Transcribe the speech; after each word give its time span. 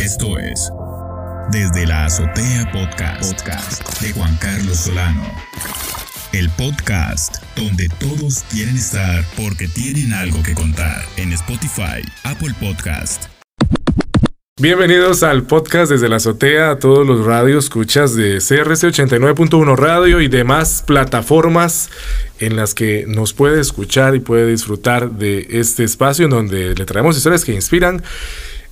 Esto 0.00 0.38
es 0.38 0.70
Desde 1.50 1.86
la 1.86 2.06
Azotea 2.06 2.72
Podcast, 2.72 3.34
podcast 3.34 4.00
de 4.00 4.14
Juan 4.14 4.34
Carlos 4.38 4.78
Solano. 4.78 5.30
El 6.32 6.48
podcast 6.48 7.36
donde 7.54 7.86
todos 7.98 8.44
quieren 8.50 8.76
estar 8.76 9.22
porque 9.36 9.68
tienen 9.68 10.14
algo 10.14 10.42
que 10.42 10.54
contar 10.54 11.02
en 11.18 11.34
Spotify, 11.34 12.00
Apple 12.24 12.54
Podcast. 12.58 13.26
Bienvenidos 14.58 15.22
al 15.22 15.44
podcast 15.44 15.90
desde 15.90 16.08
la 16.08 16.16
azotea 16.16 16.70
a 16.70 16.78
todos 16.78 17.06
los 17.06 17.24
radios 17.24 17.64
escuchas 17.64 18.14
de 18.14 18.38
CRC 18.38 18.88
89.1 18.88 19.76
Radio 19.76 20.20
y 20.22 20.28
demás 20.28 20.82
plataformas 20.86 21.90
en 22.40 22.56
las 22.56 22.74
que 22.74 23.04
nos 23.06 23.34
puede 23.34 23.60
escuchar 23.60 24.14
y 24.14 24.20
puede 24.20 24.50
disfrutar 24.50 25.12
de 25.12 25.46
este 25.50 25.84
espacio 25.84 26.24
en 26.24 26.30
donde 26.30 26.74
le 26.74 26.84
traemos 26.86 27.16
historias 27.16 27.44
que 27.44 27.52
inspiran, 27.52 28.02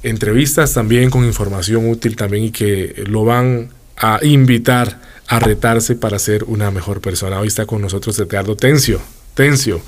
entrevistas 0.02 0.74
también 0.74 1.10
con 1.10 1.24
información 1.24 1.88
útil 1.88 2.16
también 2.16 2.44
y 2.44 2.50
que 2.50 3.04
lo 3.06 3.24
van 3.24 3.70
a 3.96 4.20
invitar 4.22 5.00
a 5.26 5.38
retarse 5.38 5.94
para 5.94 6.18
ser 6.18 6.44
una 6.44 6.70
mejor 6.70 7.00
persona. 7.00 7.38
Hoy 7.38 7.48
está 7.48 7.66
con 7.66 7.82
nosotros 7.82 8.18
Edgardo 8.18 8.56
Tencio. 8.56 9.00
Tencio. 9.34 9.80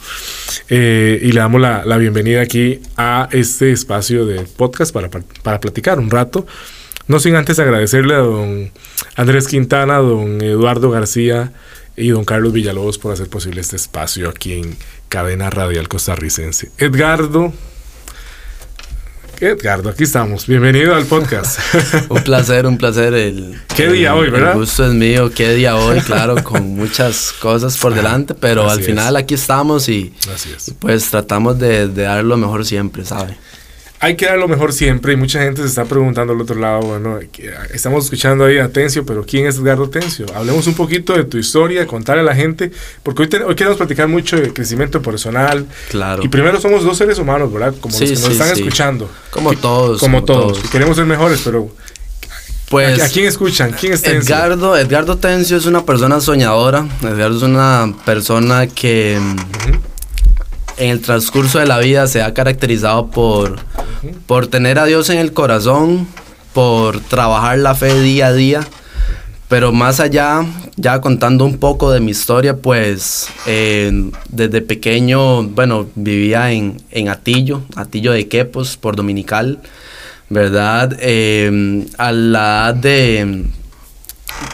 Eh, 0.68 1.18
y 1.22 1.32
le 1.32 1.40
damos 1.40 1.60
la, 1.60 1.96
bienvenida 1.96 2.40
aquí 2.40 2.80
a 2.96 3.28
este 3.32 3.72
espacio 3.72 4.24
de 4.26 4.42
podcast 4.44 4.92
para, 4.92 5.08
para 5.08 5.60
platicar 5.60 5.98
un 5.98 6.10
rato. 6.10 6.46
No 7.08 7.18
sin 7.18 7.34
antes 7.34 7.58
agradecerle 7.58 8.14
a 8.14 8.18
don 8.18 8.70
Andrés 9.16 9.48
Quintana, 9.48 9.96
don 9.96 10.40
Eduardo 10.40 10.90
García 10.90 11.52
y 11.96 12.10
don 12.10 12.24
Carlos 12.24 12.52
Villalobos 12.52 12.98
por 12.98 13.12
hacer 13.12 13.28
posible 13.28 13.60
este 13.60 13.76
espacio 13.76 14.28
aquí 14.28 14.52
en 14.52 14.76
Cadena 15.08 15.50
Radial 15.50 15.88
Costarricense. 15.88 16.70
Edgardo, 16.78 17.52
Edgardo, 19.40 19.88
aquí 19.88 20.04
estamos. 20.04 20.46
Bienvenido 20.46 20.94
al 20.94 21.06
podcast. 21.06 21.58
un 22.10 22.22
placer, 22.22 22.66
un 22.66 22.76
placer. 22.76 23.14
El, 23.14 23.58
¿Qué 23.74 23.88
día 23.88 24.10
el, 24.10 24.18
hoy, 24.18 24.30
verdad? 24.30 24.52
El 24.52 24.58
gusto 24.58 24.86
es 24.86 24.92
mío. 24.92 25.30
Qué 25.34 25.54
día 25.54 25.76
hoy, 25.76 25.98
claro, 26.06 26.44
con 26.44 26.76
muchas 26.76 27.32
cosas 27.40 27.78
por 27.78 27.94
delante, 27.94 28.34
pero 28.34 28.68
Así 28.68 28.80
al 28.80 28.84
final 28.84 29.16
es. 29.16 29.22
aquí 29.22 29.32
estamos 29.32 29.88
y, 29.88 30.12
Así 30.34 30.52
es. 30.54 30.68
y 30.68 30.72
pues 30.72 31.08
tratamos 31.08 31.58
de, 31.58 31.88
de, 31.88 32.02
dar 32.02 32.22
lo 32.22 32.36
mejor 32.36 32.66
siempre, 32.66 33.02
¿sabe? 33.06 33.38
Hay 34.02 34.16
que 34.16 34.24
dar 34.24 34.38
lo 34.38 34.48
mejor 34.48 34.72
siempre 34.72 35.12
y 35.12 35.16
mucha 35.16 35.42
gente 35.42 35.60
se 35.60 35.68
está 35.68 35.84
preguntando 35.84 36.32
al 36.32 36.40
otro 36.40 36.56
lado, 36.58 36.80
bueno, 36.80 37.18
estamos 37.74 38.04
escuchando 38.04 38.46
ahí 38.46 38.56
a 38.56 38.70
Tencio, 38.72 39.04
pero 39.04 39.26
¿quién 39.26 39.46
es 39.46 39.58
Edgardo 39.58 39.90
Tencio? 39.90 40.24
Hablemos 40.34 40.66
un 40.66 40.72
poquito 40.72 41.12
de 41.12 41.24
tu 41.24 41.36
historia, 41.36 41.86
contarle 41.86 42.22
a 42.22 42.24
la 42.24 42.34
gente, 42.34 42.70
porque 43.02 43.22
hoy, 43.24 43.28
te, 43.28 43.42
hoy 43.44 43.54
queremos 43.54 43.76
platicar 43.76 44.08
mucho 44.08 44.36
de 44.36 44.54
crecimiento 44.54 45.02
personal. 45.02 45.66
Claro. 45.90 46.22
Y 46.24 46.28
primero 46.28 46.58
somos 46.58 46.82
dos 46.82 46.96
seres 46.96 47.18
humanos, 47.18 47.52
¿verdad? 47.52 47.74
Como 47.78 47.94
Sí, 47.94 48.06
los 48.06 48.12
que 48.12 48.14
nos 48.20 48.24
sí, 48.24 48.32
están 48.32 48.56
sí. 48.56 48.62
escuchando. 48.62 49.10
Como 49.30 49.50
Que- 49.50 49.56
todos. 49.56 50.00
Como, 50.00 50.24
todos. 50.24 50.58
Queremos 50.70 50.96
ser 50.96 51.04
mejores, 51.04 51.42
pero 51.44 51.68
Pues 52.70 53.02
¿a, 53.02 53.04
a 53.04 53.08
quién 53.10 53.26
escuchan? 53.26 53.72
¿Quién 53.78 53.92
es 53.92 54.00
Tencio? 54.00 54.34
Edgardo, 54.34 54.78
Edgardo 54.78 55.18
Tencio 55.18 55.58
es 55.58 55.66
una 55.66 55.84
persona 55.84 56.22
soñadora. 56.22 56.86
Edgardo 57.02 57.36
es 57.36 57.42
una 57.42 57.92
persona 58.06 58.66
que 58.66 59.16
en 59.16 60.88
el 60.88 61.00
transcurso 61.02 61.58
de 61.58 61.66
la 61.66 61.78
vida 61.78 62.06
se 62.06 62.22
ha 62.22 62.32
caracterizado 62.32 63.10
por, 63.10 63.58
por 64.26 64.46
tener 64.46 64.78
a 64.78 64.84
Dios 64.84 65.10
en 65.10 65.18
el 65.18 65.32
corazón, 65.32 66.06
por 66.52 67.00
trabajar 67.00 67.58
la 67.58 67.74
fe 67.74 68.00
día 68.00 68.28
a 68.28 68.32
día. 68.32 68.60
Pero 69.48 69.72
más 69.72 69.98
allá, 69.98 70.46
ya 70.76 71.00
contando 71.00 71.44
un 71.44 71.58
poco 71.58 71.90
de 71.90 71.98
mi 71.98 72.12
historia, 72.12 72.56
pues 72.58 73.28
eh, 73.46 74.10
desde 74.28 74.62
pequeño, 74.62 75.42
bueno, 75.42 75.88
vivía 75.96 76.52
en, 76.52 76.80
en 76.92 77.08
Atillo, 77.08 77.62
Atillo 77.74 78.12
de 78.12 78.28
Quepos, 78.28 78.76
por 78.76 78.94
Dominical, 78.94 79.58
¿verdad? 80.28 80.96
Eh, 81.00 81.84
a 81.98 82.12
la 82.12 82.68
edad 82.68 82.74
de, 82.74 83.44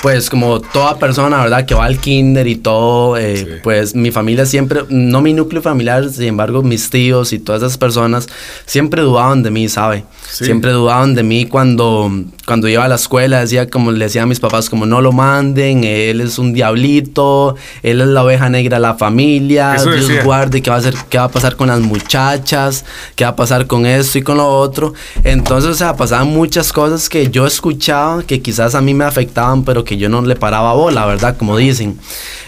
pues 0.02 0.30
como 0.30 0.60
toda 0.60 0.98
persona, 0.98 1.40
¿verdad? 1.42 1.64
Que 1.66 1.74
va 1.74 1.84
al 1.86 1.98
kinder 1.98 2.46
y 2.46 2.56
todo, 2.56 3.16
eh, 3.16 3.36
Sí. 3.36 3.46
pues 3.62 3.94
mi 3.94 4.10
familia 4.10 4.46
siempre, 4.46 4.82
no 4.88 5.20
mi 5.20 5.32
núcleo 5.32 5.62
familiar, 5.62 6.08
sin 6.10 6.24
embargo 6.24 6.62
mis 6.62 6.90
tíos 6.90 7.32
y 7.32 7.38
todas 7.38 7.62
esas 7.62 7.76
personas 7.78 8.28
siempre 8.66 9.02
dudaban 9.02 9.42
de 9.42 9.50
mí, 9.50 9.68
¿sabe? 9.68 10.04
Sí. 10.30 10.44
Siempre 10.44 10.72
dudaban 10.72 11.14
de 11.14 11.22
mí 11.22 11.46
cuando, 11.46 12.10
cuando 12.46 12.68
iba 12.68 12.84
a 12.84 12.88
la 12.88 12.94
escuela, 12.96 13.40
decía 13.40 13.68
como 13.68 13.90
le 13.92 14.04
decía 14.04 14.22
a 14.22 14.26
mis 14.26 14.40
papás, 14.40 14.68
como 14.70 14.86
no 14.86 15.00
lo 15.00 15.12
manden, 15.12 15.84
él 15.84 16.20
es 16.20 16.38
un 16.38 16.52
diablito, 16.52 17.56
él 17.82 18.00
es 18.00 18.06
la 18.08 18.22
oveja 18.22 18.48
negra 18.48 18.76
de 18.76 18.82
la 18.82 18.94
familia, 18.94 19.74
Eso 19.76 19.90
Dios 19.90 20.08
decía. 20.08 20.22
guarde, 20.24 20.62
¿qué 20.62 20.70
va 20.70 20.76
a 20.76 20.78
hacer, 20.80 20.94
qué 21.10 21.18
va 21.18 21.24
a 21.24 21.30
pasar 21.30 21.56
con 21.56 21.68
las 21.68 21.80
muchachas, 21.80 22.84
qué 23.14 23.24
va 23.24 23.30
a 23.30 23.36
pasar 23.36 23.66
con 23.66 23.86
esto 23.86 24.18
y 24.18 24.22
con 24.22 24.36
lo 24.38 24.46
otro. 24.48 24.94
Entonces, 25.24 25.70
o 25.70 25.74
sea, 25.74 25.96
pasaban 25.96 26.28
muchas 26.28 26.72
cosas 26.72 27.08
que 27.08 27.28
yo 27.30 27.46
escuchaba 27.46 28.22
que 28.22 28.40
quizás 28.40 28.74
a 28.74 28.80
mí 28.80 28.94
me 28.94 29.04
afectaban, 29.04 29.64
pero 29.64 29.75
que 29.84 29.96
yo 29.96 30.08
no 30.08 30.22
le 30.22 30.36
paraba 30.36 30.72
bola, 30.74 31.06
¿verdad? 31.06 31.36
Como 31.36 31.56
dicen. 31.56 31.98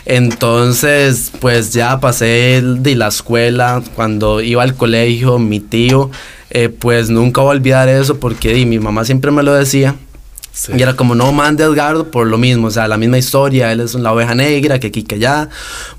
Entonces, 0.04 1.32
pues 1.40 1.72
ya 1.72 2.00
pasé 2.00 2.62
de 2.62 2.94
la 2.94 3.08
escuela, 3.08 3.82
cuando 3.94 4.40
iba 4.40 4.62
al 4.62 4.74
colegio, 4.74 5.38
mi 5.38 5.60
tío, 5.60 6.10
eh, 6.50 6.68
pues 6.68 7.10
nunca 7.10 7.42
voy 7.42 7.54
a 7.54 7.58
olvidar 7.58 7.88
eso 7.88 8.18
porque 8.18 8.54
di, 8.54 8.64
mi 8.64 8.78
mamá 8.78 9.04
siempre 9.04 9.30
me 9.30 9.42
lo 9.42 9.52
decía. 9.52 9.96
Sí. 10.58 10.72
Y 10.76 10.82
era 10.82 10.94
como, 10.94 11.14
no 11.14 11.30
mande 11.30 11.62
a 11.62 11.68
Edgardo 11.68 12.10
por 12.10 12.26
lo 12.26 12.36
mismo, 12.36 12.66
o 12.66 12.70
sea, 12.72 12.88
la 12.88 12.96
misma 12.96 13.16
historia, 13.16 13.70
él 13.70 13.78
es 13.78 13.94
la 13.94 14.12
oveja 14.12 14.34
negra, 14.34 14.80
que 14.80 14.88
aquí, 14.88 15.04
que 15.04 15.14
allá. 15.14 15.48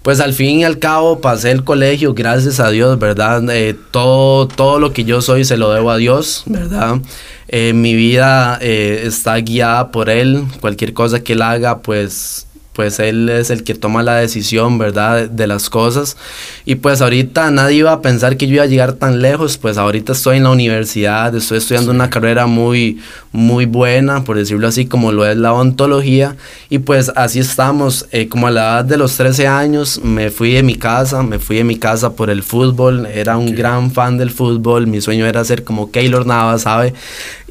Pues 0.01 0.19
al 0.19 0.33
fin 0.33 0.59
y 0.59 0.63
al 0.65 0.79
cabo 0.79 1.21
pasé 1.21 1.51
el 1.51 1.63
colegio, 1.63 2.13
gracias 2.13 2.59
a 2.59 2.69
Dios, 2.69 2.99
¿verdad? 2.99 3.41
Eh, 3.51 3.73
todo, 3.91 4.49
todo 4.49 4.81
lo 4.81 4.91
que 4.91 5.05
yo 5.05 5.21
soy 5.21 5.45
se 5.45 5.55
lo 5.55 5.71
debo 5.71 5.91
a 5.91 5.95
Dios, 5.95 6.43
¿verdad? 6.45 6.99
Eh, 7.47 7.71
mi 7.71 7.93
vida 7.95 8.59
eh, 8.61 9.03
está 9.05 9.37
guiada 9.37 9.91
por 9.91 10.09
Él, 10.09 10.43
cualquier 10.59 10.91
cosa 10.91 11.21
que 11.21 11.33
Él 11.33 11.41
haga, 11.41 11.79
pues 11.79 12.45
pues 12.79 12.97
él 13.01 13.27
es 13.27 13.49
el 13.49 13.65
que 13.65 13.75
toma 13.75 14.03
la 14.03 14.15
decisión, 14.15 14.77
¿verdad? 14.77 15.27
De 15.29 15.47
las 15.47 15.69
cosas. 15.69 16.15
Y 16.63 16.75
pues 16.75 17.01
ahorita 17.01 17.51
nadie 17.51 17.75
iba 17.79 17.91
a 17.91 18.01
pensar 18.01 18.37
que 18.37 18.47
yo 18.47 18.53
iba 18.53 18.63
a 18.63 18.67
llegar 18.67 18.93
tan 18.93 19.21
lejos, 19.21 19.57
pues 19.57 19.77
ahorita 19.77 20.13
estoy 20.13 20.37
en 20.37 20.43
la 20.43 20.51
universidad, 20.51 21.35
estoy 21.35 21.57
estudiando 21.57 21.91
Sí. 21.91 21.95
una 21.97 22.09
carrera 22.09 22.47
muy, 22.47 22.99
muy 23.33 23.65
buena, 23.65 24.23
por 24.23 24.37
decirlo 24.37 24.65
así, 24.65 24.85
como 24.85 25.11
lo 25.11 25.25
es 25.25 25.35
la 25.35 25.51
ontología. 25.51 26.37
Y 26.69 26.79
pues 26.79 27.11
así 27.17 27.39
estamos, 27.39 28.05
eh, 28.13 28.29
como 28.29 28.47
a 28.47 28.51
la 28.51 28.61
edad 28.61 28.85
de 28.85 28.95
los 28.95 29.17
13 29.17 29.45
años 29.45 29.99
me 30.01 30.29
fui 30.29 30.53
de 30.53 30.63
mi 30.63 30.75
casa, 30.75 31.21
me 31.21 31.37
fui 31.37 31.57
de 31.57 31.65
mi 31.65 31.75
casa 31.75 32.13
por 32.13 32.29
el 32.29 32.43
fútbol, 32.43 33.07
era 33.13 33.35
un 33.37 33.53
gran 33.53 33.91
fan 33.91 34.17
del 34.17 34.31
fútbol, 34.31 34.87
mi 34.87 35.01
sueño 35.01 35.25
era 35.25 35.43
ser 35.43 35.65
como 35.65 35.91
Keylor 35.91 36.25
Navas, 36.25 36.61
¿sabe? 36.61 36.93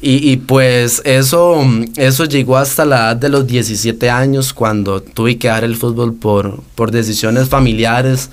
Y, 0.01 0.31
y 0.31 0.37
pues 0.37 1.01
eso, 1.03 1.61
eso 1.97 2.23
llegó 2.23 2.55
hasta 2.55 2.85
la 2.85 2.95
edad 2.97 3.15
de 3.17 3.27
los 3.27 3.45
17 3.45 4.09
años 4.09 4.53
cuando 4.53 5.01
tuve 5.19 5.37
que 5.37 5.49
dejar 5.49 5.65
el 5.65 5.75
fútbol 5.75 6.13
por, 6.13 6.61
por 6.75 6.91
decisiones 6.91 7.49
familiares, 7.49 8.29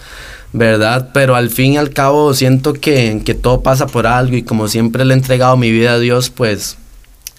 ¿verdad? 0.52 1.08
Pero 1.12 1.34
al 1.34 1.50
fin 1.50 1.72
y 1.72 1.78
al 1.78 1.90
cabo 1.90 2.32
siento 2.32 2.74
que, 2.74 3.22
que 3.24 3.34
todo 3.34 3.60
pasa 3.60 3.88
por 3.88 4.06
algo 4.06 4.36
y 4.36 4.44
como 4.44 4.68
siempre 4.68 5.04
le 5.04 5.12
he 5.12 5.16
entregado 5.16 5.56
mi 5.56 5.72
vida 5.72 5.94
a 5.94 5.98
Dios, 5.98 6.30
pues 6.30 6.76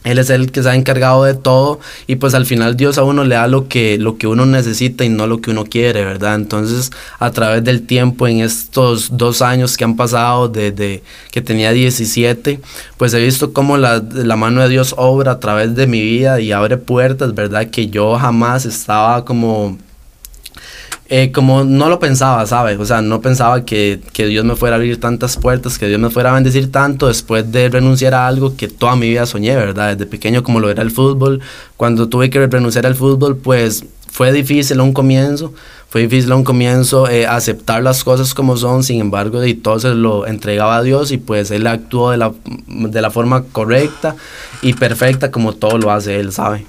él 0.03 0.19
es 0.19 0.30
el 0.30 0.52
que 0.52 0.63
se 0.63 0.69
ha 0.69 0.75
encargado 0.75 1.24
de 1.24 1.34
todo 1.34 1.80
y 2.06 2.16
pues 2.16 2.34
al 2.34 2.46
final 2.46 2.78
Dios 2.78 2.97
a 2.97 3.03
uno 3.03 3.24
le 3.24 3.35
da 3.35 3.47
lo 3.47 3.68
que, 3.68 3.97
lo 3.97 4.18
que 4.18 4.28
uno 4.28 4.46
necesita 4.46 5.03
y 5.03 5.09
no 5.09 5.28
lo 5.28 5.41
que 5.41 5.52
uno 5.52 5.66
quiere, 5.66 6.06
¿verdad? 6.06 6.35
Entonces 6.35 6.91
a 7.19 7.31
través 7.31 7.63
del 7.63 7.85
tiempo 7.85 8.28
en 8.28 8.40
estos 8.40 9.18
dos 9.18 9.41
años 9.41 9.75
que 9.75 9.84
han 9.84 9.96
pasado 9.96 10.47
desde 10.47 11.03
que 11.31 11.41
tenía 11.41 11.72
17, 11.72 12.59
pues 12.97 13.13
he 13.13 13.19
visto 13.19 13.53
cómo 13.53 13.78
la, 13.78 14.03
la 14.13 14.36
mano 14.36 14.62
de 14.62 14.69
Dios 14.69 14.94
obra 14.97 15.34
a 15.34 15.40
través 15.40 15.75
de 15.75 15.88
mi 15.88 16.02
vida 16.02 16.40
y 16.40 16.52
abre 16.52 16.78
puertas, 16.78 17.36
¿verdad? 17.36 17.69
Que 17.69 17.88
yo 17.88 18.18
jamás 18.18 18.66
estaba 18.66 19.25
como 19.25 19.78
eh, 21.09 21.31
como 21.31 21.63
no 21.63 21.88
lo 21.88 22.00
pensaba, 22.00 22.45
¿sabes? 22.45 22.78
O 22.79 22.85
sea, 22.85 23.01
no 23.01 23.22
pensaba 23.22 23.63
que, 23.63 24.01
que, 24.12 24.25
Dios 24.25 24.44
me 24.44 24.56
fuera 24.56 24.75
a 24.75 24.78
abrir 24.78 25.00
tantas 25.00 25.38
puertas, 25.38 25.78
que 25.78 25.88
Dios 25.88 26.00
me 26.00 26.09
fuera 26.09 26.31
a 26.31 26.34
bendecir 26.34 26.69
tanto 26.72 27.07
después 27.07 27.50
de 27.51 27.69
renunciar 27.69 28.13
a 28.13 28.28
algo 28.28 28.57
que 28.57 28.68
toda 28.68 28.95
mi 28.97 29.07
vida 29.07 29.25
soñé, 29.25 29.56
¿verdad? 29.56 29.95
Desde 29.95 30.06
pequeño 30.06 30.44
como 30.44 30.59
lo 30.59 30.69
era 30.69 30.83
el 30.83 30.92
fútbol. 30.92 31.39
Cuando 31.77 32.09
tuve 32.09 32.30
que 32.30 32.45
renunciar 32.45 32.86
al 32.86 32.95
fútbol, 32.95 33.38
pues 33.38 33.86
fue 34.12 34.33
difícil 34.33 34.80
a 34.80 34.83
un 34.83 34.94
comienzo, 34.94 35.54
fue 35.89 36.01
difícil 36.01 36.31
a 36.31 36.36
un 36.36 36.44
comienzo 36.44 37.07
eh, 37.07 37.25
aceptar 37.25 37.83
las 37.83 38.04
cosas 38.04 38.33
como 38.33 38.57
son, 38.57 38.83
sin 38.83 39.00
embargo, 39.00 39.45
y 39.45 39.54
todo 39.54 39.80
se 39.80 39.89
lo 39.89 40.27
entregaba 40.27 40.75
a 40.75 40.83
Dios 40.83 41.12
y 41.12 41.18
pues 41.18 41.51
Él 41.51 41.68
actuó 41.68 42.12
de 42.12 42.18
la, 42.18 42.33
de 42.68 43.01
la 43.01 43.12
forma 43.12 43.44
correcta 43.44 44.15
y 44.62 44.74
perfecta 44.74 45.31
como 45.31 45.54
todo 45.54 45.77
lo 45.77 45.92
hace 45.92 46.19
Él, 46.19 46.33
¿sabe? 46.33 46.65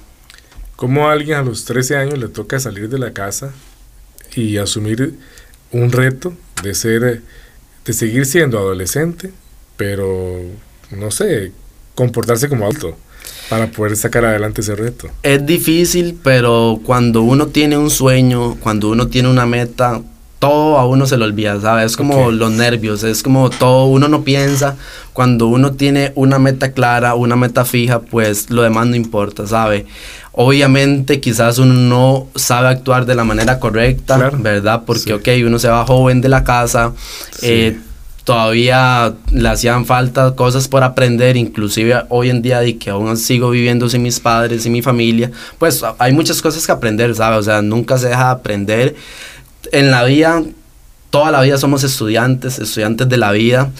¿Cómo 0.76 1.08
a 1.08 1.12
alguien 1.12 1.38
a 1.38 1.42
los 1.42 1.64
13 1.64 1.96
años 1.96 2.18
le 2.18 2.28
toca 2.28 2.60
salir 2.60 2.88
de 2.88 2.98
la 3.00 3.12
casa 3.12 3.50
y 4.34 4.56
asumir 4.58 5.14
un 5.72 5.92
reto 5.92 6.34
de 6.62 6.74
ser, 6.74 7.22
de 7.84 7.92
seguir 7.92 8.26
siendo 8.26 8.58
adolescente, 8.58 9.32
pero 9.76 10.42
no 10.90 11.10
sé, 11.10 11.52
comportarse 11.94 12.48
como 12.48 12.64
adulto 12.64 12.96
para 13.48 13.66
poder 13.68 13.96
sacar 13.96 14.24
adelante 14.24 14.60
ese 14.60 14.74
reto? 14.74 15.08
Es 15.22 15.44
difícil, 15.44 16.18
pero 16.22 16.80
cuando 16.84 17.22
uno 17.22 17.48
tiene 17.48 17.76
un 17.76 17.90
sueño, 17.90 18.56
cuando 18.60 18.90
uno 18.90 19.08
tiene 19.08 19.28
una 19.28 19.46
meta, 19.46 20.02
todo 20.38 20.78
a 20.78 20.86
uno 20.86 21.06
se 21.06 21.16
lo 21.16 21.24
olvida, 21.24 21.60
¿sabes? 21.60 21.92
Es 21.92 21.96
como 21.96 22.30
los 22.30 22.52
nervios, 22.52 23.02
es 23.02 23.22
como 23.22 23.50
todo, 23.50 23.86
uno 23.86 24.08
no 24.08 24.22
piensa, 24.22 24.76
cuando 25.12 25.46
uno 25.46 25.72
tiene 25.72 26.12
una 26.14 26.38
meta 26.38 26.72
clara, 26.72 27.14
una 27.14 27.36
meta 27.36 27.64
fija, 27.64 28.00
pues 28.00 28.50
lo 28.50 28.62
demás 28.62 28.86
no 28.86 28.96
importa, 28.96 29.46
¿sabe? 29.46 29.86
Obviamente 30.40 31.18
quizás 31.18 31.58
uno 31.58 31.74
no 31.74 32.28
sabe 32.36 32.68
actuar 32.68 33.06
de 33.06 33.16
la 33.16 33.24
manera 33.24 33.58
correcta, 33.58 34.16
¿verdad? 34.38 34.84
Porque, 34.86 35.12
ok, 35.12 35.28
uno 35.44 35.58
se 35.58 35.68
va 35.68 35.84
joven 35.84 36.20
de 36.20 36.28
la 36.28 36.44
casa, 36.44 36.92
eh, 37.42 37.76
todavía 38.22 39.14
le 39.32 39.48
hacían 39.48 39.84
falta 39.84 40.36
cosas 40.36 40.68
por 40.68 40.84
aprender, 40.84 41.36
inclusive 41.36 42.04
hoy 42.08 42.30
en 42.30 42.40
día 42.40 42.60
de 42.60 42.78
que 42.78 42.90
aún 42.90 43.16
sigo 43.16 43.50
viviendo 43.50 43.88
sin 43.88 44.00
mis 44.04 44.20
padres 44.20 44.64
y 44.64 44.70
mi 44.70 44.80
familia, 44.80 45.32
pues 45.58 45.84
hay 45.98 46.12
muchas 46.12 46.40
cosas 46.40 46.64
que 46.64 46.70
aprender, 46.70 47.12
¿sabes? 47.16 47.40
O 47.40 47.42
sea, 47.42 47.60
nunca 47.60 47.98
se 47.98 48.06
deja 48.06 48.26
de 48.26 48.30
aprender. 48.30 48.94
En 49.72 49.90
la 49.90 50.04
vida, 50.04 50.44
toda 51.10 51.32
la 51.32 51.40
vida 51.40 51.58
somos 51.58 51.82
estudiantes, 51.82 52.60
estudiantes 52.60 53.08
de 53.08 53.16
la 53.16 53.32
vida, 53.32 53.72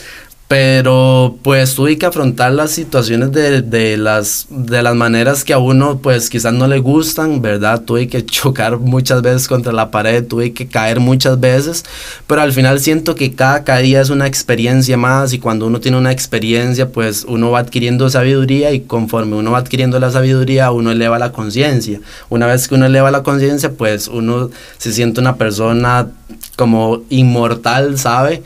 pero 0.48 1.36
pues 1.42 1.74
tuve 1.74 1.98
que 1.98 2.06
afrontar 2.06 2.52
las 2.52 2.70
situaciones 2.70 3.32
de, 3.32 3.98
las, 3.98 4.46
de 4.48 4.82
las 4.82 4.94
maneras 4.94 5.44
que 5.44 5.52
a 5.52 5.58
uno 5.58 5.98
pues 5.98 6.30
quizás 6.30 6.54
no 6.54 6.66
le 6.66 6.78
gustan, 6.78 7.42
¿verdad? 7.42 7.82
Tuve 7.82 8.08
que 8.08 8.24
chocar 8.26 8.78
muchas 8.78 9.20
veces 9.20 9.46
contra 9.46 9.74
la 9.74 9.90
pared, 9.90 10.26
tuve 10.26 10.54
que 10.54 10.66
caer 10.66 11.00
muchas 11.00 11.38
veces, 11.38 11.84
pero 12.26 12.40
al 12.40 12.52
final 12.52 12.80
siento 12.80 13.14
que 13.14 13.34
cada 13.34 13.62
caída 13.62 14.00
es 14.00 14.08
una 14.08 14.26
experiencia 14.26 14.96
más 14.96 15.34
y 15.34 15.38
cuando 15.38 15.66
uno 15.66 15.80
tiene 15.80 15.98
una 15.98 16.12
experiencia 16.12 16.90
pues 16.92 17.26
uno 17.28 17.50
va 17.50 17.58
adquiriendo 17.58 18.08
sabiduría 18.08 18.72
y 18.72 18.80
conforme 18.80 19.36
uno 19.36 19.50
va 19.50 19.58
adquiriendo 19.58 20.00
la 20.00 20.10
sabiduría 20.10 20.70
uno 20.70 20.90
eleva 20.92 21.18
la 21.18 21.30
conciencia. 21.30 22.00
Una 22.30 22.46
vez 22.46 22.68
que 22.68 22.74
uno 22.74 22.86
eleva 22.86 23.10
la 23.10 23.22
conciencia 23.22 23.72
pues 23.72 24.08
uno 24.08 24.48
se 24.78 24.94
siente 24.94 25.20
una 25.20 25.36
persona 25.36 26.08
como 26.56 27.02
inmortal, 27.10 27.98
¿sabe? 27.98 28.42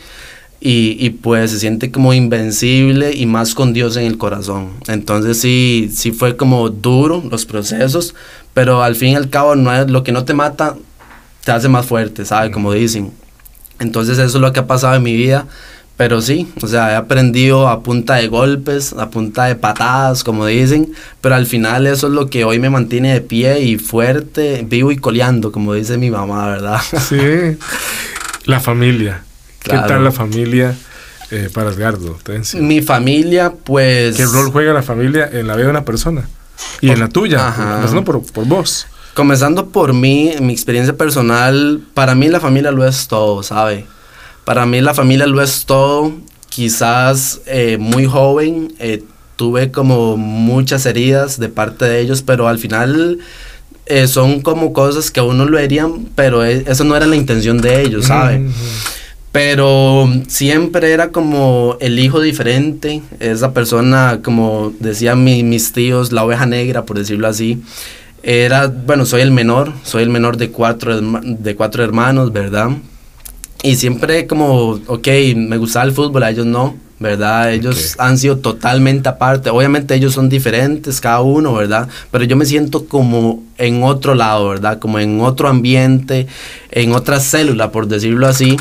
Y, 0.64 1.11
pues 1.11 1.50
se 1.50 1.59
siente 1.59 1.91
como 1.91 2.14
invencible 2.14 3.12
y 3.12 3.26
más 3.26 3.55
con 3.55 3.73
Dios 3.73 3.97
en 3.97 4.05
el 4.05 4.17
corazón. 4.17 4.70
Entonces 4.87 5.41
sí, 5.41 5.91
sí 5.93 6.12
fue 6.12 6.37
como 6.37 6.69
duro 6.70 7.23
los 7.29 7.47
procesos, 7.47 8.14
pero 8.55 8.82
al 8.82 8.94
fin 8.94 9.11
y 9.11 9.17
al 9.17 9.29
cabo 9.29 9.56
no 9.56 9.75
es, 9.75 9.91
lo 9.91 10.05
que 10.05 10.12
no 10.12 10.25
te 10.25 10.35
mata 10.35 10.76
te 11.44 11.50
hace 11.50 11.69
más 11.69 11.87
fuerte, 11.87 12.25
¿sabes? 12.25 12.53
Como 12.53 12.73
dicen. 12.73 13.11
Entonces 13.81 14.19
eso 14.19 14.38
es 14.38 14.41
lo 14.41 14.53
que 14.53 14.61
ha 14.61 14.67
pasado 14.69 14.94
en 14.94 15.03
mi 15.03 15.17
vida. 15.17 15.47
Pero 15.97 16.23
sí, 16.23 16.49
o 16.62 16.67
sea, 16.67 16.93
he 16.93 16.94
aprendido 16.94 17.69
a 17.69 17.82
punta 17.82 18.14
de 18.14 18.26
golpes, 18.29 18.93
a 18.94 19.11
punta 19.11 19.44
de 19.44 19.56
patadas, 19.56 20.25
como 20.25 20.47
dicen, 20.47 20.93
pero 21.20 21.35
al 21.35 21.47
final 21.47 21.87
eso 21.87 22.06
es 22.06 22.12
lo 22.12 22.31
que 22.31 22.44
hoy 22.44 22.59
me 22.59 22.70
mantiene 22.70 23.12
de 23.12 23.20
pie 23.20 23.61
y 23.61 23.76
fuerte, 23.76 24.64
vivo 24.67 24.91
y 24.91 24.97
coleando, 24.97 25.53
como 25.53 25.75
dice 25.75 25.99
mi 25.99 26.11
mamá, 26.11 26.47
¿verdad? 26.47 26.81
Sí, 26.99 27.19
la 28.47 28.59
familia. 28.59 29.23
¿Qué 29.62 29.76
tal 29.76 30.05
la 30.05 30.12
familia 30.12 30.75
eh, 31.31 31.49
para 31.53 31.70
Edgardo? 31.70 32.19
Mi 32.55 32.82
familia, 32.82 33.53
pues... 33.53 34.17
¿Qué 34.17 34.26
rol 34.26 34.50
juega 34.50 34.73
la 34.73 34.82
familia 34.82 35.29
en 35.32 35.47
la 35.47 35.55
vida 35.55 35.67
de 35.67 35.70
una 35.70 35.85
persona? 35.85 36.29
Y 36.81 36.91
en 36.91 37.00
la 37.00 37.09
tuya, 37.09 37.47
empezando 37.76 38.05
por, 38.05 38.23
por 38.32 38.44
vos. 38.44 38.87
Comenzando 39.14 39.69
por 39.69 39.93
mí, 39.94 40.32
mi 40.41 40.53
experiencia 40.53 40.97
personal, 40.97 41.81
para 41.94 42.14
mí 42.14 42.29
la 42.29 42.41
familia 42.41 42.70
lo 42.70 42.87
es 42.87 43.09
todo, 43.09 43.43
¿sabe? 43.43 43.87
Para 44.44 44.67
mí 44.67 44.81
la 44.81 44.94
familia 44.94 45.26
lo 45.26 45.43
es 45.43 45.64
todo. 45.64 46.12
Quizás 46.49 47.41
eh, 47.47 47.79
muy 47.79 48.06
joven 48.06 48.75
eh, 48.79 49.03
tuve 49.37 49.70
como 49.70 50.17
muchas 50.17 50.87
heridas 50.87 51.38
de 51.38 51.49
parte 51.49 51.85
de 51.85 52.00
ellos, 52.00 52.23
pero 52.23 52.49
al 52.49 52.59
final 52.59 53.19
son 54.06 54.41
como 54.41 54.73
cosas 54.73 55.11
que 55.11 55.20
a 55.20 55.23
uno 55.23 55.44
lo 55.44 55.59
herían, 55.59 56.09
pero 56.14 56.44
eso 56.44 56.85
no 56.85 56.97
era 56.97 57.05
la 57.05 57.17
intención 57.17 57.61
de 57.61 57.82
ellos, 57.82 58.06
¿sabe? 58.06 58.49
Pero 59.32 60.11
siempre 60.29 60.93
era 60.93 61.11
como 61.11 61.79
el 61.81 61.99
hijo 61.99 62.20
diferente, 62.20 63.00
esa 63.19 63.55
persona, 63.55 64.20
como 64.23 64.75
decían 64.79 65.25
mis 65.25 65.73
tíos, 65.73 66.12
la 66.12 66.23
oveja 66.23 66.44
negra, 66.44 66.84
por 66.84 66.99
decirlo 66.99 67.26
así. 67.29 67.62
Era, 68.23 68.69
bueno, 68.69 69.06
soy 69.06 69.23
el 69.23 69.31
menor, 69.31 69.73
soy 69.84 70.02
el 70.02 70.11
menor 70.11 70.37
de 70.37 70.50
cuatro, 70.50 71.00
de 71.00 71.56
cuatro 71.56 71.82
hermanos, 71.82 72.31
¿verdad? 72.31 72.73
Y 73.62 73.76
siempre 73.76 74.26
como, 74.26 74.81
ok, 74.87 75.08
me 75.35 75.56
gustaba 75.56 75.87
el 75.87 75.93
fútbol, 75.93 76.25
a 76.25 76.31
ellos 76.31 76.44
no, 76.44 76.76
¿verdad? 76.99 77.52
Ellos 77.52 77.96
han 77.99 78.19
sido 78.19 78.38
totalmente 78.38 79.08
aparte. 79.08 79.50
Obviamente 79.50 79.94
ellos 79.94 80.12
son 80.12 80.28
diferentes, 80.28 81.00
cada 81.00 81.23
uno, 81.23 81.55
¿verdad? 81.55 81.88
Pero 82.11 82.25
yo 82.25 82.37
me 82.37 82.44
siento 82.44 82.87
como 82.87 83.43
en 83.56 83.82
otro 83.82 84.14
lado, 84.14 84.50
¿verdad? 84.50 84.78
Como 84.78 84.99
en 84.99 85.20
otro 85.20 85.49
ambiente, 85.49 86.26
en 86.70 86.93
otra 86.93 87.19
célula, 87.19 87.73
por 87.73 87.88
decirlo 87.88 88.28
así. 88.28 88.56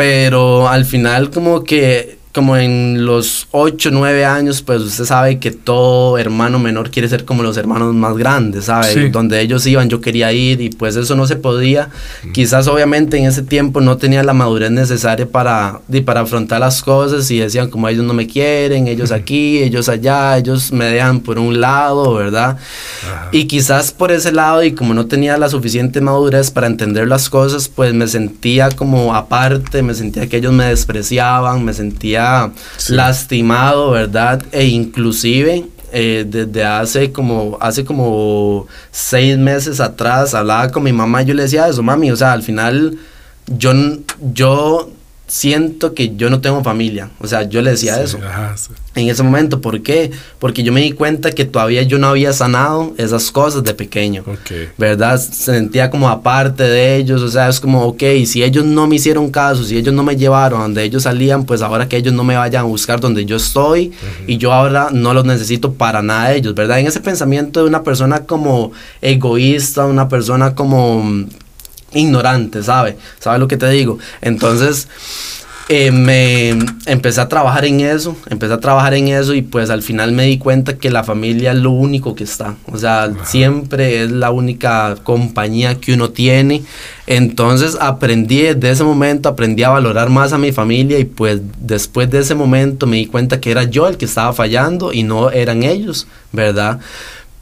Pero 0.00 0.66
al 0.66 0.86
final 0.86 1.28
como 1.28 1.62
que 1.62 2.19
como 2.32 2.56
en 2.56 3.04
los 3.04 3.48
8, 3.50 3.90
9 3.92 4.24
años, 4.24 4.62
pues 4.62 4.82
usted 4.82 5.04
sabe 5.04 5.40
que 5.40 5.50
todo 5.50 6.16
hermano 6.16 6.60
menor 6.60 6.90
quiere 6.90 7.08
ser 7.08 7.24
como 7.24 7.42
los 7.42 7.56
hermanos 7.56 7.92
más 7.92 8.16
grandes, 8.16 8.66
¿sabe? 8.66 9.10
Donde 9.10 9.40
ellos 9.40 9.66
iban, 9.66 9.88
yo 9.88 10.00
quería 10.00 10.32
ir 10.32 10.60
y 10.60 10.70
pues 10.70 10.94
eso 10.94 11.16
no 11.16 11.26
se 11.26 11.34
podía. 11.34 11.88
Quizás 12.32 12.68
obviamente 12.68 13.18
en 13.18 13.24
ese 13.24 13.42
tiempo 13.42 13.80
no 13.80 13.96
tenía 13.96 14.22
la 14.22 14.32
madurez 14.32 14.70
necesaria 14.70 15.26
para, 15.26 15.80
para 16.04 16.20
afrontar 16.20 16.60
las 16.60 16.82
cosas 16.82 17.28
y 17.32 17.38
decían 17.38 17.68
como 17.68 17.88
ellos 17.88 18.04
no 18.04 18.14
me 18.14 18.28
quieren, 18.28 18.86
ellos 18.86 19.10
aquí, 19.10 19.58
ellos 19.58 19.88
allá, 19.88 20.38
ellos 20.38 20.70
me 20.70 20.84
dejan 20.84 21.20
por 21.20 21.36
un 21.36 21.60
lado, 21.60 22.14
¿verdad? 22.14 22.58
Y 23.32 23.46
quizás 23.46 23.90
por 23.90 24.12
ese 24.12 24.30
lado 24.30 24.62
y 24.62 24.72
como 24.72 24.94
no 24.94 25.06
tenía 25.06 25.36
la 25.36 25.48
suficiente 25.48 26.00
madurez 26.00 26.52
para 26.52 26.68
entender 26.68 27.08
las 27.08 27.28
cosas, 27.28 27.68
pues 27.68 27.92
me 27.92 28.06
sentía 28.06 28.68
como 28.70 29.16
aparte, 29.16 29.82
me 29.82 29.94
sentía 29.94 30.28
que 30.28 30.36
ellos 30.36 30.52
me 30.52 30.66
despreciaban, 30.66 31.64
me 31.64 31.74
sentía 31.74 32.19
lastimado, 32.88 33.92
¿verdad? 33.92 34.42
E 34.52 34.66
inclusive 34.66 35.66
eh, 35.92 36.24
desde 36.26 36.64
hace 36.64 37.10
como, 37.10 37.58
hace 37.60 37.84
como 37.84 38.66
seis 38.92 39.36
meses 39.36 39.80
atrás 39.80 40.34
hablaba 40.34 40.70
con 40.70 40.84
mi 40.84 40.92
mamá 40.92 41.22
y 41.22 41.26
yo 41.26 41.34
le 41.34 41.42
decía 41.42 41.68
eso, 41.68 41.82
mami, 41.82 42.12
o 42.12 42.16
sea, 42.16 42.32
al 42.32 42.42
final 42.42 42.96
yo, 43.46 43.72
yo 44.32 44.90
siento 45.30 45.94
que 45.94 46.16
yo 46.16 46.28
no 46.28 46.40
tengo 46.40 46.62
familia. 46.64 47.08
O 47.20 47.26
sea, 47.28 47.44
yo 47.44 47.62
le 47.62 47.70
decía 47.70 48.02
eso. 48.02 48.18
En 48.96 49.08
ese 49.08 49.22
momento, 49.22 49.60
¿por 49.60 49.80
qué? 49.80 50.10
Porque 50.40 50.64
yo 50.64 50.72
me 50.72 50.80
di 50.80 50.90
cuenta 50.90 51.30
que 51.30 51.44
todavía 51.44 51.82
yo 51.84 51.98
no 52.00 52.08
había 52.08 52.32
sanado 52.32 52.94
esas 52.98 53.30
cosas 53.30 53.62
de 53.62 53.72
pequeño. 53.72 54.24
¿Verdad? 54.76 55.20
Sentía 55.20 55.88
como 55.88 56.08
aparte 56.08 56.64
de 56.64 56.96
ellos. 56.96 57.22
O 57.22 57.28
sea, 57.28 57.48
es 57.48 57.60
como, 57.60 57.84
ok, 57.84 58.02
si 58.26 58.42
ellos 58.42 58.64
no 58.64 58.88
me 58.88 58.96
hicieron 58.96 59.30
caso, 59.30 59.62
si 59.62 59.76
ellos 59.76 59.94
no 59.94 60.02
me 60.02 60.16
llevaron 60.16 60.60
donde 60.62 60.82
ellos 60.82 61.04
salían, 61.04 61.44
pues 61.44 61.62
ahora 61.62 61.88
que 61.88 61.96
ellos 61.96 62.12
no 62.12 62.24
me 62.24 62.34
vayan 62.34 62.62
a 62.62 62.66
buscar 62.66 62.98
donde 62.98 63.24
yo 63.24 63.36
estoy 63.36 63.92
y 64.26 64.36
yo 64.36 64.52
ahora 64.52 64.88
no 64.90 65.14
los 65.14 65.24
necesito 65.24 65.74
para 65.74 66.02
nada 66.02 66.30
de 66.30 66.38
ellos, 66.38 66.56
¿verdad? 66.56 66.80
En 66.80 66.88
ese 66.88 66.98
pensamiento 66.98 67.60
de 67.60 67.68
una 67.68 67.84
persona 67.84 68.26
como 68.26 68.72
egoísta, 69.00 69.86
una 69.86 70.08
persona 70.08 70.56
como 70.56 71.26
ignorante, 71.92 72.62
¿sabe? 72.62 72.96
¿Sabe 73.18 73.38
lo 73.38 73.48
que 73.48 73.56
te 73.56 73.68
digo? 73.70 73.98
Entonces, 74.20 74.88
eh, 75.72 75.92
me 75.92 76.50
empecé 76.86 77.20
a 77.20 77.28
trabajar 77.28 77.64
en 77.64 77.78
eso, 77.78 78.16
empecé 78.28 78.54
a 78.54 78.58
trabajar 78.58 78.92
en 78.94 79.06
eso 79.06 79.34
y 79.34 79.42
pues 79.42 79.70
al 79.70 79.82
final 79.82 80.10
me 80.10 80.24
di 80.24 80.36
cuenta 80.36 80.78
que 80.78 80.90
la 80.90 81.04
familia 81.04 81.52
es 81.52 81.58
lo 81.58 81.70
único 81.70 82.16
que 82.16 82.24
está, 82.24 82.56
o 82.72 82.76
sea, 82.76 83.12
siempre 83.22 84.02
es 84.02 84.10
la 84.10 84.32
única 84.32 84.96
compañía 85.04 85.76
que 85.76 85.92
uno 85.92 86.10
tiene. 86.10 86.64
Entonces 87.06 87.78
aprendí 87.80 88.42
desde 88.42 88.68
ese 88.68 88.82
momento, 88.82 89.28
aprendí 89.28 89.62
a 89.62 89.68
valorar 89.68 90.10
más 90.10 90.32
a 90.32 90.38
mi 90.38 90.50
familia 90.50 90.98
y 90.98 91.04
pues 91.04 91.40
después 91.60 92.10
de 92.10 92.18
ese 92.18 92.34
momento 92.34 92.88
me 92.88 92.96
di 92.96 93.06
cuenta 93.06 93.40
que 93.40 93.52
era 93.52 93.62
yo 93.62 93.86
el 93.86 93.96
que 93.96 94.06
estaba 94.06 94.32
fallando 94.32 94.92
y 94.92 95.04
no 95.04 95.30
eran 95.30 95.62
ellos, 95.62 96.08
¿verdad? 96.32 96.80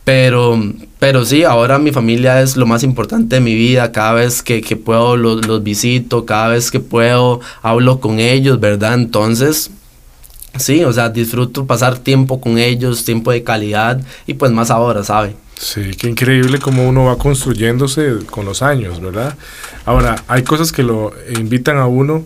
Pero, 0.08 0.58
pero 0.98 1.26
sí, 1.26 1.44
ahora 1.44 1.78
mi 1.78 1.92
familia 1.92 2.40
es 2.40 2.56
lo 2.56 2.64
más 2.64 2.82
importante 2.82 3.36
de 3.36 3.40
mi 3.42 3.54
vida. 3.54 3.92
Cada 3.92 4.14
vez 4.14 4.42
que, 4.42 4.62
puedo 4.82 5.18
los, 5.18 5.46
los, 5.46 5.62
visito, 5.62 6.24
cada 6.24 6.48
vez 6.48 6.70
que 6.70 6.80
puedo 6.80 7.40
hablo 7.60 8.00
con 8.00 8.18
ellos, 8.18 8.58
¿verdad? 8.58 8.94
Entonces, 8.94 9.70
sí, 10.56 10.82
o 10.82 10.94
sea, 10.94 11.10
disfruto 11.10 11.66
pasar 11.66 11.98
tiempo 11.98 12.40
con 12.40 12.56
ellos, 12.56 13.04
tiempo 13.04 13.32
de 13.32 13.42
calidad 13.42 14.00
y 14.26 14.32
pues 14.32 14.50
más 14.50 14.70
ahora, 14.70 15.04
¿sabe? 15.04 15.36
Sí, 15.58 15.90
qué 15.90 16.08
increíble 16.08 16.58
cómo 16.58 16.88
uno 16.88 17.04
va 17.04 17.18
construyéndose 17.18 18.24
con 18.30 18.46
los 18.46 18.62
años, 18.62 19.02
¿verdad? 19.02 19.36
Ahora, 19.84 20.24
hay 20.26 20.42
cosas 20.42 20.72
que 20.72 20.84
lo 20.84 21.12
invitan 21.38 21.76
a 21.76 21.86
uno 21.86 22.24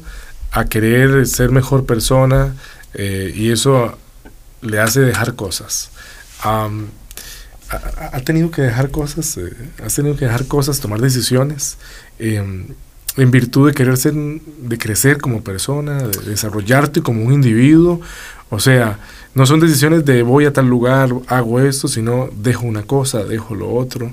a 0.52 0.66
querer 0.66 1.26
ser 1.26 1.50
mejor 1.50 1.84
persona 1.84 2.54
eh, 2.94 3.32
y 3.34 3.50
eso 3.50 3.98
le 4.60 4.78
hace 4.78 5.00
dejar 5.00 5.34
cosas 5.34 5.90
ha, 8.12 8.20
tenido 8.20 8.50
que 8.50 8.62
dejar 8.62 8.90
cosas, 8.90 9.36
eh, 9.36 9.52
has 9.84 9.94
tenido 9.94 10.16
que 10.16 10.26
dejar 10.26 10.46
cosas, 10.46 10.80
tomar 10.80 11.00
decisiones 11.00 11.78
em, 12.18 12.66
en 13.16 13.30
virtud 13.30 13.68
de 13.68 13.74
querer 13.74 13.96
ser, 13.96 14.14
de 14.14 14.78
crecer 14.78 15.18
como 15.18 15.42
persona, 15.42 16.02
de 16.02 16.30
desarrollarte 16.30 17.02
como 17.02 17.24
un 17.24 17.32
individuo. 17.32 18.00
O 18.50 18.60
sea, 18.60 18.98
no 19.34 19.46
son 19.46 19.60
decisiones 19.60 20.04
de 20.04 20.22
voy 20.22 20.44
a 20.44 20.52
tal 20.52 20.66
lugar, 20.66 21.10
hago 21.26 21.60
esto, 21.60 21.88
sino 21.88 22.28
dejo 22.36 22.66
una 22.66 22.82
cosa, 22.82 23.24
dejo 23.24 23.54
lo 23.54 23.72
otro. 23.72 24.12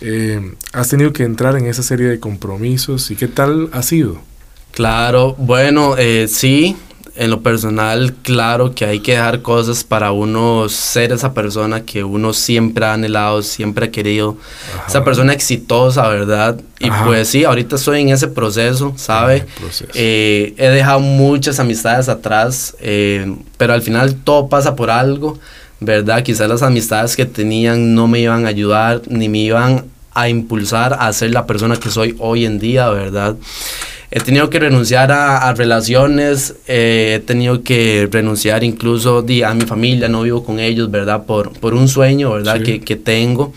eh, 0.00 0.54
has 0.72 0.88
tenido 0.88 1.12
que 1.12 1.24
entrar 1.24 1.56
en 1.56 1.66
esa 1.66 1.82
serie 1.82 2.06
de 2.06 2.20
compromisos 2.20 3.10
y 3.10 3.16
qué 3.16 3.28
tal 3.28 3.68
ha 3.72 3.82
sido. 3.82 4.20
Claro, 4.72 5.34
bueno, 5.38 5.96
eh, 5.98 6.28
sí, 6.28 6.76
en 7.18 7.30
lo 7.30 7.42
personal, 7.42 8.14
claro 8.22 8.72
que 8.74 8.84
hay 8.84 9.00
que 9.00 9.12
dejar 9.12 9.42
cosas 9.42 9.82
para 9.82 10.12
uno 10.12 10.68
ser 10.68 11.10
esa 11.10 11.34
persona 11.34 11.82
que 11.82 12.04
uno 12.04 12.32
siempre 12.32 12.86
ha 12.86 12.92
anhelado, 12.92 13.42
siempre 13.42 13.86
ha 13.86 13.90
querido, 13.90 14.36
esa 14.86 15.02
persona 15.02 15.32
exitosa, 15.32 16.06
¿verdad? 16.06 16.60
Y 16.78 16.88
pues 17.04 17.26
sí, 17.26 17.44
ahorita 17.44 17.74
estoy 17.74 18.02
en 18.02 18.10
ese 18.10 18.28
proceso, 18.28 18.92
¿sabe? 18.94 19.44
Eh, 19.94 20.54
he 20.56 20.68
dejado 20.68 21.00
muchas 21.00 21.58
amistades 21.58 22.08
atrás, 22.08 22.76
eh, 22.80 23.34
pero 23.56 23.72
al 23.72 23.82
final 23.82 24.14
todo 24.14 24.48
pasa 24.48 24.76
por 24.76 24.88
algo, 24.88 25.40
¿verdad? 25.80 26.22
Quizás 26.22 26.48
las 26.48 26.62
amistades 26.62 27.16
que 27.16 27.26
tenían 27.26 27.96
no 27.96 28.06
me 28.06 28.20
iban 28.20 28.46
a 28.46 28.50
ayudar, 28.50 29.02
ni 29.08 29.28
me 29.28 29.38
iban 29.38 29.86
a 30.14 30.28
impulsar 30.28 30.96
a 31.00 31.12
ser 31.12 31.32
la 31.32 31.46
persona 31.46 31.76
que 31.76 31.90
soy 31.90 32.14
hoy 32.20 32.44
en 32.44 32.60
día, 32.60 32.88
¿verdad? 32.90 33.34
He 34.10 34.20
tenido 34.20 34.48
que 34.48 34.58
renunciar 34.58 35.12
a, 35.12 35.52
relaciones, 35.52 36.54
eh, 36.66 37.14
he 37.16 37.18
tenido 37.20 37.62
que 37.62 38.08
renunciar 38.10 38.64
incluso 38.64 39.18
a 39.18 39.54
mi 39.54 39.66
familia, 39.66 40.08
no 40.08 40.22
vivo 40.22 40.44
con 40.44 40.60
ellos, 40.60 40.90
¿verdad? 40.90 41.24
Por, 41.26 41.52
por 41.58 41.74
un 41.74 41.88
sueño, 41.88 42.32
¿verdad? 42.32 42.62
Que, 42.62 42.80
que, 42.80 42.96
tengo. 42.96 43.52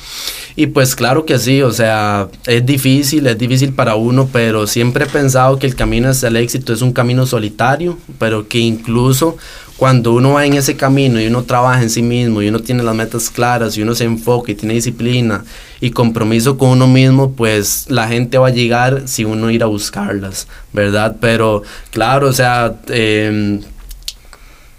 Y 0.58 0.67
pues 0.67 0.96
claro 0.96 1.25
que 1.25 1.39
sí, 1.39 1.62
o 1.62 1.72
sea, 1.72 2.27
es 2.46 2.65
difícil, 2.65 3.27
es 3.27 3.38
difícil 3.38 3.74
para 3.74 3.96
uno, 3.96 4.29
pero 4.31 4.67
siempre 4.67 5.05
he 5.05 5.08
pensado 5.08 5.58
que 5.58 5.67
el 5.67 5.75
camino 5.75 6.10
hacia 6.10 6.27
el 6.27 6.36
éxito 6.36 6.74
es 6.74 6.81
un 6.81 6.91
camino 6.91 7.25
solitario, 7.25 7.98
pero 8.20 8.50
que 8.50 8.60
incluso 8.60 9.38
cuando 9.82 10.14
uno 10.14 10.34
va 10.34 10.46
en 10.46 10.54
ese 10.54 10.76
camino 10.76 11.20
y 11.20 11.26
uno 11.26 11.42
trabaja 11.42 11.82
en 11.82 11.90
sí 11.90 12.04
mismo 12.04 12.44
y 12.44 12.50
uno 12.50 12.60
tiene 12.60 12.84
las 12.84 12.94
metas 12.94 13.32
claras 13.32 13.76
y 13.76 13.82
uno 13.82 13.96
se 13.96 14.04
enfoca 14.04 14.52
y 14.52 14.54
tiene 14.54 14.76
disciplina 14.76 15.44
y 15.80 15.90
compromiso 15.90 16.56
con 16.56 16.70
uno 16.70 16.86
mismo, 16.86 17.32
pues 17.32 17.88
la 17.90 18.08
gente 18.08 18.38
va 18.38 18.50
a 18.50 18.52
llegar 18.52 19.08
si 19.08 19.26
uno 19.26 19.50
ir 19.50 19.64
a 19.64 19.66
buscarlas, 19.66 20.48
¿verdad? 20.72 21.16
Pero 21.20 21.64
claro, 21.90 22.28
o 22.28 22.32
sea, 22.32 22.76
em, 22.90 23.62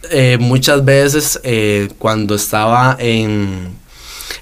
eh, 0.09 0.39
muchas 0.39 0.85
veces 0.85 1.41
eh, 1.43 1.89
cuando 1.99 2.37
estaba 2.37 2.97
en 3.01 3.71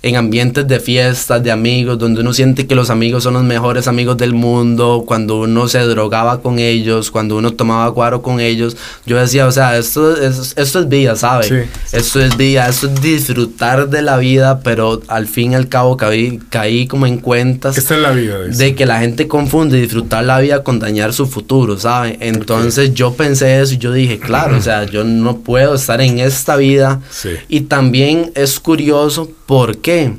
en 0.03 0.17
ambientes 0.17 0.67
de 0.67 0.81
fiestas, 0.81 1.43
de 1.43 1.51
amigos, 1.51 1.99
donde 1.99 2.21
uno 2.21 2.33
siente 2.33 2.67
que 2.67 2.75
los 2.75 2.91
amigos 2.91 3.23
son 3.23 3.35
los 3.35 3.43
mejores 3.43 3.87
amigos 3.89 4.17
del 4.17 4.33
mundo, 4.33 5.05
cuando 5.07 5.41
uno 5.41 5.69
se 5.69 5.81
drogaba 5.81 6.41
con 6.41 6.59
ellos, 6.59 7.11
cuando 7.11 7.37
uno 7.37 7.53
tomaba 7.53 7.89
guaro 7.89 8.23
con 8.23 8.41
ellos, 8.41 8.77
yo 9.05 9.19
decía, 9.19 9.47
o 9.47 9.53
sea, 9.53 9.77
esto 9.77 10.17
es, 10.17 10.55
esto 10.57 10.81
es 10.81 10.89
vida, 10.89 11.17
¿sabes? 11.17 11.53
Esto 11.93 12.21
es 12.21 12.37
vida, 12.37 12.69
esto 12.69 12.87
es 12.89 13.01
disfrutar 13.01 13.89
de 13.89 14.03
la 14.03 14.17
vida, 14.17 14.61
pero 14.61 15.03
al 15.09 15.27
fin 15.27 15.53
y 15.53 15.55
al 15.55 15.69
cabo 15.69 15.97
caí, 15.97 16.41
caí 16.49 16.87
como 16.87 17.07
en 17.07 17.19
cuentas 17.19 17.77
está 17.77 17.95
en 17.95 18.03
la 18.03 18.13
vida, 18.13 18.39
de 18.39 18.75
que 18.75 18.87
la 18.87 19.01
gente 19.01 19.29
confunde 19.29 19.81
disfrutar 19.81 20.25
la 20.25 20.41
vida 20.41 20.63
con 20.63 20.79
dañar 20.79 21.13
su 21.13 21.27
futuro, 21.27 21.79
¿sabes? 21.79 22.17
Entonces 22.21 22.95
yo 22.95 23.15
pensé 23.15 23.61
eso 23.61 23.75
y 23.75 23.79
yo 23.79 23.93
dije, 23.93 24.19
claro, 24.19 24.57
o 24.57 24.63
sea, 24.63 24.85
yo 24.85 25.05
no 25.05 25.39
puedo 25.39 25.75
estar 25.75 26.01
en 26.01 26.19
esta 26.19 26.57
vida. 26.57 27.01
Y 27.49 27.63
también 27.63 28.33
es 28.35 28.61
curioso 28.61 29.31
porque 29.47 29.90
qué? 29.91 30.13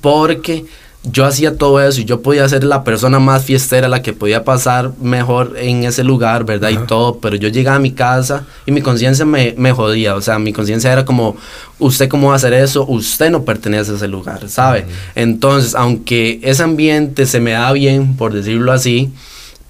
Porque 0.00 0.64
yo 1.02 1.24
hacía 1.24 1.56
todo 1.56 1.80
eso 1.80 2.00
y 2.00 2.04
yo 2.04 2.20
podía 2.20 2.48
ser 2.48 2.64
la 2.64 2.82
persona 2.82 3.18
más 3.18 3.44
fiestera, 3.44 3.88
la 3.88 4.02
que 4.02 4.12
podía 4.12 4.44
pasar 4.44 4.92
mejor 5.00 5.54
en 5.56 5.84
ese 5.84 6.02
lugar, 6.02 6.44
¿verdad? 6.44 6.70
Y 6.70 6.78
todo, 6.78 7.18
pero 7.20 7.36
yo 7.36 7.48
llegaba 7.48 7.76
a 7.76 7.80
mi 7.80 7.92
casa 7.92 8.44
y 8.66 8.72
mi 8.72 8.82
conciencia 8.82 9.24
me, 9.24 9.54
me, 9.56 9.72
jodía, 9.72 10.16
o 10.16 10.20
sea, 10.20 10.38
mi 10.38 10.52
conciencia 10.52 10.92
era 10.92 11.04
como, 11.04 11.36
usted 11.78 12.08
cómo 12.08 12.28
va 12.28 12.32
a 12.34 12.36
hacer 12.36 12.52
eso, 12.52 12.84
usted 12.86 13.30
no 13.30 13.44
pertenece 13.44 13.92
a 13.92 13.94
ese 13.94 14.08
lugar, 14.08 14.48
¿sabe? 14.48 14.84
Entonces, 15.14 15.74
aunque 15.74 16.40
ese 16.42 16.62
ambiente 16.62 17.26
se 17.26 17.40
me 17.40 17.52
da 17.52 17.72
bien, 17.72 18.16
por 18.16 18.32
decirlo 18.32 18.72
así, 18.72 19.12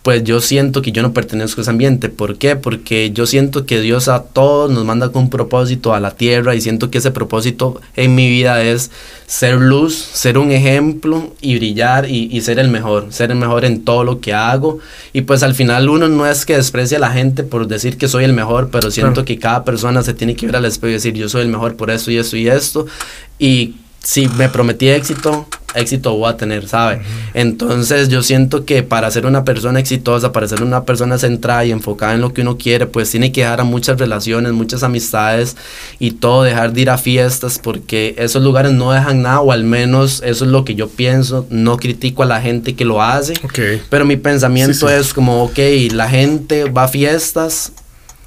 pues 0.06 0.22
yo 0.22 0.40
siento 0.40 0.82
que 0.82 0.92
yo 0.92 1.02
no 1.02 1.12
pertenezco 1.12 1.60
a 1.60 1.62
ese 1.62 1.70
ambiente. 1.72 2.08
¿Por 2.08 2.36
qué? 2.36 2.54
Porque 2.54 3.10
yo 3.10 3.26
siento 3.26 3.66
que 3.66 3.80
Dios 3.80 4.06
a 4.06 4.22
todos 4.22 4.70
nos 4.70 4.84
manda 4.84 5.08
con 5.08 5.24
un 5.24 5.30
propósito 5.30 5.94
a 5.94 5.98
la 5.98 6.12
tierra 6.12 6.54
y 6.54 6.60
siento 6.60 6.92
que 6.92 6.98
ese 6.98 7.10
propósito 7.10 7.80
en 7.96 8.14
mi 8.14 8.28
vida 8.28 8.62
es 8.62 8.92
ser 9.26 9.56
luz, 9.56 9.96
ser 9.96 10.38
un 10.38 10.52
ejemplo 10.52 11.34
y 11.40 11.56
brillar 11.56 12.08
y, 12.08 12.40
ser 12.40 12.60
el 12.60 12.68
mejor, 12.68 13.08
ser 13.10 13.32
el 13.32 13.36
mejor 13.38 13.64
en 13.64 13.82
todo 13.82 14.04
lo 14.04 14.20
que 14.20 14.32
hago. 14.32 14.78
Y 15.12 15.22
pues 15.22 15.42
al 15.42 15.56
final 15.56 15.88
uno 15.88 16.06
no 16.06 16.24
es 16.24 16.46
que 16.46 16.54
desprecie 16.54 16.98
a 16.98 17.00
la 17.00 17.10
gente 17.10 17.42
por 17.42 17.66
decir 17.66 17.98
que 17.98 18.06
soy 18.06 18.22
el 18.22 18.32
mejor, 18.32 18.68
pero 18.70 18.92
siento 18.92 19.24
que 19.24 19.40
cada 19.40 19.64
persona 19.64 20.04
se 20.04 20.14
tiene 20.14 20.36
que 20.36 20.46
ver 20.46 20.54
al 20.54 20.66
espejo 20.66 20.90
y 20.90 20.92
decir 20.92 21.14
yo 21.14 21.28
soy 21.28 21.42
el 21.42 21.48
mejor 21.48 21.74
por 21.74 21.90
esto 21.90 22.12
y 22.12 22.18
esto 22.18 22.36
y 22.36 22.46
esto. 22.46 22.86
Y 23.40 23.74
si 24.06 24.28
me 24.28 24.48
prometí 24.48 24.88
éxito, 24.88 25.48
éxito 25.74 26.14
voy 26.16 26.30
a 26.30 26.36
tener, 26.36 26.68
¿sabe? 26.68 27.00
Entonces 27.34 28.08
yo 28.08 28.22
siento 28.22 28.64
que 28.64 28.84
para 28.84 29.10
ser 29.10 29.26
una 29.26 29.44
persona 29.44 29.80
exitosa, 29.80 30.30
para 30.30 30.46
ser 30.46 30.62
una 30.62 30.84
persona 30.84 31.18
centrada 31.18 31.64
y 31.64 31.72
enfocada 31.72 32.14
en 32.14 32.20
lo 32.20 32.32
que 32.32 32.42
uno 32.42 32.56
quiere, 32.56 32.86
pues 32.86 33.10
tiene 33.10 33.32
que 33.32 33.40
dejar 33.40 33.60
a 33.60 33.64
muchas 33.64 33.98
relaciones, 33.98 34.52
muchas 34.52 34.84
amistades 34.84 35.56
y 35.98 36.12
todo, 36.12 36.44
dejar 36.44 36.72
de 36.72 36.82
ir 36.82 36.90
a 36.90 36.98
fiestas 36.98 37.58
porque 37.60 38.14
esos 38.16 38.44
lugares 38.44 38.70
no 38.70 38.92
dejan 38.92 39.22
nada 39.22 39.40
o 39.40 39.50
al 39.50 39.64
menos 39.64 40.22
eso 40.24 40.44
es 40.44 40.50
lo 40.52 40.64
que 40.64 40.76
yo 40.76 40.88
pienso, 40.88 41.44
no 41.50 41.76
critico 41.76 42.22
a 42.22 42.26
la 42.26 42.40
gente 42.40 42.76
que 42.76 42.84
lo 42.84 43.02
hace, 43.02 43.34
pero 43.90 44.04
mi 44.04 44.16
pensamiento 44.16 44.88
es 44.88 45.12
como, 45.12 45.42
ok, 45.42 45.58
la 45.90 46.08
gente 46.08 46.70
va 46.70 46.84
a 46.84 46.88
fiestas, 46.88 47.72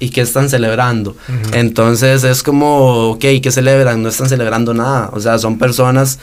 y 0.00 0.10
qué 0.10 0.22
están 0.22 0.48
celebrando. 0.48 1.14
Entonces 1.52 2.24
es 2.24 2.42
como, 2.42 3.10
ok, 3.10 3.24
¿qué 3.42 3.52
celebran? 3.52 4.02
No 4.02 4.08
están 4.08 4.28
celebrando 4.28 4.74
nada. 4.74 5.10
O 5.12 5.20
sea, 5.20 5.38
son 5.38 5.58
personas 5.58 6.18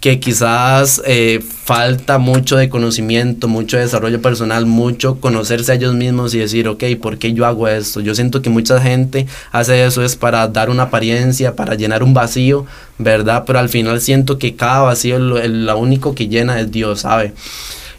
que 0.00 0.18
quizás 0.18 1.02
eh, 1.04 1.40
falta 1.64 2.18
mucho 2.18 2.56
de 2.56 2.70
conocimiento, 2.70 3.48
mucho 3.48 3.76
desarrollo 3.76 4.20
personal, 4.22 4.64
mucho 4.64 5.20
conocerse 5.20 5.72
a 5.72 5.74
ellos 5.74 5.94
mismos 5.94 6.34
y 6.34 6.38
decir, 6.38 6.68
ok, 6.68 6.84
¿por 7.00 7.18
qué 7.18 7.34
yo 7.34 7.44
hago 7.46 7.68
esto? 7.68 8.00
Yo 8.00 8.14
siento 8.14 8.40
que 8.40 8.48
mucha 8.48 8.80
gente 8.80 9.26
hace 9.52 9.84
eso 9.84 10.02
es 10.02 10.16
para 10.16 10.48
dar 10.48 10.70
una 10.70 10.84
apariencia, 10.84 11.54
para 11.54 11.74
llenar 11.74 12.02
un 12.02 12.14
vacío, 12.14 12.64
¿verdad? 12.98 13.44
Pero 13.46 13.58
al 13.58 13.68
final 13.68 14.00
siento 14.00 14.38
que 14.38 14.56
cada 14.56 14.80
vacío, 14.80 15.18
lo, 15.18 15.46
lo 15.46 15.78
único 15.78 16.14
que 16.14 16.28
llena 16.28 16.58
es 16.60 16.72
Dios, 16.72 17.00
¿sabe? 17.00 17.34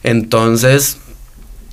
Entonces, 0.03 0.97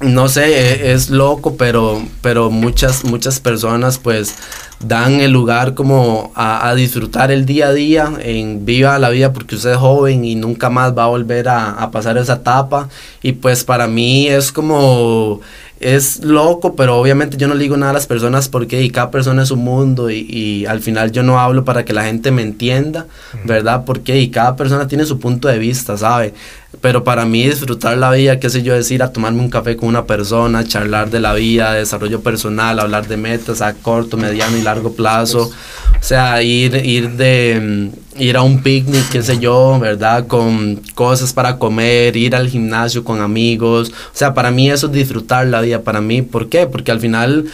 no 0.00 0.28
sé, 0.28 0.46
e, 0.46 0.92
es, 0.92 1.10
loco, 1.10 1.56
pero, 1.56 2.02
pero 2.22 2.50
muchas, 2.50 3.04
muchas 3.04 3.40
personas 3.40 3.98
pues 3.98 4.36
dan 4.80 5.20
el 5.20 5.32
lugar 5.32 5.74
como 5.74 6.32
a, 6.36 6.72
disfrutar 6.76 7.32
el 7.32 7.44
día 7.46 7.68
a 7.68 7.72
día, 7.72 8.12
en 8.20 8.64
viva 8.64 8.98
la 8.98 9.10
vida 9.10 9.32
porque 9.32 9.56
usted 9.56 9.72
es 9.72 9.76
joven 9.76 10.24
y 10.24 10.36
nunca 10.36 10.70
más 10.70 10.96
va 10.96 11.04
a 11.04 11.08
volver 11.08 11.48
a, 11.48 11.70
a 11.72 11.90
pasar 11.90 12.16
esa 12.16 12.34
etapa. 12.34 12.88
Y 13.22 13.32
pues 13.32 13.64
para 13.64 13.88
mí 13.88 14.28
es 14.28 14.52
como 14.52 15.40
es 15.80 16.24
loco, 16.24 16.74
pero 16.74 16.98
obviamente 16.98 17.36
yo 17.36 17.46
no 17.46 17.54
le 17.54 17.62
digo 17.62 17.76
nada 17.76 17.90
a 17.90 17.94
las 17.94 18.06
personas 18.06 18.48
porque 18.48 18.90
cada 18.90 19.10
persona 19.10 19.44
es 19.44 19.50
un 19.50 19.60
mundo 19.60 20.10
y, 20.10 20.66
al 20.66 20.80
final 20.80 21.12
yo 21.12 21.22
no 21.22 21.38
hablo 21.38 21.64
para 21.64 21.84
que 21.84 21.92
la 21.92 22.04
gente 22.04 22.30
me 22.30 22.42
entienda, 22.42 23.06
¿verdad? 23.44 23.84
Porque 23.84 24.18
y 24.18 24.30
cada 24.30 24.56
persona 24.56 24.88
tiene 24.88 25.04
su 25.04 25.18
punto 25.20 25.46
de 25.48 25.58
vista, 25.58 25.96
¿sabe? 25.96 26.34
Pero 26.80 27.02
para 27.04 27.24
mí 27.24 27.44
disfrutar 27.44 27.98
la 27.98 28.10
vida, 28.10 28.38
qué 28.38 28.50
sé 28.50 28.62
yo, 28.62 28.74
decir, 28.74 29.02
a 29.02 29.12
tomarme 29.12 29.40
un 29.40 29.50
café 29.50 29.76
con 29.76 29.88
una 29.88 30.04
persona, 30.04 30.64
charlar 30.64 31.10
de 31.10 31.20
la 31.20 31.34
vida, 31.34 31.72
desarrollo 31.72 32.20
personal, 32.20 32.78
hablar 32.78 33.08
de 33.08 33.16
metas 33.16 33.62
a 33.62 33.74
corto, 33.74 34.16
mediano 34.16 34.56
y 34.56 34.62
largo 34.62 34.92
plazo, 34.92 35.50
o 35.50 36.02
sea, 36.02 36.42
ir, 36.42 36.76
ir 36.76 37.10
de 37.10 37.90
ir 38.16 38.36
a 38.36 38.42
un 38.42 38.62
picnic, 38.62 39.08
qué 39.10 39.22
sé 39.22 39.38
yo, 39.38 39.78
¿verdad? 39.80 40.26
Con 40.26 40.76
cosas 40.94 41.32
para 41.32 41.58
comer, 41.58 42.16
ir 42.16 42.34
al 42.34 42.48
gimnasio 42.48 43.04
con 43.04 43.20
amigos. 43.20 43.90
O 43.90 44.16
sea, 44.16 44.34
para 44.34 44.50
mí 44.50 44.70
eso 44.70 44.86
es 44.86 44.92
disfrutar 44.92 45.46
la 45.46 45.60
vida, 45.60 45.82
para 45.82 46.00
mí. 46.00 46.22
¿Por 46.22 46.48
qué? 46.48 46.66
Porque 46.66 46.90
al 46.90 47.00
final 47.00 47.46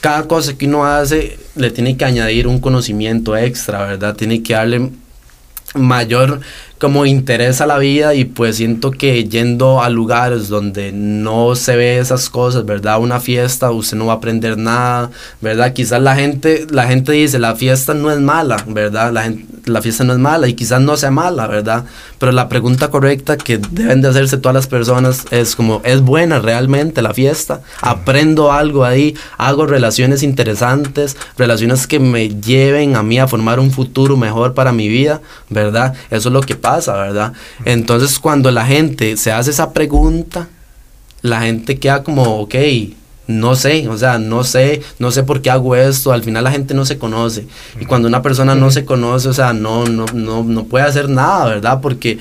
cada 0.00 0.24
cosa 0.28 0.56
que 0.56 0.66
uno 0.66 0.84
hace 0.84 1.38
le 1.56 1.70
tiene 1.70 1.96
que 1.96 2.04
añadir 2.04 2.46
un 2.46 2.60
conocimiento 2.60 3.36
extra, 3.36 3.84
¿verdad? 3.84 4.14
Tiene 4.14 4.42
que 4.42 4.54
darle 4.54 4.90
mayor 5.74 6.40
como 6.78 7.06
interesa 7.06 7.66
la 7.66 7.78
vida 7.78 8.14
y 8.14 8.24
pues 8.24 8.56
siento 8.56 8.92
que 8.92 9.24
yendo 9.24 9.82
a 9.82 9.90
lugares 9.90 10.48
donde 10.48 10.92
no 10.92 11.56
se 11.56 11.74
ve 11.76 11.98
esas 11.98 12.30
cosas, 12.30 12.64
¿verdad? 12.64 13.00
Una 13.00 13.18
fiesta, 13.18 13.70
usted 13.72 13.96
no 13.96 14.06
va 14.06 14.14
a 14.14 14.16
aprender 14.16 14.56
nada, 14.56 15.10
¿verdad? 15.40 15.72
Quizás 15.72 16.00
la 16.00 16.14
gente, 16.14 16.66
la 16.70 16.86
gente 16.86 17.12
dice, 17.12 17.38
la 17.40 17.56
fiesta 17.56 17.94
no 17.94 18.12
es 18.12 18.20
mala, 18.20 18.64
¿verdad? 18.68 19.12
La, 19.12 19.32
la 19.64 19.82
fiesta 19.82 20.04
no 20.04 20.12
es 20.12 20.18
mala 20.20 20.46
y 20.46 20.54
quizás 20.54 20.80
no 20.80 20.96
sea 20.96 21.10
mala, 21.10 21.48
¿verdad? 21.48 21.84
Pero 22.18 22.30
la 22.30 22.48
pregunta 22.48 22.90
correcta 22.90 23.36
que 23.36 23.58
deben 23.58 24.00
de 24.00 24.08
hacerse 24.08 24.38
todas 24.38 24.54
las 24.54 24.68
personas 24.68 25.26
es 25.30 25.56
como, 25.56 25.82
¿es 25.84 26.00
buena 26.00 26.38
realmente 26.38 27.02
la 27.02 27.12
fiesta? 27.12 27.60
¿Aprendo 27.82 28.52
algo 28.52 28.84
ahí? 28.84 29.16
¿Hago 29.36 29.66
relaciones 29.66 30.22
interesantes? 30.22 31.16
¿Relaciones 31.36 31.86
que 31.88 31.98
me 31.98 32.28
lleven 32.28 32.94
a 32.94 33.02
mí 33.02 33.18
a 33.18 33.26
formar 33.26 33.58
un 33.58 33.72
futuro 33.72 34.16
mejor 34.16 34.54
para 34.54 34.72
mi 34.72 34.88
vida? 34.88 35.20
¿Verdad? 35.50 35.94
Eso 36.10 36.28
es 36.28 36.32
lo 36.32 36.40
que 36.40 36.54
pasa 36.54 36.67
pasa, 36.68 36.96
¿verdad? 36.96 37.32
Entonces 37.64 38.18
cuando 38.18 38.50
la 38.50 38.66
gente 38.66 39.16
se 39.16 39.32
hace 39.32 39.50
esa 39.50 39.72
pregunta, 39.72 40.48
la 41.22 41.40
gente 41.40 41.78
queda 41.78 42.02
como, 42.02 42.40
ok, 42.40 42.54
no 43.26 43.54
sé, 43.56 43.88
o 43.88 43.96
sea, 43.96 44.18
no 44.18 44.44
sé, 44.44 44.82
no 44.98 45.10
sé 45.10 45.22
por 45.22 45.40
qué 45.40 45.50
hago 45.50 45.74
esto, 45.76 46.12
al 46.12 46.22
final 46.22 46.44
la 46.44 46.50
gente 46.50 46.74
no 46.74 46.84
se 46.84 46.98
conoce. 46.98 47.46
Y 47.80 47.86
cuando 47.86 48.06
una 48.06 48.20
persona 48.20 48.54
no 48.54 48.70
se 48.70 48.84
conoce, 48.84 49.28
o 49.28 49.32
sea, 49.32 49.54
no, 49.54 49.86
no, 49.86 50.04
no, 50.12 50.42
no 50.42 50.64
puede 50.64 50.84
hacer 50.84 51.08
nada, 51.08 51.46
¿verdad? 51.46 51.80
Porque 51.80 52.18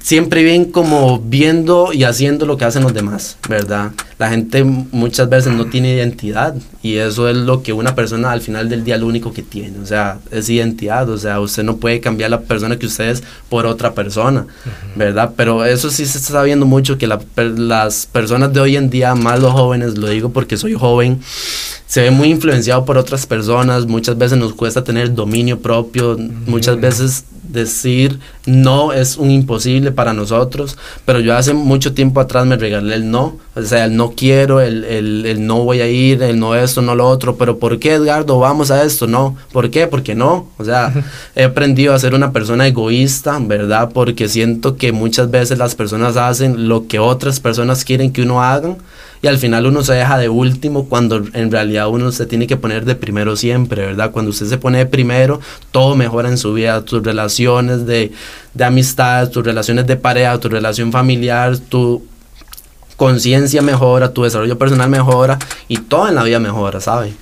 siempre 0.00 0.42
bien 0.42 0.66
como 0.66 1.18
viendo 1.18 1.92
y 1.92 2.04
haciendo 2.04 2.46
lo 2.46 2.56
que 2.56 2.64
hacen 2.64 2.82
los 2.82 2.94
demás, 2.94 3.36
¿verdad? 3.48 3.92
La 4.18 4.30
gente 4.30 4.64
muchas 4.64 5.28
veces 5.28 5.52
no 5.52 5.66
tiene 5.66 5.94
identidad 5.94 6.54
y 6.82 6.96
eso 6.96 7.28
es 7.28 7.36
lo 7.36 7.62
que 7.62 7.72
una 7.72 7.94
persona 7.94 8.30
al 8.30 8.40
final 8.40 8.68
del 8.68 8.84
día 8.84 8.96
lo 8.96 9.06
único 9.06 9.32
que 9.32 9.42
tiene, 9.42 9.78
o 9.78 9.86
sea, 9.86 10.18
es 10.30 10.48
identidad, 10.48 11.08
o 11.08 11.18
sea, 11.18 11.40
usted 11.40 11.62
no 11.62 11.76
puede 11.76 12.00
cambiar 12.00 12.30
la 12.30 12.40
persona 12.40 12.78
que 12.78 12.86
usted 12.86 13.10
es 13.10 13.22
por 13.48 13.66
otra 13.66 13.94
persona, 13.94 14.46
¿verdad? 14.96 15.32
Pero 15.36 15.64
eso 15.64 15.90
sí 15.90 16.06
se 16.06 16.18
está 16.18 16.42
viendo 16.42 16.66
mucho 16.66 16.98
que 16.98 17.08
las 17.08 18.06
personas 18.06 18.52
de 18.52 18.60
hoy 18.60 18.76
en 18.76 18.90
día, 18.90 19.14
más 19.14 19.40
los 19.40 19.52
jóvenes, 19.52 19.98
lo 19.98 20.08
digo 20.08 20.30
porque 20.30 20.56
soy 20.56 20.74
joven, 20.74 21.20
se 21.86 22.02
ve 22.02 22.10
muy 22.10 22.28
influenciado 22.28 22.84
por 22.84 22.96
otras 22.96 23.26
personas, 23.26 23.86
muchas 23.86 24.16
veces 24.16 24.38
nos 24.38 24.54
cuesta 24.54 24.82
tener 24.82 25.14
dominio 25.14 25.60
propio, 25.60 26.16
muchas 26.46 26.80
veces 26.80 27.24
decir 27.52 28.18
no 28.46 28.92
es 28.92 29.16
un 29.16 29.30
imposible 29.30 29.92
para 29.92 30.12
nosotros, 30.12 30.76
pero 31.04 31.20
yo 31.20 31.36
hace 31.36 31.54
mucho 31.54 31.94
tiempo 31.94 32.20
atrás 32.20 32.46
me 32.46 32.56
regalé 32.56 32.94
el 32.94 33.10
no, 33.10 33.38
o 33.54 33.62
sea, 33.62 33.84
el 33.84 33.96
no 33.96 34.12
quiero, 34.12 34.60
el, 34.60 34.84
el, 34.84 35.46
no 35.46 35.64
voy 35.64 35.80
a 35.80 35.88
ir, 35.88 36.22
el 36.22 36.38
no 36.38 36.54
esto, 36.54 36.82
no 36.82 36.94
lo 36.94 37.06
otro, 37.08 37.36
pero 37.36 37.58
¿por 37.58 37.78
qué 37.78 37.94
Edgardo 37.94 38.38
vamos 38.38 38.70
a 38.70 38.82
esto? 38.82 39.06
No, 39.06 39.36
¿por 39.52 39.70
qué? 39.70 39.86
Porque 39.86 40.14
no, 40.14 40.48
o 40.58 40.64
sea, 40.64 40.92
he 41.36 41.44
aprendido 41.44 41.94
a 41.94 41.98
ser 41.98 42.14
una 42.14 42.32
persona 42.32 42.66
egoísta, 42.66 43.38
¿verdad? 43.40 43.90
Porque 43.92 44.28
siento 44.28 44.76
que 44.76 44.92
muchas 44.92 45.30
veces 45.30 45.58
las 45.58 45.74
personas 45.74 46.16
hacen 46.16 46.68
lo 46.68 46.86
que 46.86 46.98
otras 46.98 47.40
personas 47.40 47.84
quieren 47.84 48.12
que 48.12 48.22
uno 48.22 48.42
haga 48.42 48.76
y 49.22 49.28
al 49.28 49.38
final 49.38 49.66
uno 49.66 49.84
se 49.84 49.94
deja 49.94 50.18
de 50.18 50.28
último 50.28 50.88
cuando 50.88 51.22
en 51.32 51.52
realidad 51.52 51.88
uno 51.88 52.10
se 52.10 52.26
tiene 52.26 52.48
que 52.48 52.56
poner 52.56 52.84
de 52.84 52.96
primero 52.96 53.36
siempre, 53.36 53.86
¿verdad? 53.86 54.10
Cuando 54.10 54.32
usted 54.32 54.46
se 54.46 54.58
pone 54.58 54.78
de 54.78 54.86
primero, 54.86 55.40
todo 55.70 55.94
mejora 55.94 56.28
en 56.28 56.36
su 56.36 56.52
vida, 56.52 56.84
tus 56.84 57.04
relaciones 57.04 57.86
de, 57.86 58.10
de 58.52 58.64
amistad, 58.64 59.30
tus 59.30 59.44
relaciones 59.44 59.86
de 59.86 59.96
pareja, 59.96 60.38
tu 60.38 60.48
relación 60.48 60.90
familiar, 60.90 61.56
tu 61.56 62.04
conciencia 62.96 63.62
mejora, 63.62 64.12
tu 64.12 64.24
desarrollo 64.24 64.58
personal 64.58 64.90
mejora 64.90 65.38
y 65.68 65.76
todo 65.76 66.08
en 66.08 66.16
la 66.16 66.24
vida 66.24 66.40
mejora, 66.40 66.80
¿sabe? 66.80 67.12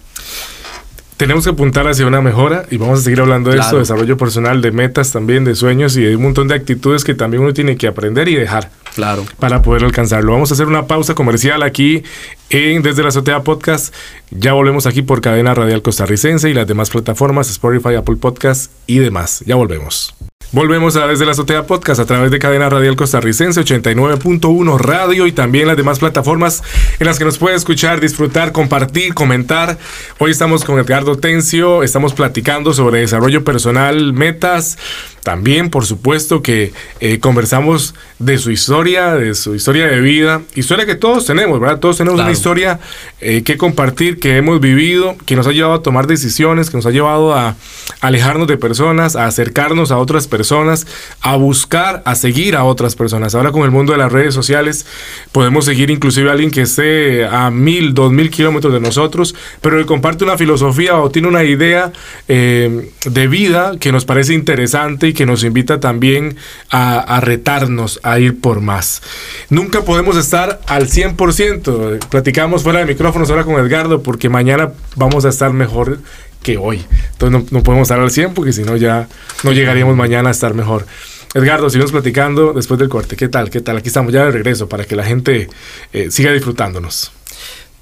Tenemos 1.21 1.45
que 1.45 1.51
apuntar 1.51 1.87
hacia 1.87 2.07
una 2.07 2.23
mejora 2.23 2.65
y 2.71 2.79
vamos 2.79 3.01
a 3.01 3.03
seguir 3.03 3.21
hablando 3.21 3.51
de 3.51 3.59
esto, 3.59 3.77
desarrollo 3.77 4.17
personal, 4.17 4.63
de 4.63 4.71
metas 4.71 5.13
también, 5.13 5.45
de 5.45 5.55
sueños 5.55 5.95
y 5.99 6.03
de 6.03 6.17
un 6.17 6.23
montón 6.23 6.49
de 6.49 6.55
actitudes 6.55 7.05
que 7.05 7.15
también 7.15 7.43
uno 7.43 7.53
tiene 7.53 7.77
que 7.77 7.87
aprender 7.87 8.27
y 8.31 8.37
dejar. 8.37 8.71
Claro. 8.95 9.27
Para 9.39 9.61
poder 9.61 9.85
alcanzarlo. 9.85 10.33
Vamos 10.33 10.51
a 10.51 10.55
hacer 10.55 10.67
una 10.67 10.87
pausa 10.87 11.15
comercial 11.15 11.63
aquí 11.63 12.03
en 12.49 12.81
Desde 12.81 13.03
la 13.03 13.11
Azotea 13.11 13.43
Podcast. 13.43 13.95
Ya 14.31 14.55
volvemos 14.55 14.87
aquí 14.87 15.03
por 15.03 15.21
Cadena 15.21 15.53
Radial 15.53 15.83
Costarricense 15.83 16.49
y 16.49 16.55
las 16.55 16.67
demás 16.67 16.89
plataformas, 16.89 17.51
Spotify, 17.51 17.97
Apple 17.97 18.17
Podcast 18.17 18.73
y 18.87 19.01
demás. 19.01 19.45
Ya 19.45 19.57
volvemos. 19.57 20.15
Volvemos 20.53 20.97
a 20.97 21.07
Desde 21.07 21.25
la 21.25 21.31
Azotea 21.31 21.63
Podcast 21.63 22.01
a 22.01 22.07
través 22.07 22.33
de 22.33 22.41
Cadena 22.41 22.69
Radial 22.69 22.97
Costarricense 22.97 23.61
89.1 23.61 24.79
Radio 24.81 25.29
y 25.29 25.33
también 25.33 25.69
las 25.69 25.77
demás 25.77 26.01
plataformas 26.01 26.65
en 26.99 27.07
las 27.07 27.21
que 27.21 27.25
nos 27.25 27.39
puede 27.39 27.55
escuchar, 27.55 28.01
disfrutar, 28.01 28.51
compartir, 28.51 29.15
comentar. 29.15 29.79
Hoy 30.19 30.33
estamos 30.33 30.65
con 30.65 30.81
Edgardo 30.81 31.17
Tencio, 31.17 31.85
estamos 31.85 32.15
platicando 32.15 32.73
sobre 32.75 32.99
desarrollo 32.99 33.45
personal, 33.45 34.13
metas, 34.13 34.77
también, 35.23 35.71
por 35.71 35.87
supuesto, 35.87 36.43
que 36.43 36.73
eh, 37.01 37.19
conversamos 37.21 37.95
de 38.19 38.39
su 38.39 38.51
historia, 38.51 39.15
de 39.15 39.35
su 39.35 39.55
historia 39.55 39.87
de 39.87 40.01
vida, 40.01 40.43
historia 40.55 40.87
que 40.87 40.95
todos 40.95 41.27
tenemos, 41.27 41.61
¿verdad? 41.61 41.79
Todos 41.79 41.99
tenemos 41.99 42.21
una 42.21 42.31
historia 42.31 42.81
eh, 43.21 43.43
que 43.43 43.57
compartir, 43.57 44.19
que 44.19 44.37
hemos 44.37 44.61
vivido, 44.61 45.17
que 45.27 45.37
nos 45.37 45.47
ha 45.47 45.53
llevado 45.53 45.75
a 45.75 45.83
tomar 45.83 46.07
decisiones, 46.07 46.71
que 46.71 46.77
nos 46.77 46.87
ha 46.87 46.91
llevado 46.91 47.35
a, 47.35 47.57
alejarnos 48.01 48.49
de 48.49 48.57
personas, 48.57 49.17
a 49.17 49.27
acercarnos 49.27 49.91
a 49.91 49.99
otras 49.99 50.27
personas, 50.27 50.87
a 51.21 51.37
buscar, 51.37 52.03
a 52.07 52.15
seguir 52.15 52.57
a 52.57 52.65
otras 52.65 52.97
personas. 52.97 53.35
Ahora 53.35 53.53
con 53.53 53.63
el 53.63 53.71
mundo 53.71 53.93
de 53.93 53.99
las 53.99 54.11
redes 54.11 54.35
sociales 54.35 54.87
podemos 55.33 55.65
seguir 55.65 55.91
inclusive 55.91 56.31
a 56.31 56.33
alguien 56.33 56.51
que 56.51 56.63
esté 56.63 57.27
a 57.27 57.51
mil, 57.51 57.95
dos 57.95 58.13
mil 58.13 58.31
kilómetros 58.31 58.73
de 58.73 58.81
nosotros, 58.81 59.35
pero 59.61 59.79
que 59.79 59.87
comparte 59.87 60.25
una 60.25 60.39
filosofía 60.39 60.97
o 60.97 61.11
tiene 61.11 61.29
una 61.29 61.45
idea 61.45 61.93
eh, 62.29 62.91
de 63.05 63.29
vida 63.29 63.73
que 63.79 63.93
nos 63.93 64.05
parece 64.05 64.35
interesante 64.35 65.09
que 65.13 65.27
nos 65.27 65.45
invita 65.45 65.81
también 65.81 66.37
a, 66.71 67.21
retarnos 67.21 68.01
a 68.03 68.19
ir 68.19 68.41
por 68.41 68.61
más. 68.61 69.03
Nunca 69.49 69.83
podemos 69.83 70.17
estar 70.17 70.61
al 70.67 70.89
100%. 70.89 72.09
Platicamos 72.09 72.63
fuera 72.63 72.81
de 72.81 72.87
micrófonos 72.87 73.31
ahora 73.31 73.45
con 73.45 73.55
Edgardo 73.55 74.03
porque 74.03 74.29
mañana 74.29 74.73
vamos 74.97 75.25
a 75.25 75.29
estar 75.29 75.53
mejor 75.53 75.99
que 76.43 76.57
hoy. 76.57 76.85
Entonces 77.13 77.53
no, 77.53 77.63
podemos 77.63 77.87
estar 77.87 78.01
al 78.01 78.11
100 78.11 78.35
porque 78.35 78.53
si 78.53 78.63
no 78.63 78.77
ya 78.77 79.09
no 79.45 79.53
llegaríamos 79.53 79.97
mañana 79.97 80.29
a 80.29 80.33
estar 80.33 80.55
mejor. 80.55 80.87
Edgardo, 81.35 81.71
seguimos 81.71 81.93
platicando 81.93 82.53
después 82.53 82.81
del 82.81 82.89
corte. 82.89 83.17
¿Qué 83.17 83.29
tal? 83.29 83.51
¿Qué 83.51 83.61
tal? 83.61 83.77
Aquí 83.77 83.89
estamos 83.89 84.13
ya 84.13 84.25
de 84.25 84.33
regreso 84.33 84.69
para 84.69 84.85
que 84.85 84.97
la 84.97 85.05
gente 85.05 85.49
eh, 85.93 86.11
siga 86.11 86.33
disfrutándonos. 86.33 87.13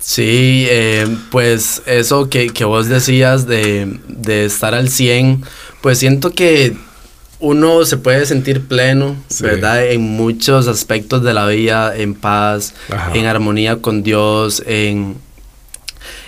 Sí, 0.01 0.67
eh, 0.69 1.07
pues 1.31 1.83
eso 1.87 2.31
que, 2.31 2.51
vos 2.65 2.89
decías 2.89 3.47
de, 3.47 3.99
de, 4.07 4.45
estar 4.45 4.73
al 4.73 4.91
100, 4.91 5.43
pues 5.81 5.99
siento 5.99 6.31
que 6.31 6.77
uno 7.41 7.85
se 7.85 7.97
puede 7.97 8.27
sentir 8.27 8.63
pleno, 8.63 9.17
¿verdad? 9.41 9.87
En 9.87 10.01
muchos 10.01 10.67
aspectos 10.67 11.23
de 11.23 11.35
la 11.35 11.47
vida, 11.47 11.97
en 11.97 12.15
paz, 12.15 12.75
en 13.15 13.27
armonía 13.27 13.77
con 13.77 14.03
Dios, 14.03 14.63
en, 14.67 15.17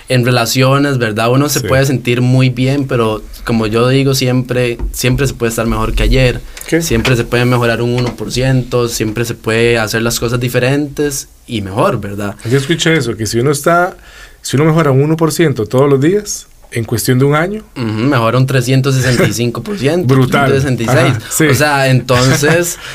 en 0.07 0.25
relaciones, 0.25 0.97
¿verdad? 0.97 1.31
Uno 1.31 1.49
se 1.49 1.61
puede 1.61 1.85
sentir 1.85 2.21
muy 2.21 2.49
bien, 2.49 2.87
pero 2.87 3.21
como 3.43 3.67
yo 3.67 3.89
digo 3.89 4.13
siempre, 4.13 4.77
siempre 4.93 5.27
se 5.27 5.33
puede 5.33 5.49
estar 5.49 5.67
mejor 5.67 5.93
que 5.93 6.03
ayer. 6.03 6.39
Siempre 6.79 7.17
se 7.17 7.25
puede 7.25 7.43
mejorar 7.43 7.81
un 7.81 7.97
1%, 7.97 8.87
siempre 8.87 9.25
se 9.25 9.33
puede 9.33 9.77
hacer 9.77 10.01
las 10.03 10.17
cosas 10.17 10.39
diferentes 10.39 11.27
y 11.45 11.61
mejor, 11.61 11.99
¿verdad? 11.99 12.35
Yo 12.49 12.57
escuché 12.57 12.95
eso, 12.95 13.17
que 13.17 13.25
si 13.25 13.39
uno 13.39 13.51
está, 13.51 13.97
si 14.41 14.55
uno 14.55 14.65
mejora 14.65 14.91
un 14.91 15.17
1% 15.17 15.67
todos 15.67 15.89
los 15.89 15.99
días, 15.99 16.47
en 16.71 16.83
cuestión 16.85 17.19
de 17.19 17.25
un 17.25 17.35
año. 17.35 17.63
mejora 17.75 18.37
un 18.37 18.47
365%. 18.47 20.05
Brutal. 20.05 20.49
366. 20.49 21.51
O 21.51 21.53
sea, 21.53 21.89
entonces... 21.89 22.77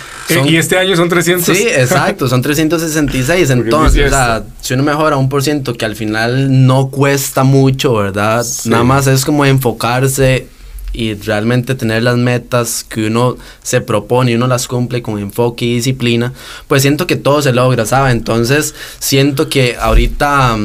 Y 0.45 0.57
este 0.57 0.77
año 0.77 0.97
son 0.97 1.09
300. 1.09 1.57
Sí, 1.57 1.69
exacto, 1.69 2.27
son 2.27 2.43
366. 2.43 3.49
Entonces, 3.51 4.07
o 4.07 4.09
sea, 4.09 4.43
si 4.61 4.75
uno 4.75 4.83
mejora 4.83 5.17
un 5.17 5.29
por 5.29 5.45
ciento 5.45 5.75
que 5.75 5.85
al 5.85 5.95
final 5.95 6.67
no 6.67 6.89
cuesta 6.89 7.45
mucho, 7.45 7.95
¿verdad? 7.95 8.45
Nada 8.65 8.83
más 8.83 9.07
es 9.07 9.25
como 9.25 9.45
enfocarse 9.45 10.49
y 10.93 11.15
realmente 11.15 11.75
tener 11.75 12.03
las 12.03 12.17
metas 12.17 12.83
que 12.83 13.07
uno 13.07 13.37
se 13.62 13.81
propone 13.83 14.33
y 14.33 14.35
uno 14.35 14.49
las 14.49 14.67
cumple 14.67 15.03
con 15.03 15.19
enfoque 15.19 15.67
y 15.67 15.75
disciplina, 15.77 16.33
pues 16.67 16.83
siento 16.83 17.07
que 17.07 17.17
todo 17.17 17.43
se 17.43 17.53
logra, 17.53 17.87
¿sabes? 17.87 18.12
Entonces, 18.12 18.75
siento 18.99 19.49
que 19.49 19.77
ahorita 19.79 20.59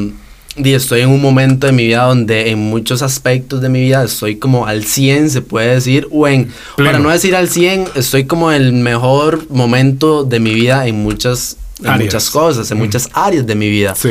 y 0.56 0.74
estoy 0.74 1.00
en 1.00 1.08
un 1.08 1.22
momento 1.22 1.66
de 1.66 1.72
mi 1.72 1.86
vida 1.86 2.04
donde 2.04 2.50
en 2.50 2.58
muchos 2.58 3.00
aspectos 3.02 3.62
de 3.62 3.68
mi 3.68 3.80
vida 3.80 4.04
estoy 4.04 4.36
como 4.36 4.66
al 4.66 4.84
100, 4.84 5.30
se 5.30 5.40
puede 5.40 5.74
decir, 5.74 6.08
o 6.10 6.28
en, 6.28 6.52
para 6.76 6.98
no 6.98 7.08
decir 7.08 7.34
al 7.34 7.48
100, 7.48 7.88
estoy 7.94 8.26
como 8.26 8.52
en 8.52 8.62
el 8.62 8.72
mejor 8.72 9.48
momento 9.50 10.24
de 10.24 10.40
mi 10.40 10.52
vida 10.52 10.86
en 10.86 11.02
muchas, 11.02 11.56
muchas 11.80 12.30
cosas, 12.30 12.70
en 12.70 12.78
muchas 12.78 13.08
áreas 13.14 13.46
de 13.46 13.54
mi 13.54 13.70
vida. 13.70 13.94
Sí. 13.94 14.10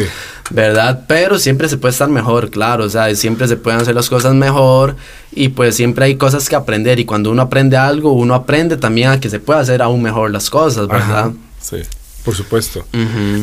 ¿Verdad? 0.49 1.05
Pero 1.07 1.39
siempre 1.39 1.69
se 1.69 1.77
puede 1.77 1.91
estar 1.91 2.09
mejor, 2.09 2.49
claro, 2.49 2.85
o 2.85 2.89
sea, 2.89 3.13
siempre 3.15 3.47
se 3.47 3.55
pueden 3.55 3.79
hacer 3.79 3.95
las 3.95 4.09
cosas 4.09 4.33
mejor 4.33 4.97
y 5.31 5.49
pues 5.49 5.75
siempre 5.75 6.05
hay 6.05 6.15
cosas 6.15 6.49
que 6.49 6.55
aprender 6.55 6.99
y 6.99 7.05
cuando 7.05 7.31
uno 7.31 7.43
aprende 7.43 7.77
algo, 7.77 8.11
uno 8.13 8.33
aprende 8.33 8.77
también 8.77 9.09
a 9.09 9.19
que 9.19 9.29
se 9.29 9.39
pueda 9.39 9.59
hacer 9.59 9.81
aún 9.81 10.01
mejor 10.01 10.31
las 10.31 10.49
cosas, 10.49 10.87
¿verdad? 10.87 11.31
sí. 11.61 11.77
Por 12.23 12.35
supuesto. 12.35 12.85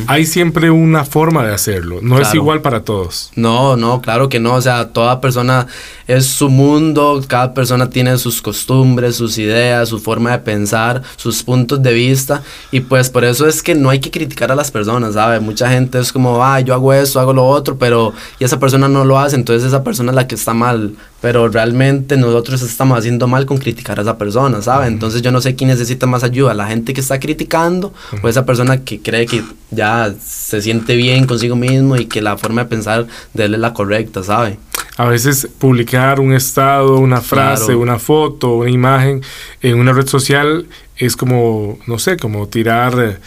Hay 0.07 0.25
siempre 0.25 0.71
una 0.71 1.03
forma 1.03 1.45
de 1.45 1.53
hacerlo. 1.53 1.99
No 2.01 2.19
es 2.19 2.33
igual 2.33 2.61
para 2.61 2.81
todos. 2.83 3.29
No, 3.35 3.75
no, 3.75 4.01
claro 4.01 4.29
que 4.29 4.39
no. 4.39 4.53
O 4.53 4.61
sea, 4.61 4.89
toda 4.89 5.19
persona 5.19 5.67
es 6.07 6.25
su 6.25 6.49
mundo. 6.49 7.21
Cada 7.27 7.53
persona 7.53 7.89
tiene 7.89 8.17
sus 8.17 8.41
costumbres, 8.41 9.17
sus 9.17 9.37
ideas, 9.37 9.89
su 9.89 9.99
forma 9.99 10.31
de 10.31 10.39
pensar, 10.39 11.01
sus 11.17 11.43
puntos 11.43 11.83
de 11.83 11.91
vista. 11.91 12.41
Y 12.71 12.79
pues 12.79 13.09
por 13.09 13.25
eso 13.25 13.47
es 13.47 13.61
que 13.61 13.75
no 13.75 13.89
hay 13.89 13.99
que 13.99 14.11
criticar 14.11 14.51
a 14.51 14.55
las 14.55 14.71
personas, 14.71 15.15
¿sabes? 15.15 15.41
Mucha 15.41 15.69
gente 15.69 15.99
es 15.99 16.13
como, 16.13 16.43
ah, 16.43 16.61
yo 16.61 16.73
hago 16.73 16.93
esto, 16.93 17.19
hago 17.19 17.33
lo 17.33 17.45
otro, 17.45 17.77
pero 17.77 18.13
y 18.39 18.45
esa 18.45 18.59
persona 18.59 18.87
no 18.87 19.03
lo 19.03 19.19
hace, 19.19 19.35
entonces 19.35 19.67
esa 19.67 19.83
persona 19.83 20.11
es 20.11 20.15
la 20.15 20.27
que 20.27 20.35
está 20.35 20.53
mal. 20.53 20.95
Pero 21.21 21.49
realmente 21.49 22.15
nosotros 22.15 22.61
estamos 22.61 22.97
haciendo 22.97 23.27
mal 23.27 23.45
con 23.45 23.57
criticar 23.57 23.99
a 23.99 24.03
esa 24.03 24.17
persona, 24.17 24.61
¿sabes? 24.61 24.87
Entonces 24.87 25.21
yo 25.21 25.31
no 25.31 25.41
sé 25.41 25.55
quién 25.55 25.69
necesita 25.69 26.07
más 26.07 26.23
ayuda, 26.23 26.53
la 26.53 26.67
gente 26.67 26.93
que 26.93 27.01
está 27.01 27.19
criticando 27.19 27.93
o 28.21 28.29
esa 28.29 28.45
persona 28.45 28.83
que 28.83 29.01
cree 29.01 29.25
que 29.25 29.43
ya 29.71 30.13
se 30.23 30.61
siente 30.61 30.95
bien 30.95 31.25
consigo 31.25 31.55
mismo 31.55 31.97
y 31.97 32.05
que 32.05 32.21
la 32.21 32.37
forma 32.37 32.63
de 32.63 32.69
pensar 32.69 33.07
de 33.33 33.45
él 33.45 33.53
es 33.53 33.59
la 33.59 33.73
correcta, 33.73 34.23
¿sabe? 34.23 34.57
A 34.95 35.05
veces 35.05 35.47
publicar 35.59 36.19
un 36.19 36.33
estado, 36.33 36.97
una 36.97 37.21
frase, 37.21 37.73
una 37.73 37.99
foto, 37.99 38.57
una 38.57 38.69
imagen 38.69 39.21
en 39.61 39.79
una 39.79 39.93
red 39.93 40.07
social 40.07 40.67
es 40.97 41.15
como, 41.15 41.79
no 41.87 41.97
sé, 41.97 42.17
como 42.17 42.47
tirar 42.49 43.19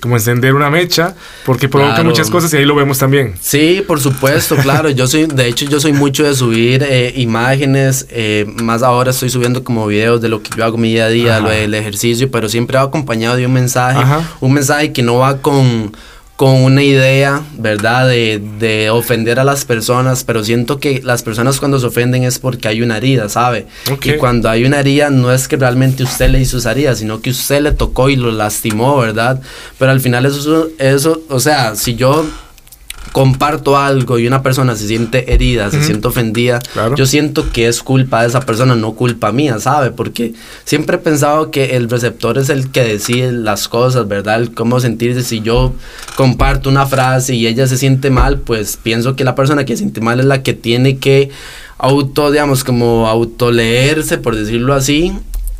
como 0.00 0.16
encender 0.16 0.54
una 0.54 0.70
mecha, 0.70 1.14
porque 1.44 1.68
provoca 1.68 1.94
Claro. 1.96 2.08
muchas 2.10 2.30
cosas 2.30 2.52
y 2.54 2.58
ahí 2.58 2.64
lo 2.64 2.74
vemos 2.76 2.98
también. 2.98 3.34
Sí, 3.40 3.82
por 3.86 4.00
supuesto, 4.00 4.54
claro. 4.56 4.88
Yo 4.90 5.06
soy, 5.06 5.26
de 5.26 5.48
hecho, 5.48 5.64
yo 5.66 5.80
soy 5.80 5.92
mucho 5.92 6.22
de 6.24 6.34
subir 6.34 6.82
eh, 6.88 7.12
imágenes. 7.16 8.06
eh, 8.10 8.46
más 8.62 8.82
ahora 8.82 9.10
estoy 9.10 9.30
subiendo 9.30 9.64
como 9.64 9.86
videos 9.86 10.20
de 10.20 10.28
lo 10.28 10.42
que 10.42 10.50
yo 10.56 10.64
hago 10.64 10.76
mi 10.78 10.90
día 10.92 11.06
a 11.06 11.08
día, 11.08 11.36
Ajá. 11.36 11.44
lo 11.44 11.50
del 11.50 11.74
ejercicio, 11.74 12.30
pero 12.30 12.48
siempre 12.48 12.76
va 12.78 12.84
acompañado 12.84 13.36
de 13.36 13.46
un 13.46 13.52
mensaje. 13.52 13.98
Ajá. 13.98 14.22
Un 14.40 14.52
mensaje 14.52 14.92
que 14.92 15.02
no 15.02 15.16
va 15.16 15.38
con, 15.38 15.92
con 16.40 16.62
una 16.62 16.82
idea, 16.82 17.42
¿verdad? 17.58 18.08
De, 18.08 18.40
de 18.58 18.88
ofender 18.88 19.38
a 19.38 19.44
las 19.44 19.66
personas, 19.66 20.24
pero 20.24 20.42
siento 20.42 20.80
que 20.80 21.02
las 21.04 21.22
personas 21.22 21.58
cuando 21.58 21.78
se 21.78 21.84
ofenden 21.84 22.22
es 22.22 22.38
porque 22.38 22.66
hay 22.66 22.80
una 22.80 22.96
herida, 22.96 23.28
¿sabe? 23.28 23.66
Ok. 23.92 24.06
Y 24.06 24.12
cuando 24.16 24.48
hay 24.48 24.64
una 24.64 24.80
herida 24.80 25.10
no 25.10 25.30
es 25.34 25.48
que 25.48 25.58
realmente 25.58 26.02
usted 26.02 26.30
le 26.30 26.40
hizo 26.40 26.56
esa 26.56 26.72
herida, 26.72 26.94
sino 26.94 27.20
que 27.20 27.28
usted 27.28 27.60
le 27.60 27.72
tocó 27.72 28.08
y 28.08 28.16
lo 28.16 28.32
lastimó, 28.32 28.96
¿verdad? 28.96 29.42
Pero 29.78 29.90
al 29.90 30.00
final 30.00 30.24
eso, 30.24 30.68
eso 30.78 31.20
o 31.28 31.40
sea, 31.40 31.76
si 31.76 31.94
yo 31.94 32.24
comparto 33.12 33.76
algo 33.76 34.18
y 34.18 34.26
una 34.26 34.42
persona 34.42 34.76
se 34.76 34.86
siente 34.86 35.32
herida, 35.32 35.70
se 35.70 35.82
siente 35.82 36.06
ofendida, 36.06 36.60
Claro. 36.72 36.94
yo 36.94 37.06
siento 37.06 37.50
que 37.50 37.66
es 37.66 37.82
culpa 37.82 38.22
de 38.22 38.28
esa 38.28 38.40
persona, 38.40 38.76
no 38.76 38.92
culpa 38.92 39.32
mía, 39.32 39.58
¿sabe? 39.58 39.90
Porque 39.90 40.32
siempre 40.64 40.96
he 40.96 40.98
pensado 41.00 41.50
que 41.50 41.76
el 41.76 41.90
receptor 41.90 42.38
es 42.38 42.50
el 42.50 42.70
que 42.70 42.84
decide 42.84 43.32
las 43.32 43.66
cosas, 43.68 44.06
¿verdad? 44.06 44.40
El 44.40 44.54
cómo 44.54 44.78
sentirse. 44.78 45.22
Si 45.22 45.40
yo 45.40 45.72
comparto 46.16 46.68
una 46.70 46.86
frase 46.86 47.34
y 47.34 47.46
ella 47.48 47.66
se 47.66 47.78
siente 47.78 48.10
mal, 48.10 48.38
pues 48.40 48.78
pienso 48.80 49.16
que 49.16 49.24
la 49.24 49.34
persona 49.34 49.64
que 49.64 49.72
se 49.72 49.78
siente 49.78 50.00
mal 50.00 50.20
es 50.20 50.26
la 50.26 50.42
que 50.44 50.52
tiene 50.54 50.98
que 50.98 51.30
auto, 51.78 52.30
digamos, 52.30 52.62
como 52.62 53.08
autoleerse, 53.08 54.18
por 54.18 54.36
decirlo 54.36 54.74
así, 54.74 55.12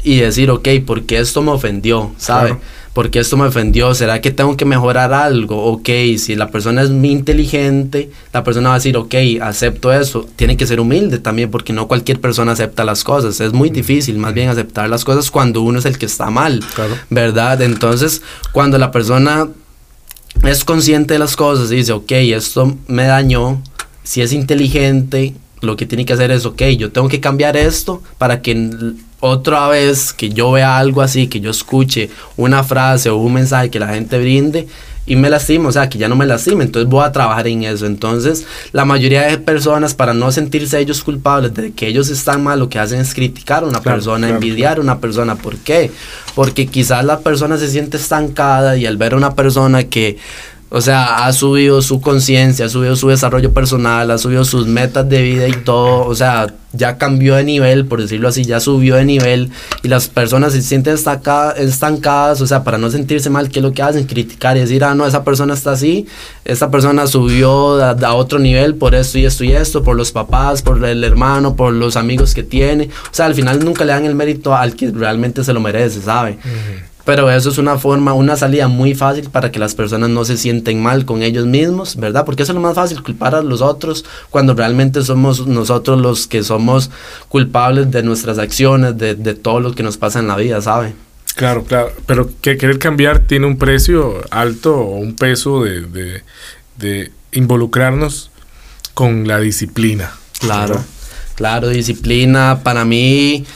y 0.05 0.18
decir, 0.18 0.50
ok, 0.50 0.68
¿por 0.87 1.03
qué 1.03 1.18
esto 1.18 1.42
me 1.42 1.50
ofendió? 1.50 2.12
¿Sabe? 2.16 2.50
Claro. 2.50 2.61
¿Por 2.92 3.11
qué 3.11 3.20
esto 3.20 3.37
me 3.37 3.46
ofendió? 3.46 3.94
¿Será 3.94 4.20
que 4.20 4.33
tengo 4.33 4.57
que 4.57 4.64
mejorar 4.64 5.12
algo? 5.12 5.64
Ok, 5.66 5.88
si 6.18 6.35
la 6.35 6.50
persona 6.50 6.83
es 6.83 6.90
muy 6.90 7.11
inteligente, 7.11 8.11
la 8.33 8.42
persona 8.42 8.70
va 8.70 8.74
a 8.74 8.79
decir, 8.79 8.96
ok, 8.96 9.14
acepto 9.40 9.92
eso. 9.92 10.26
Tiene 10.35 10.57
que 10.57 10.66
ser 10.66 10.81
humilde 10.81 11.18
también, 11.18 11.50
porque 11.50 11.72
no 11.72 11.87
cualquier 11.87 12.20
persona 12.20 12.53
acepta 12.53 12.85
las 12.85 13.05
cosas. 13.05 13.40
Es 13.40 13.53
muy 13.53 13.70
difícil, 13.70 14.18
más 14.18 14.35
bien, 14.35 14.48
aceptar 14.48 14.90
las 14.90 15.05
cosas 15.05 15.31
cuando 15.31 15.62
uno 15.62 15.79
es 15.79 15.85
el 15.85 15.98
que 15.98 16.07
está 16.07 16.31
mal. 16.31 16.64
Claro. 16.74 16.96
¿Verdad? 17.11 17.62
Entonces, 17.62 18.22
cuando 18.53 18.76
la 18.76 18.90
persona 18.90 19.48
es 20.42 20.64
consciente 20.64 21.14
de 21.14 21.20
las 21.20 21.37
cosas 21.37 21.70
y 21.70 21.76
dice, 21.76 21.92
ok, 21.92 22.11
esto 22.11 22.76
me 22.88 23.05
dañó, 23.05 23.62
si 24.03 24.22
es 24.22 24.33
inteligente, 24.33 25.35
lo 25.61 25.76
que 25.76 25.87
tiene 25.87 26.05
que 26.05 26.14
hacer 26.14 26.31
es, 26.31 26.46
ok, 26.46 26.62
yo 26.79 26.90
tengo 26.90 27.09
que 27.09 27.20
cambiar 27.20 27.57
esto 27.57 28.03
para 28.18 28.42
que 28.42 28.94
otra 29.21 29.69
vez 29.69 30.13
que 30.13 30.31
yo 30.31 30.51
vea 30.53 30.79
algo 30.79 31.03
así, 31.03 31.29
que 31.29 31.41
yo 31.41 31.51
escuche 31.51 32.11
una 32.37 32.65
frase 32.65 33.11
o 33.11 33.17
un 33.17 33.35
mensaje 33.35 33.71
que 33.71 33.79
la 33.79 33.89
gente 33.89 34.19
brinde 34.19 34.67
y 35.07 35.17
me 35.17 35.29
lastime, 35.29 35.67
o 35.67 35.73
sea, 35.73 35.89
que 35.89 35.99
ya 35.99 36.09
no 36.09 36.15
me 36.15 36.25
lastime, 36.25 36.63
entonces 36.63 36.89
voy 36.89 37.05
a 37.05 37.11
trabajar 37.11 37.49
en 37.49 37.65
eso. 37.65 37.85
Entonces, 37.87 38.47
la 38.73 38.85
mayoría 38.85 39.23
de 39.23 39.39
personas, 39.39 39.93
para 39.95 40.15
no 40.15 40.31
sentirse 40.31 40.79
ellos 40.79 41.03
culpables 41.03 41.53
de 41.53 41.73
que 41.73 41.89
ellos 41.89 42.11
están 42.11 42.45
mal, 42.45 42.61
lo 42.61 42.69
que 42.69 42.79
hacen 42.79 43.01
es 43.01 43.13
criticar 43.13 43.65
a 43.65 43.67
una 43.67 43.81
Claro, 43.81 43.97
persona, 43.97 44.29
claro, 44.29 44.35
envidiar 44.35 44.79
a 44.79 44.81
una 44.81 45.01
persona. 45.01 45.35
¿Por 45.35 45.57
qué? 45.57 45.91
Porque 46.35 46.67
quizás 46.67 47.05
la 47.05 47.21
persona 47.21 47.59
se 47.59 47.69
siente 47.69 47.97
estancada 47.97 48.77
y 48.77 48.87
al 48.87 48.99
ver 48.99 49.15
a 49.15 49.17
una 49.17 49.35
persona 49.35 49.83
que, 49.85 50.17
o 50.71 50.81
sea, 50.81 51.27
ha 51.27 51.33
subido 51.33 51.83
su 51.83 52.01
conciencia, 52.01 52.67
ha 52.67 52.69
subido 52.69 52.95
su 52.95 53.09
desarrollo 53.09 53.53
personal, 53.53 54.09
ha 54.11 54.19
subido 54.19 54.45
sus 54.45 54.69
metas 54.69 55.09
de 55.09 55.21
vida 55.21 55.49
y 55.49 55.53
todo, 55.53 56.07
o 56.07 56.15
sea, 56.15 56.47
ya 56.73 56.97
cambió 56.97 57.35
de 57.35 57.43
nivel, 57.43 57.87
por 57.87 58.01
decirlo 58.01 58.29
así, 58.29 58.45
ya 58.45 58.61
subió 58.61 58.95
de 58.95 59.05
nivel 59.05 59.51
y 59.83 59.89
las 59.89 60.07
personas 60.07 60.53
se 60.53 60.63
sienten 60.63 60.95
estaca- 60.95 61.53
estancadas, 61.57 62.41
o 62.41 62.47
sea, 62.47 62.63
para 62.63 62.79
no 62.79 62.89
sentirse 62.89 63.31
mal, 63.31 63.49
¿qué 63.49 63.59
es 63.59 63.65
lo 63.65 63.73
que 63.73 63.83
hacen? 63.83 64.07
Criticar 64.07 64.57
y 64.57 64.61
decir, 64.61 64.85
ah, 64.85 64.95
no, 64.95 65.05
esa 65.05 65.25
persona 65.25 65.55
está 65.55 65.73
así, 65.73 66.07
esta 66.45 66.71
persona 66.71 67.09
subió 67.09 67.83
a, 67.83 68.15
otro 68.15 68.39
nivel 68.39 68.77
por 68.77 68.95
esto 68.95 69.19
y 69.19 69.27
esto 69.27 69.43
y 69.43 69.51
esto, 69.53 69.83
por 69.83 69.97
los 69.97 70.13
papás, 70.13 70.63
por 70.63 70.85
el 70.85 71.03
hermano, 71.03 71.57
por 71.57 71.73
los 71.73 71.97
amigos 71.97 72.33
que 72.33 72.45
tiene, 72.45 72.85
o 73.11 73.15
sea, 73.15 73.27
al 73.27 73.35
final 73.35 73.65
nunca 73.65 73.85
le 73.85 73.93
dan 73.93 74.05
el 74.05 74.15
mérito 74.15 74.55
al 74.55 74.77
que 74.77 74.93
realmente 74.93 75.43
se 75.43 75.53
lo 75.53 75.59
merece, 75.59 76.01
¿sabe? 76.01 76.39
Pero 77.05 77.31
eso 77.31 77.51
es 77.51 77.59
una 77.59 77.79
forma, 77.79 78.13
una 78.13 78.37
salida 78.37 78.69
muy 78.69 78.95
fácil 78.95 79.31
para 79.31 79.51
que 79.51 79.59
las 79.59 79.75
personas 79.75 80.11
no 80.11 80.25
se 80.25 80.37
sienten 80.37 80.83
mal 80.83 81.05
con 81.05 81.23
ellos 81.23 81.47
mismos, 81.47 81.97
¿verdad? 81.97 82.25
Porque 82.25 82.43
eso 82.43 82.53
es 82.53 82.57
lo 82.57 82.63
más 82.63 82.75
fácil, 82.75 83.03
culpar 83.03 83.35
a 83.35 83.43
los 83.43 83.63
otros 83.63 84.05
cuando 84.31 84.55
realmente 84.55 85.03
somos 85.03 85.47
nosotros 85.47 86.01
los 86.01 86.27
que 86.27 86.43
somos 86.43 86.91
culpables 87.29 87.91
de 87.91 88.03
nuestras 88.03 88.39
acciones, 88.39 88.97
de, 88.99 89.15
de 89.15 89.35
todo 89.35 89.61
lo 89.61 89.75
que 89.75 89.83
nos 89.83 89.97
pasa 89.97 90.19
en 90.19 90.29
la 90.29 90.37
vida, 90.37 90.61
¿sabe? 90.61 90.95
Claro, 91.35 91.65
claro. 91.65 91.93
Pero 92.07 92.31
que 92.41 92.57
querer 92.57 92.79
cambiar 92.79 93.21
tiene 93.21 93.47
un 93.47 93.57
precio 93.57 94.21
alto 94.31 94.77
o 94.77 94.97
un 94.97 95.15
peso 95.15 95.65
de, 95.65 95.83
de, 95.83 96.23
de 96.77 97.13
involucrarnos 97.33 98.31
con 98.95 99.27
la 99.27 99.39
disciplina. 99.39 100.13
Claro, 100.39 100.75
¿verdad? 100.75 100.87
claro, 101.37 101.69
disciplina. 101.69 102.61
Para 102.63 102.85
mí, 102.85 103.47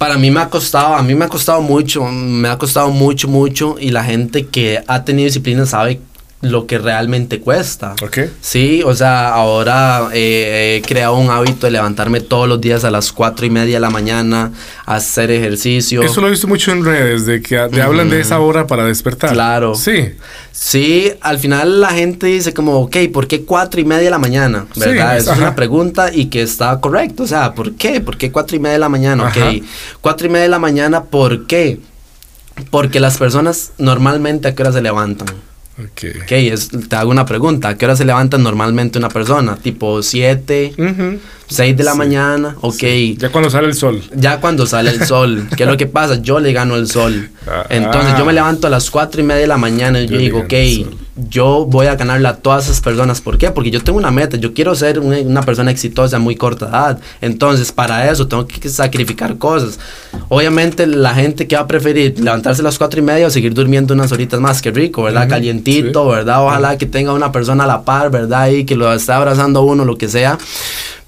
para 0.00 0.16
mí 0.16 0.30
me 0.30 0.40
ha 0.40 0.48
costado, 0.48 0.94
a 0.94 1.02
mí 1.02 1.14
me 1.14 1.26
ha 1.26 1.28
costado 1.28 1.60
mucho, 1.60 2.02
me 2.06 2.48
ha 2.48 2.56
costado 2.56 2.90
mucho, 2.90 3.28
mucho. 3.28 3.76
Y 3.78 3.90
la 3.90 4.02
gente 4.02 4.46
que 4.46 4.82
ha 4.86 5.04
tenido 5.04 5.26
disciplina 5.26 5.66
sabe 5.66 6.00
lo 6.42 6.66
que 6.66 6.78
realmente 6.78 7.38
cuesta. 7.38 7.94
¿Ok? 8.02 8.18
Sí, 8.40 8.82
o 8.82 8.94
sea, 8.94 9.28
ahora 9.34 10.08
eh, 10.14 10.76
he 10.82 10.88
creado 10.88 11.16
un 11.16 11.28
hábito 11.28 11.66
de 11.66 11.72
levantarme 11.72 12.22
todos 12.22 12.48
los 12.48 12.58
días 12.62 12.82
a 12.84 12.90
las 12.90 13.12
cuatro 13.12 13.44
y 13.44 13.50
media 13.50 13.74
de 13.76 13.80
la 13.80 13.90
mañana, 13.90 14.50
a 14.86 14.94
hacer 14.94 15.30
ejercicio. 15.30 16.00
Eso 16.02 16.22
lo 16.22 16.28
he 16.28 16.30
visto 16.30 16.48
mucho 16.48 16.72
en 16.72 16.82
redes, 16.82 17.26
de 17.26 17.42
que 17.42 17.58
te 17.70 17.82
hablan 17.82 18.08
de 18.08 18.20
esa 18.20 18.38
hora 18.40 18.66
para 18.66 18.86
despertar. 18.86 19.32
Claro. 19.34 19.74
Sí. 19.74 20.12
Sí, 20.50 21.12
al 21.20 21.38
final 21.38 21.80
la 21.82 21.90
gente 21.90 22.26
dice 22.28 22.54
como, 22.54 22.80
ok, 22.80 22.96
¿por 23.12 23.26
qué 23.28 23.42
cuatro 23.44 23.78
y 23.80 23.84
media 23.84 24.04
de 24.04 24.10
la 24.10 24.18
mañana? 24.18 24.64
¿Verdad? 24.76 25.16
es- 25.18 25.22
Esa 25.24 25.32
es 25.32 25.38
ajá. 25.38 25.46
una 25.48 25.54
pregunta 25.54 26.10
y 26.12 26.26
que 26.26 26.40
está 26.40 26.80
correcto. 26.80 27.24
O 27.24 27.26
sea, 27.26 27.52
¿por 27.52 27.74
qué? 27.74 28.00
¿Por 28.00 28.16
qué 28.16 28.32
cuatro 28.32 28.56
y 28.56 28.60
media 28.60 28.74
de 28.74 28.78
la 28.80 28.88
mañana? 28.88 29.26
Ajá. 29.26 29.50
Ok, 29.50 29.62
cuatro 30.00 30.26
y 30.26 30.30
media 30.30 30.44
de 30.44 30.48
la 30.48 30.58
mañana, 30.58 31.04
¿por 31.04 31.46
qué? 31.46 31.80
Porque 32.70 32.98
las 32.98 33.18
personas 33.18 33.72
normalmente 33.76 34.48
a 34.48 34.54
qué 34.54 34.62
hora 34.62 34.72
se 34.72 34.80
levantan. 34.80 35.28
Ok. 35.84 36.22
Ok, 36.22 36.32
es, 36.32 36.68
te 36.88 36.96
hago 36.96 37.10
una 37.10 37.24
pregunta. 37.26 37.68
¿A 37.70 37.76
qué 37.78 37.84
hora 37.86 37.96
se 37.96 38.04
levanta 38.04 38.38
normalmente 38.38 38.98
una 38.98 39.08
persona? 39.08 39.56
Tipo 39.56 40.02
7, 40.02 40.74
Ujú. 40.76 41.18
6 41.48 41.76
de 41.76 41.84
la 41.84 41.92
Sí. 41.92 41.98
mañana. 41.98 42.56
Ok. 42.60 42.82
Ya 43.18 43.30
cuando 43.30 43.50
sale 43.50 43.66
el 43.68 43.74
sol. 43.74 44.02
Ya 44.14 44.40
cuando 44.40 44.66
sale 44.66 44.90
el 44.90 45.04
sol, 45.06 45.48
¿qué 45.56 45.64
es 45.64 45.68
lo 45.68 45.76
que 45.76 45.86
pasa? 45.86 46.20
Yo 46.22 46.38
le 46.40 46.52
gano 46.52 46.76
el 46.76 46.86
sol. 46.88 47.30
Ah. 47.46 47.64
Entonces 47.70 48.14
yo 48.18 48.24
me 48.24 48.32
levanto 48.32 48.66
a 48.66 48.70
las 48.70 48.90
cuatro 48.90 49.20
y 49.20 49.24
media 49.24 49.42
de 49.42 49.46
la 49.48 49.56
mañana 49.58 50.00
y 50.00 50.06
Yo 50.06 50.14
yo 50.14 50.18
digo, 50.18 50.38
ok. 50.40 50.52
Yo 51.28 51.66
voy 51.66 51.86
a 51.86 51.96
ganarle 51.96 52.28
a 52.28 52.36
todas 52.36 52.64
esas 52.64 52.80
personas. 52.80 53.20
¿Por 53.20 53.38
qué? 53.38 53.50
Porque 53.50 53.70
yo 53.70 53.82
tengo 53.82 53.98
una 53.98 54.10
meta, 54.10 54.36
yo 54.36 54.54
quiero 54.54 54.74
ser 54.74 54.98
una, 54.98 55.18
una 55.18 55.42
persona 55.42 55.70
exitosa 55.70 56.16
a 56.16 56.18
muy 56.18 56.36
corta 56.36 56.66
edad. 56.66 56.98
Entonces 57.20 57.72
para 57.72 58.10
eso 58.10 58.26
tengo 58.26 58.46
que 58.46 58.68
sacrificar 58.68 59.38
cosas. 59.38 59.78
Obviamente 60.28 60.86
la 60.86 61.14
gente 61.14 61.46
que 61.46 61.56
va 61.56 61.62
a 61.62 61.66
preferir 61.66 62.18
levantarse 62.18 62.62
a 62.62 62.64
las 62.64 62.78
cuatro 62.78 63.00
y 63.00 63.02
media 63.02 63.26
o 63.26 63.30
seguir 63.30 63.54
durmiendo 63.54 63.94
unas 63.94 64.12
horitas 64.12 64.40
más, 64.40 64.62
que 64.62 64.70
rico, 64.70 65.02
¿verdad? 65.02 65.22
Ujú, 65.22 65.30
Calientito, 65.30 66.04
sí. 66.04 66.10
¿verdad? 66.10 66.44
Ojalá 66.44 66.78
que 66.78 66.86
tenga 66.86 67.12
una 67.12 67.32
persona 67.32 67.64
a 67.64 67.66
la 67.66 67.82
par, 67.82 68.10
¿verdad? 68.10 68.48
Y 68.48 68.64
que 68.64 68.76
lo 68.76 68.92
esté 68.92 69.12
abrazando 69.12 69.62
uno, 69.62 69.84
lo 69.84 69.96
que 69.96 70.08
sea. 70.08 70.38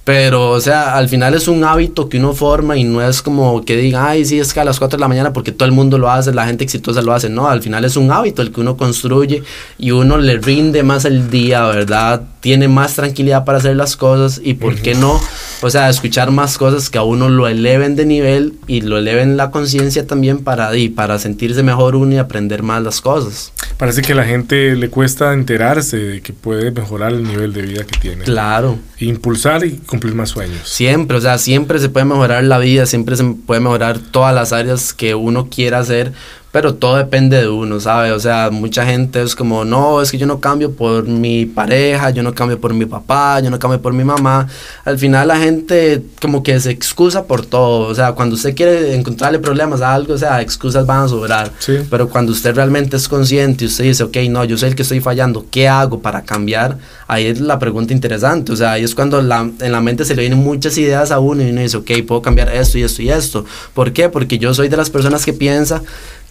Pero, 0.05 0.51
o 0.51 0.61
sea, 0.61 0.97
al 0.97 1.09
final 1.09 1.35
es 1.35 1.47
un 1.47 1.63
hábito 1.63 2.09
que 2.09 2.19
uno 2.19 2.33
forma 2.33 2.77
y 2.77 2.83
no 2.83 3.01
es 3.07 3.23
como 3.23 3.65
que 3.65 3.77
diga, 3.77 4.09
ay, 4.09 4.25
sí, 4.25 4.41
es 4.41 4.53
que 4.53 4.59
a 4.59 4.65
las 4.65 4.81
4 4.81 4.97
de 4.97 5.01
la 5.01 5.07
mañana 5.07 5.33
porque 5.33 5.53
todo 5.53 5.67
el 5.67 5.73
mundo 5.73 5.97
lo 5.97 6.11
hace, 6.11 6.35
la 6.35 6.45
gente 6.45 6.65
exitosa 6.65 7.03
lo 7.03 7.13
hace. 7.13 7.29
No, 7.29 7.49
al 7.49 7.63
final 7.63 7.85
es 7.85 7.97
un 7.97 8.11
hábito 8.11 8.43
el 8.43 8.51
que 8.51 8.61
uno 8.61 8.77
construye 8.77 9.45
y 9.79 9.93
uno 9.93 10.19
le 10.19 10.39
rinde 10.39 10.83
más 10.83 11.05
el 11.05 11.31
día, 11.31 11.65
¿verdad? 11.67 12.23
Tiene 12.41 12.67
más 12.67 12.95
tranquilidad 12.95 13.45
para 13.45 13.59
hacer 13.59 13.77
las 13.77 13.97
cosas 13.97 14.41
y, 14.43 14.55
¿por 14.55 14.75
qué 14.75 14.97
no? 14.97 15.21
O 15.65 15.71
sea, 15.71 15.89
escuchar 15.89 16.33
más 16.33 16.59
cosas 16.59 16.91
que 16.91 16.99
a 16.99 17.03
uno 17.03 17.29
lo 17.29 17.47
eleven 17.47 17.95
de 17.95 18.05
nivel 18.05 18.55
y 18.67 18.81
lo 18.81 18.99
eleven 18.99 19.37
la 19.37 19.53
conciencia 19.53 20.07
también 20.07 20.41
para, 20.41 20.77
y 20.77 20.89
para 20.89 21.21
sentirse 21.21 21.63
mejor 21.63 21.95
uno 21.95 22.15
y 22.15 22.19
aprender 22.19 22.65
más 22.65 22.83
las 22.83 23.01
cosas. 23.01 23.53
Parece 23.79 24.03
que 24.03 24.13
a 24.13 24.17
la 24.17 24.25
gente 24.25 24.75
le 24.75 24.91
cuesta 24.91 25.33
enterarse 25.33 25.97
de 25.97 26.21
que 26.21 26.33
puede 26.33 26.73
mejorar 26.73 27.13
el 27.13 27.23
nivel 27.23 27.53
de 27.53 27.63
vida 27.63 27.85
que 27.85 27.99
tiene. 27.99 28.25
Claro. 28.25 28.77
Impulsar 28.99 29.65
y 29.65 29.79
cumplir 29.79 30.15
más 30.15 30.31
sueños. 30.31 30.69
Siempre, 30.69 31.17
o 31.17 31.21
sea, 31.21 31.39
siempre 31.39 31.79
se 31.79 31.89
puede 31.89 32.07
mejorar 32.07 32.43
la 32.43 32.59
vida, 32.59 32.87
siempre 32.87 33.15
se 33.17 33.25
puede 33.25 33.61
mejorar 33.61 33.99
todas 33.99 34.35
las 34.35 34.53
áreas 34.53 34.93
que 34.93 35.15
uno 35.15 35.49
quiera 35.49 35.79
hacer, 35.79 36.13
pero 36.53 36.75
todo 36.75 36.97
depende 36.97 37.39
de 37.41 37.49
uno, 37.49 37.81
¿sabe? 37.81 38.13
O 38.13 38.21
sea, 38.21 38.51
mucha 38.53 38.85
gente 38.85 39.23
es 39.23 39.35
como, 39.35 39.65
no, 39.65 40.03
es 40.03 40.11
que 40.11 40.19
yo 40.19 40.27
no 40.27 40.39
cambio 40.39 40.71
por 40.73 41.05
mi 41.09 41.47
pareja, 41.47 42.11
yo 42.11 42.23
no 42.23 42.35
cambio 42.35 42.61
por 42.61 42.75
mi 42.75 42.85
papá, 42.85 43.41
yo 43.41 43.51
no 43.51 43.59
cambio 43.59 43.81
por 43.81 43.95
mi 43.95 44.05
mamá. 44.05 44.47
Al 44.85 44.99
final 44.99 45.29
la 45.29 45.39
gente 45.39 46.03
como 46.21 46.43
que 46.43 46.61
se 46.61 46.71
excusa 46.71 47.25
por 47.25 47.47
todo, 47.47 47.89
o 47.89 47.95
sea, 47.95 48.13
cuando 48.13 48.35
usted 48.37 48.55
quiere 48.55 48.95
encontrarle 48.95 49.39
problemas 49.39 49.81
a 49.81 49.95
algo, 49.95 50.13
o 50.13 50.19
sea, 50.19 50.43
excusas 50.43 50.85
van 50.85 51.05
a 51.05 51.09
sobrar. 51.09 51.51
Sí. 51.59 51.79
Pero 51.89 52.09
cuando 52.11 52.33
usted 52.33 52.55
realmente 52.55 52.97
es 52.99 53.09
consciente 53.09 53.65
y 53.65 53.69
usted 53.69 53.85
dice, 53.85 54.03
ok, 54.05 54.17
no, 54.29 54.45
yo 54.45 54.59
soy 54.59 54.69
el 54.69 54.75
que 54.75 54.83
estoy 54.83 55.01
fallando, 55.01 55.47
¿qué 55.51 55.69
hago 55.69 56.01
para 56.01 56.21
cambiar? 56.23 56.77
Ahí 57.09 57.27
es 57.27 57.41
la 57.41 57.59
pregunta 57.59 57.95
interesante. 57.95 58.53
O 58.53 58.57
sea, 58.57 58.73
ahí 58.73 58.85
es 58.85 58.95
cuando 58.95 59.23
la- 59.23 59.51
en 59.59 59.73
la 59.73 59.81
mente 59.81 60.05
se 60.05 60.15
le 60.15 60.21
vienen 60.21 60.39
muchas 60.39 60.77
ideas 60.77 61.11
a 61.13 61.19
uno 61.19 61.43
y 61.43 61.51
uno 61.51 61.63
dice, 61.63 61.79
ok, 61.79 61.91
puedo 62.07 62.21
cambiar 62.21 62.55
esto 62.55 62.77
y 62.77 62.83
esto 62.83 63.01
y 63.01 63.09
esto. 63.09 63.47
¿Por 63.73 63.93
qué? 63.95 64.11
Porque 64.11 64.37
yo 64.39 64.53
soy 64.53 64.69
de 64.69 64.77
las 64.77 64.91
personas 64.91 65.25
que 65.25 65.33
piensa 65.33 65.83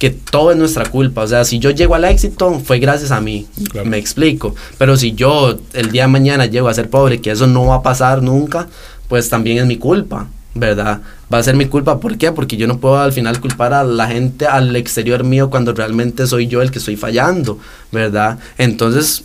que 0.02 0.10
todo 0.10 0.50
es 0.50 0.58
nuestra 0.58 0.88
culpa. 0.88 1.22
O 1.22 1.28
sea, 1.28 1.46
si 1.46 1.60
yo 1.60 1.70
llego 1.70 1.94
al 1.94 2.06
éxito, 2.06 2.60
fue 2.66 2.80
gracias 2.80 3.12
a 3.12 3.22
mí. 3.22 3.46
Me 3.86 4.00
explico. 4.00 4.56
Pero 4.80 4.98
si 4.98 5.12
yo 5.12 5.60
el 5.74 5.92
día 5.92 6.02
de 6.02 6.08
mañana 6.08 6.48
llego 6.48 6.70
a 6.70 6.74
ser 6.74 6.90
pobre, 6.90 7.22
que 7.22 7.30
eso 7.30 7.46
no 7.46 7.68
va 7.68 7.76
a 7.76 7.84
pasar 7.84 8.24
nunca, 8.24 8.68
pues 9.08 9.30
también 9.30 9.60
es 9.60 9.68
mi 9.68 9.78
culpa. 9.78 10.28
¿Verdad? 10.56 11.02
Va 11.32 11.38
a 11.38 11.44
ser 11.44 11.56
mi 11.56 11.68
culpa. 11.68 12.00
¿Por 12.00 12.18
qué? 12.18 12.32
Porque 12.32 12.58
yo 12.58 12.66
no 12.66 12.80
puedo 12.80 12.98
al 12.98 13.14
final 13.14 13.40
culpar 13.40 13.76
a 13.76 13.84
la 13.84 14.08
gente 14.08 14.48
al 14.48 14.76
exterior 14.76 15.24
mío 15.24 15.52
cuando 15.52 15.72
realmente 15.72 16.26
soy 16.26 16.48
yo 16.48 16.64
el 16.64 16.72
que 16.72 16.80
estoy 16.80 16.96
fallando, 16.96 17.60
¿verdad? 17.92 18.40
Entonces, 18.58 19.24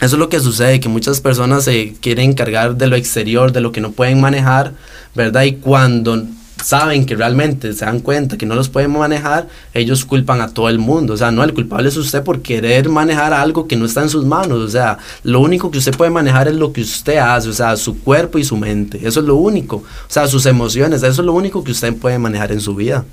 eso 0.00 0.16
es 0.16 0.18
lo 0.18 0.30
que 0.30 0.40
sucede, 0.40 0.80
que 0.80 0.88
muchas 0.88 1.20
personas 1.20 1.64
se 1.64 1.92
quieren 2.00 2.30
encargar 2.30 2.76
de 2.76 2.86
lo 2.86 2.96
exterior, 2.96 3.52
de 3.52 3.60
lo 3.60 3.72
que 3.72 3.82
no 3.82 3.92
pueden 3.92 4.22
manejar, 4.22 4.72
¿verdad? 5.14 5.42
Y 5.42 5.56
cuando 5.56 6.24
saben 6.62 7.06
que 7.06 7.14
realmente 7.14 7.72
se 7.72 7.84
dan 7.84 8.00
cuenta 8.00 8.36
que 8.36 8.46
no 8.46 8.54
los 8.54 8.68
pueden 8.68 8.90
manejar, 8.90 9.48
ellos 9.74 10.04
culpan 10.04 10.40
a 10.40 10.48
todo 10.48 10.68
el 10.68 10.78
mundo. 10.78 11.14
O 11.14 11.16
sea, 11.16 11.30
no, 11.30 11.44
el 11.44 11.54
culpable 11.54 11.88
es 11.88 11.96
usted 11.96 12.22
por 12.22 12.42
querer 12.42 12.88
manejar 12.88 13.32
algo 13.32 13.68
que 13.68 13.76
no 13.76 13.86
está 13.86 14.02
en 14.02 14.08
sus 14.08 14.24
manos. 14.24 14.58
O 14.58 14.68
sea, 14.68 14.98
lo 15.22 15.40
único 15.40 15.70
que 15.70 15.78
usted 15.78 15.96
puede 15.96 16.10
manejar 16.10 16.48
es 16.48 16.54
lo 16.54 16.72
que 16.72 16.80
usted 16.80 17.18
hace, 17.18 17.48
o 17.48 17.52
sea, 17.52 17.76
su 17.76 18.00
cuerpo 18.00 18.38
y 18.38 18.44
su 18.44 18.56
mente. 18.56 18.98
Eso 19.02 19.20
es 19.20 19.26
lo 19.26 19.36
único. 19.36 19.76
O 19.76 20.08
sea, 20.08 20.26
sus 20.26 20.46
emociones, 20.46 21.02
eso 21.02 21.22
es 21.22 21.26
lo 21.26 21.32
único 21.32 21.62
que 21.64 21.72
usted 21.72 21.94
puede 21.94 22.18
manejar 22.18 22.52
en 22.52 22.60
su 22.60 22.74
vida. 22.74 23.04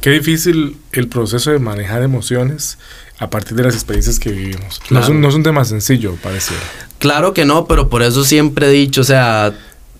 Qué 0.00 0.10
difícil 0.10 0.76
el 0.92 1.08
proceso 1.08 1.50
de 1.50 1.58
manejar 1.58 2.02
emociones 2.02 2.78
a 3.18 3.28
partir 3.28 3.56
de 3.56 3.64
las 3.64 3.74
experiencias 3.74 4.18
que 4.18 4.30
vivimos. 4.30 4.80
No, 4.88 5.00
es 5.00 5.08
un, 5.08 5.20
no 5.20 5.28
es 5.28 5.34
un 5.34 5.42
tema 5.42 5.64
sencillo, 5.64 6.16
parece. 6.22 6.54
Claro 6.98 7.34
que 7.34 7.44
no, 7.44 7.66
pero 7.66 7.88
por 7.90 8.02
eso 8.02 8.24
siempre 8.24 8.68
he 8.68 8.70
dicho, 8.70 9.02
o 9.02 9.04
sea, 9.04 9.54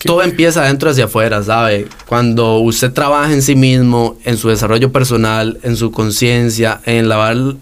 todo 0.05 0.23
empieza 0.23 0.63
adentro 0.63 0.91
hacia 0.91 1.05
afuera, 1.05 1.43
¿sabe? 1.43 1.87
Cuando 2.07 2.59
usted 2.59 2.93
trabaja 2.93 3.33
en 3.33 3.43
sí 3.43 3.55
mismo, 3.55 4.17
en 4.25 4.37
su 4.37 4.49
desarrollo 4.49 4.91
personal, 4.93 5.59
en 5.63 5.77
su 5.77 5.91
conciencia, 5.91 6.81
en, 6.87 7.11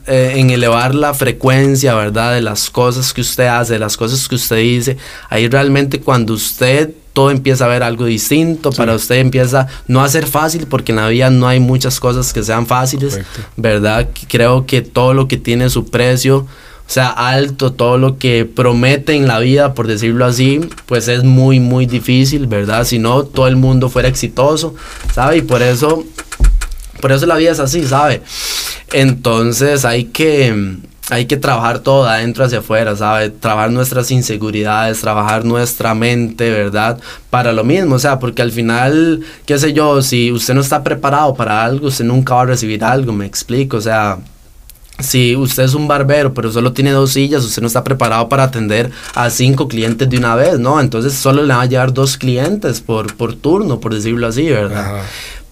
eh, 0.07 0.35
en 0.37 0.51
elevar 0.51 0.95
la 0.95 1.15
frecuencia, 1.15 1.95
¿verdad? 1.95 2.35
De 2.35 2.41
las 2.41 2.71
cosas 2.71 3.13
que 3.13 3.23
usted 3.23 3.47
hace, 3.47 3.75
de 3.75 3.79
las 3.81 3.97
cosas 3.97 4.29
que 4.29 4.37
usted 4.37 4.57
dice, 4.59 4.97
ahí 5.31 5.49
realmente 5.49 6.01
cuando 6.01 6.35
usted 6.35 6.91
todo 7.13 7.33
empieza 7.33 7.65
a 7.65 7.69
ver 7.69 7.83
algo 7.83 8.05
distinto, 8.05 8.71
para 8.71 8.95
usted 8.95 9.17
empieza 9.17 9.67
no 9.89 10.05
a 10.05 10.09
ser 10.09 10.25
fácil, 10.27 10.69
porque 10.69 10.93
en 10.93 10.97
la 10.97 11.09
vida 11.09 11.31
no 11.31 11.49
hay 11.49 11.59
muchas 11.59 11.99
cosas 11.99 12.33
que 12.33 12.45
sean 12.45 12.69
fáciles, 12.69 13.19
¿verdad? 13.57 14.09
Creo 14.29 14.67
que 14.67 14.83
todo 14.83 15.15
lo 15.15 15.27
que 15.27 15.37
tiene 15.37 15.69
su 15.71 15.87
precio, 15.87 16.47
o 16.89 16.91
sea, 16.91 17.11
alto, 17.11 17.75
todo 17.75 17.99
lo 17.99 18.17
que 18.17 18.47
promete 18.47 19.15
en 19.15 19.29
la 19.29 19.41
vida, 19.41 19.75
por 19.75 19.87
decirlo 19.87 20.25
así, 20.25 20.61
pues 20.87 21.07
es 21.09 21.23
muy, 21.23 21.61
muy 21.61 21.85
difícil, 21.85 22.47
¿verdad? 22.47 22.85
Si 22.85 22.99
no, 22.99 23.25
todo 23.25 23.47
el 23.47 23.57
mundo 23.57 23.91
fuera 23.91 24.09
exitoso, 24.09 24.75
¿sabe? 25.13 25.37
Y 25.37 25.43
por 25.43 25.61
eso, 25.61 26.05
por 27.03 27.13
eso 27.13 27.27
la 27.27 27.37
vida 27.37 27.51
es 27.51 27.61
así, 27.61 27.85
¿sabe? 27.85 28.23
Entonces 28.91 29.85
hay 29.85 30.05
que, 30.05 30.79
hay 31.11 31.27
que 31.27 31.37
trabajar 31.37 31.81
todo 31.81 32.05
de 32.05 32.11
adentro 32.11 32.47
hacia 32.47 32.61
afuera, 32.61 32.97
¿sabe? 32.97 33.29
Trabajar 33.29 33.71
nuestras 33.71 34.11
inseguridades, 34.11 35.03
trabajar 35.03 35.45
nuestra 35.45 35.95
mente, 35.95 36.51
¿verdad? 36.51 36.99
Para 37.29 37.53
lo 37.53 37.65
mismo, 37.65 37.97
o 37.97 37.99
sea, 37.99 38.19
porque 38.19 38.41
al 38.41 38.51
final, 38.51 39.23
qué 39.45 39.59
sé 39.59 39.75
yo, 39.75 40.01
si 40.01 40.33
usted 40.33 40.55
no 40.55 40.63
está 40.63 40.83
preparado 40.83 41.35
para 41.35 41.63
algo, 41.63 41.89
usted 41.89 42.07
nunca 42.07 42.35
va 42.35 42.43
a 42.43 42.47
recibir 42.47 42.83
algo, 42.83 43.13
me 43.13 43.27
explico, 43.27 43.77
o 43.77 43.83
sea 43.83 44.17
si 44.99 45.37
usted 45.37 45.65
es 45.65 45.75
un 45.75 45.87
barbero, 45.87 46.35
pero 46.35 46.51
solo 46.51 46.73
tiene 46.73 46.91
dos 46.91 47.13
sillas, 47.13 47.45
usted 47.45 47.63
no 47.63 47.69
está 47.69 47.85
preparado 47.85 48.29
para 48.29 48.45
atender 48.45 48.91
a 49.15 49.31
cinco 49.31 49.69
clientes 49.69 50.09
de 50.09 50.19
una 50.19 50.35
vez, 50.35 50.59
¿no? 50.59 50.81
Entonces 50.81 51.15
solo 51.15 51.43
le 51.43 51.55
va 51.55 51.63
a 51.63 51.67
llevar 51.67 51.93
dos 51.93 52.17
clientes 52.17 52.81
por, 52.81 53.15
por 53.15 53.35
turno, 53.35 53.81
por 53.81 53.95
decirlo 53.95 54.27
así, 54.27 54.49
¿verdad? 54.49 55.03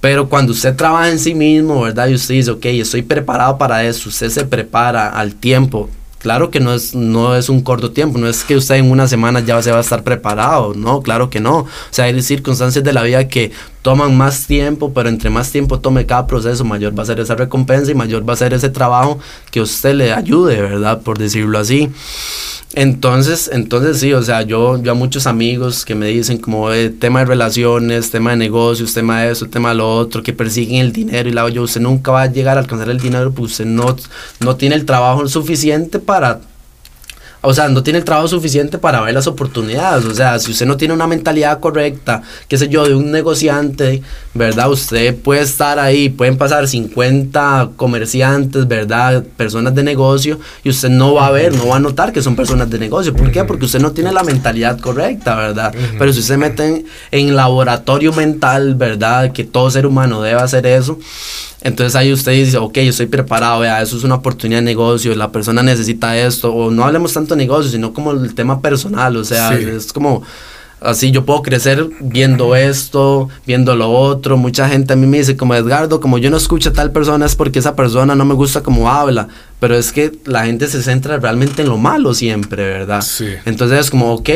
Pero 0.00 0.28
cuando 0.28 0.52
usted 0.52 0.76
trabaja 0.76 1.10
en 1.10 1.18
sí 1.18 1.34
mismo, 1.34 1.82
¿verdad? 1.82 2.08
Y 2.08 2.14
usted 2.14 2.34
dice, 2.34 2.50
ok, 2.50 2.64
estoy 2.66 3.02
preparado 3.02 3.56
para 3.58 3.84
eso, 3.84 4.08
usted 4.08 4.30
se 4.30 4.44
prepara 4.44 5.08
al 5.08 5.34
tiempo, 5.34 5.88
Claro 6.18 6.50
que 6.50 6.58
no 6.58 6.74
es, 6.74 6.92
no 6.92 7.36
es 7.36 7.48
un 7.48 7.60
corto 7.60 7.92
tiempo, 7.92 8.18
no 8.18 8.26
es 8.26 8.42
que 8.42 8.56
usted 8.56 8.74
en 8.74 8.90
una 8.90 9.06
semana 9.06 9.38
ya 9.38 9.62
se 9.62 9.70
va 9.70 9.78
a 9.78 9.82
estar 9.82 10.02
preparado, 10.02 10.74
no, 10.74 11.00
claro 11.00 11.30
que 11.30 11.38
no. 11.38 11.58
O 11.58 11.68
sea, 11.90 12.06
hay 12.06 12.20
circunstancias 12.20 12.82
de 12.82 12.92
la 12.92 13.04
vida 13.04 13.28
que 13.28 13.52
toman 13.86 14.16
más 14.16 14.48
tiempo, 14.48 14.92
pero 14.92 15.08
entre 15.08 15.30
más 15.30 15.52
tiempo 15.52 15.78
tome 15.78 16.06
cada 16.06 16.26
proceso, 16.26 16.64
mayor 16.64 16.98
va 16.98 17.04
a 17.04 17.06
ser 17.06 17.20
esa 17.20 17.36
recompensa 17.36 17.88
y 17.88 17.94
mayor 17.94 18.28
va 18.28 18.32
a 18.32 18.36
ser 18.36 18.52
ese 18.52 18.68
trabajo 18.68 19.20
que 19.52 19.60
usted 19.60 19.94
le 19.94 20.12
ayude, 20.12 20.60
¿verdad? 20.60 21.02
Por 21.02 21.18
decirlo 21.18 21.56
así. 21.56 21.88
Entonces, 22.74 23.48
entonces 23.52 24.00
sí, 24.00 24.12
o 24.12 24.24
sea, 24.24 24.42
yo, 24.42 24.82
yo 24.82 24.90
a 24.90 24.94
muchos 24.96 25.28
amigos 25.28 25.84
que 25.84 25.94
me 25.94 26.08
dicen 26.08 26.38
como 26.38 26.72
eh, 26.72 26.90
tema 26.90 27.20
de 27.20 27.26
relaciones, 27.26 28.10
tema 28.10 28.32
de 28.32 28.38
negocios, 28.38 28.92
tema 28.92 29.22
de 29.22 29.30
eso, 29.30 29.46
tema 29.46 29.68
de 29.68 29.76
lo 29.76 29.88
otro, 29.88 30.20
que 30.20 30.32
persiguen 30.32 30.80
el 30.80 30.92
dinero 30.92 31.28
y 31.28 31.32
la 31.32 31.48
yo, 31.48 31.62
usted 31.62 31.80
nunca 31.80 32.10
va 32.10 32.22
a 32.22 32.26
llegar 32.26 32.56
a 32.56 32.62
alcanzar 32.62 32.90
el 32.90 32.98
dinero 32.98 33.30
porque 33.30 33.52
usted 33.52 33.66
no, 33.66 33.94
no 34.40 34.56
tiene 34.56 34.74
el 34.74 34.84
trabajo 34.84 35.28
suficiente 35.28 36.00
para 36.00 36.40
o 37.46 37.54
sea, 37.54 37.68
no 37.68 37.82
tiene 37.82 38.00
el 38.00 38.04
trabajo 38.04 38.26
suficiente 38.26 38.76
para 38.76 39.00
ver 39.02 39.14
las 39.14 39.28
oportunidades. 39.28 40.04
O 40.04 40.14
sea, 40.14 40.38
si 40.40 40.50
usted 40.50 40.66
no 40.66 40.76
tiene 40.76 40.94
una 40.94 41.06
mentalidad 41.06 41.60
correcta, 41.60 42.22
qué 42.48 42.58
sé 42.58 42.68
yo, 42.68 42.84
de 42.84 42.94
un 42.96 43.12
negociante, 43.12 44.02
¿verdad? 44.34 44.68
Usted 44.68 45.14
puede 45.14 45.42
estar 45.42 45.78
ahí, 45.78 46.08
pueden 46.08 46.36
pasar 46.36 46.66
50 46.66 47.70
comerciantes, 47.76 48.66
¿verdad? 48.66 49.22
Personas 49.36 49.76
de 49.76 49.84
negocio 49.84 50.40
y 50.64 50.70
usted 50.70 50.88
no 50.88 51.14
va 51.14 51.28
a 51.28 51.30
ver, 51.30 51.54
no 51.54 51.68
va 51.68 51.76
a 51.76 51.80
notar 51.80 52.12
que 52.12 52.20
son 52.20 52.34
personas 52.34 52.68
de 52.68 52.80
negocio. 52.80 53.14
¿Por 53.14 53.30
qué? 53.30 53.44
Porque 53.44 53.66
usted 53.66 53.80
no 53.80 53.92
tiene 53.92 54.12
la 54.12 54.24
mentalidad 54.24 54.80
correcta, 54.80 55.36
¿verdad? 55.36 55.72
Pero 55.98 56.12
si 56.12 56.18
usted 56.18 56.34
se 56.34 56.38
mete 56.38 56.66
en, 56.66 56.86
en 57.12 57.36
laboratorio 57.36 58.12
mental, 58.12 58.74
¿verdad? 58.74 59.30
Que 59.30 59.44
todo 59.44 59.70
ser 59.70 59.86
humano 59.86 60.20
debe 60.20 60.40
hacer 60.40 60.66
eso 60.66 60.98
entonces 61.66 61.96
ahí 61.96 62.12
usted 62.12 62.32
dice, 62.32 62.58
ok, 62.58 62.74
yo 62.76 62.90
estoy 62.90 63.06
preparado, 63.06 63.60
vea, 63.60 63.82
eso 63.82 63.96
es 63.96 64.04
una 64.04 64.14
oportunidad 64.14 64.60
de 64.60 64.64
negocio, 64.64 65.14
la 65.14 65.32
persona 65.32 65.62
necesita 65.62 66.16
esto, 66.16 66.54
o 66.54 66.70
no 66.70 66.84
hablemos 66.84 67.12
tanto 67.12 67.34
de 67.34 67.38
negocio, 67.38 67.70
sino 67.70 67.92
como 67.92 68.12
el 68.12 68.34
tema 68.34 68.60
personal, 68.60 69.16
o 69.16 69.24
sea, 69.24 69.52
es 69.54 69.92
como 69.92 70.22
así 70.80 71.10
yo 71.10 71.24
puedo 71.24 71.42
crecer 71.42 71.88
viendo 72.00 72.54
esto, 72.54 73.28
viendo 73.46 73.74
lo 73.74 73.90
otro. 73.90 74.36
Mucha 74.36 74.68
gente 74.68 74.92
a 74.92 74.96
mí 74.96 75.06
me 75.06 75.18
dice 75.18 75.36
como 75.36 75.54
Edgardo, 75.54 76.00
como 76.00 76.18
yo 76.18 76.30
no 76.30 76.36
escucho 76.36 76.70
a 76.70 76.72
tal 76.72 76.92
persona 76.92 77.26
es 77.26 77.34
porque 77.34 77.58
esa 77.58 77.74
persona 77.74 78.14
no 78.14 78.24
me 78.24 78.34
gusta 78.34 78.62
como 78.62 78.90
habla, 78.90 79.28
pero 79.58 79.74
es 79.74 79.92
que 79.92 80.12
la 80.24 80.44
gente 80.44 80.68
se 80.68 80.82
centra 80.82 81.18
realmente 81.18 81.62
en 81.62 81.68
lo 81.68 81.78
malo 81.78 82.14
siempre, 82.14 82.64
¿verdad? 82.64 83.00
Sí. 83.02 83.26
Entonces 83.44 83.80
es 83.80 83.90
como, 83.90 84.14
ok, 84.14 84.28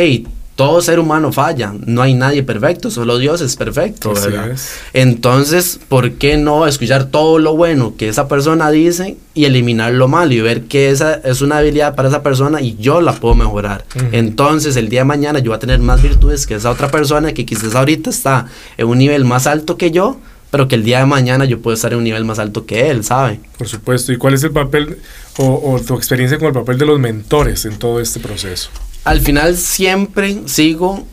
todo 0.60 0.82
ser 0.82 1.00
humano 1.00 1.32
falla, 1.32 1.72
no 1.86 2.02
hay 2.02 2.12
nadie 2.12 2.42
perfecto, 2.42 2.90
solo 2.90 3.16
Dios 3.16 3.40
es 3.40 3.56
perfecto, 3.56 4.12
¿verdad? 4.12 4.54
Entonces, 4.92 5.80
¿por 5.88 6.12
qué 6.12 6.36
no 6.36 6.66
escuchar 6.66 7.06
todo 7.06 7.38
lo 7.38 7.56
bueno 7.56 7.94
que 7.96 8.10
esa 8.10 8.28
persona 8.28 8.70
dice 8.70 9.16
y 9.32 9.46
eliminar 9.46 9.94
lo 9.94 10.06
malo 10.06 10.34
y 10.34 10.42
ver 10.42 10.64
que 10.64 10.90
esa 10.90 11.14
es 11.14 11.40
una 11.40 11.56
habilidad 11.56 11.94
para 11.94 12.10
esa 12.10 12.22
persona 12.22 12.60
y 12.60 12.76
yo 12.76 13.00
la 13.00 13.14
puedo 13.14 13.34
mejorar? 13.34 13.86
Entonces, 14.12 14.76
el 14.76 14.90
día 14.90 15.00
de 15.00 15.06
mañana 15.06 15.38
yo 15.38 15.46
voy 15.46 15.56
a 15.56 15.60
tener 15.60 15.78
más 15.78 16.02
virtudes 16.02 16.46
que 16.46 16.56
esa 16.56 16.68
otra 16.68 16.90
persona 16.90 17.32
que 17.32 17.46
quizás 17.46 17.74
ahorita 17.74 18.10
está 18.10 18.44
en 18.76 18.86
un 18.86 18.98
nivel 18.98 19.24
más 19.24 19.46
alto 19.46 19.78
que 19.78 19.90
yo, 19.90 20.18
pero 20.50 20.68
que 20.68 20.74
el 20.74 20.84
día 20.84 20.98
de 20.98 21.06
mañana 21.06 21.46
yo 21.46 21.62
puedo 21.62 21.74
estar 21.74 21.94
en 21.94 22.00
un 22.00 22.04
nivel 22.04 22.26
más 22.26 22.38
alto 22.38 22.66
que 22.66 22.90
él, 22.90 23.02
¿sabe? 23.02 23.40
Por 23.56 23.66
supuesto. 23.66 24.12
¿Y 24.12 24.18
cuál 24.18 24.34
es 24.34 24.44
el 24.44 24.50
papel 24.50 24.98
o, 25.38 25.72
o 25.72 25.80
tu 25.80 25.94
experiencia 25.94 26.36
con 26.36 26.48
el 26.48 26.52
papel 26.52 26.76
de 26.76 26.84
los 26.84 27.00
mentores 27.00 27.64
en 27.64 27.78
todo 27.78 27.98
este 27.98 28.20
proceso? 28.20 28.68
Al 29.04 29.20
final 29.20 29.56
siempre 29.56 30.42
sigo 30.46 31.06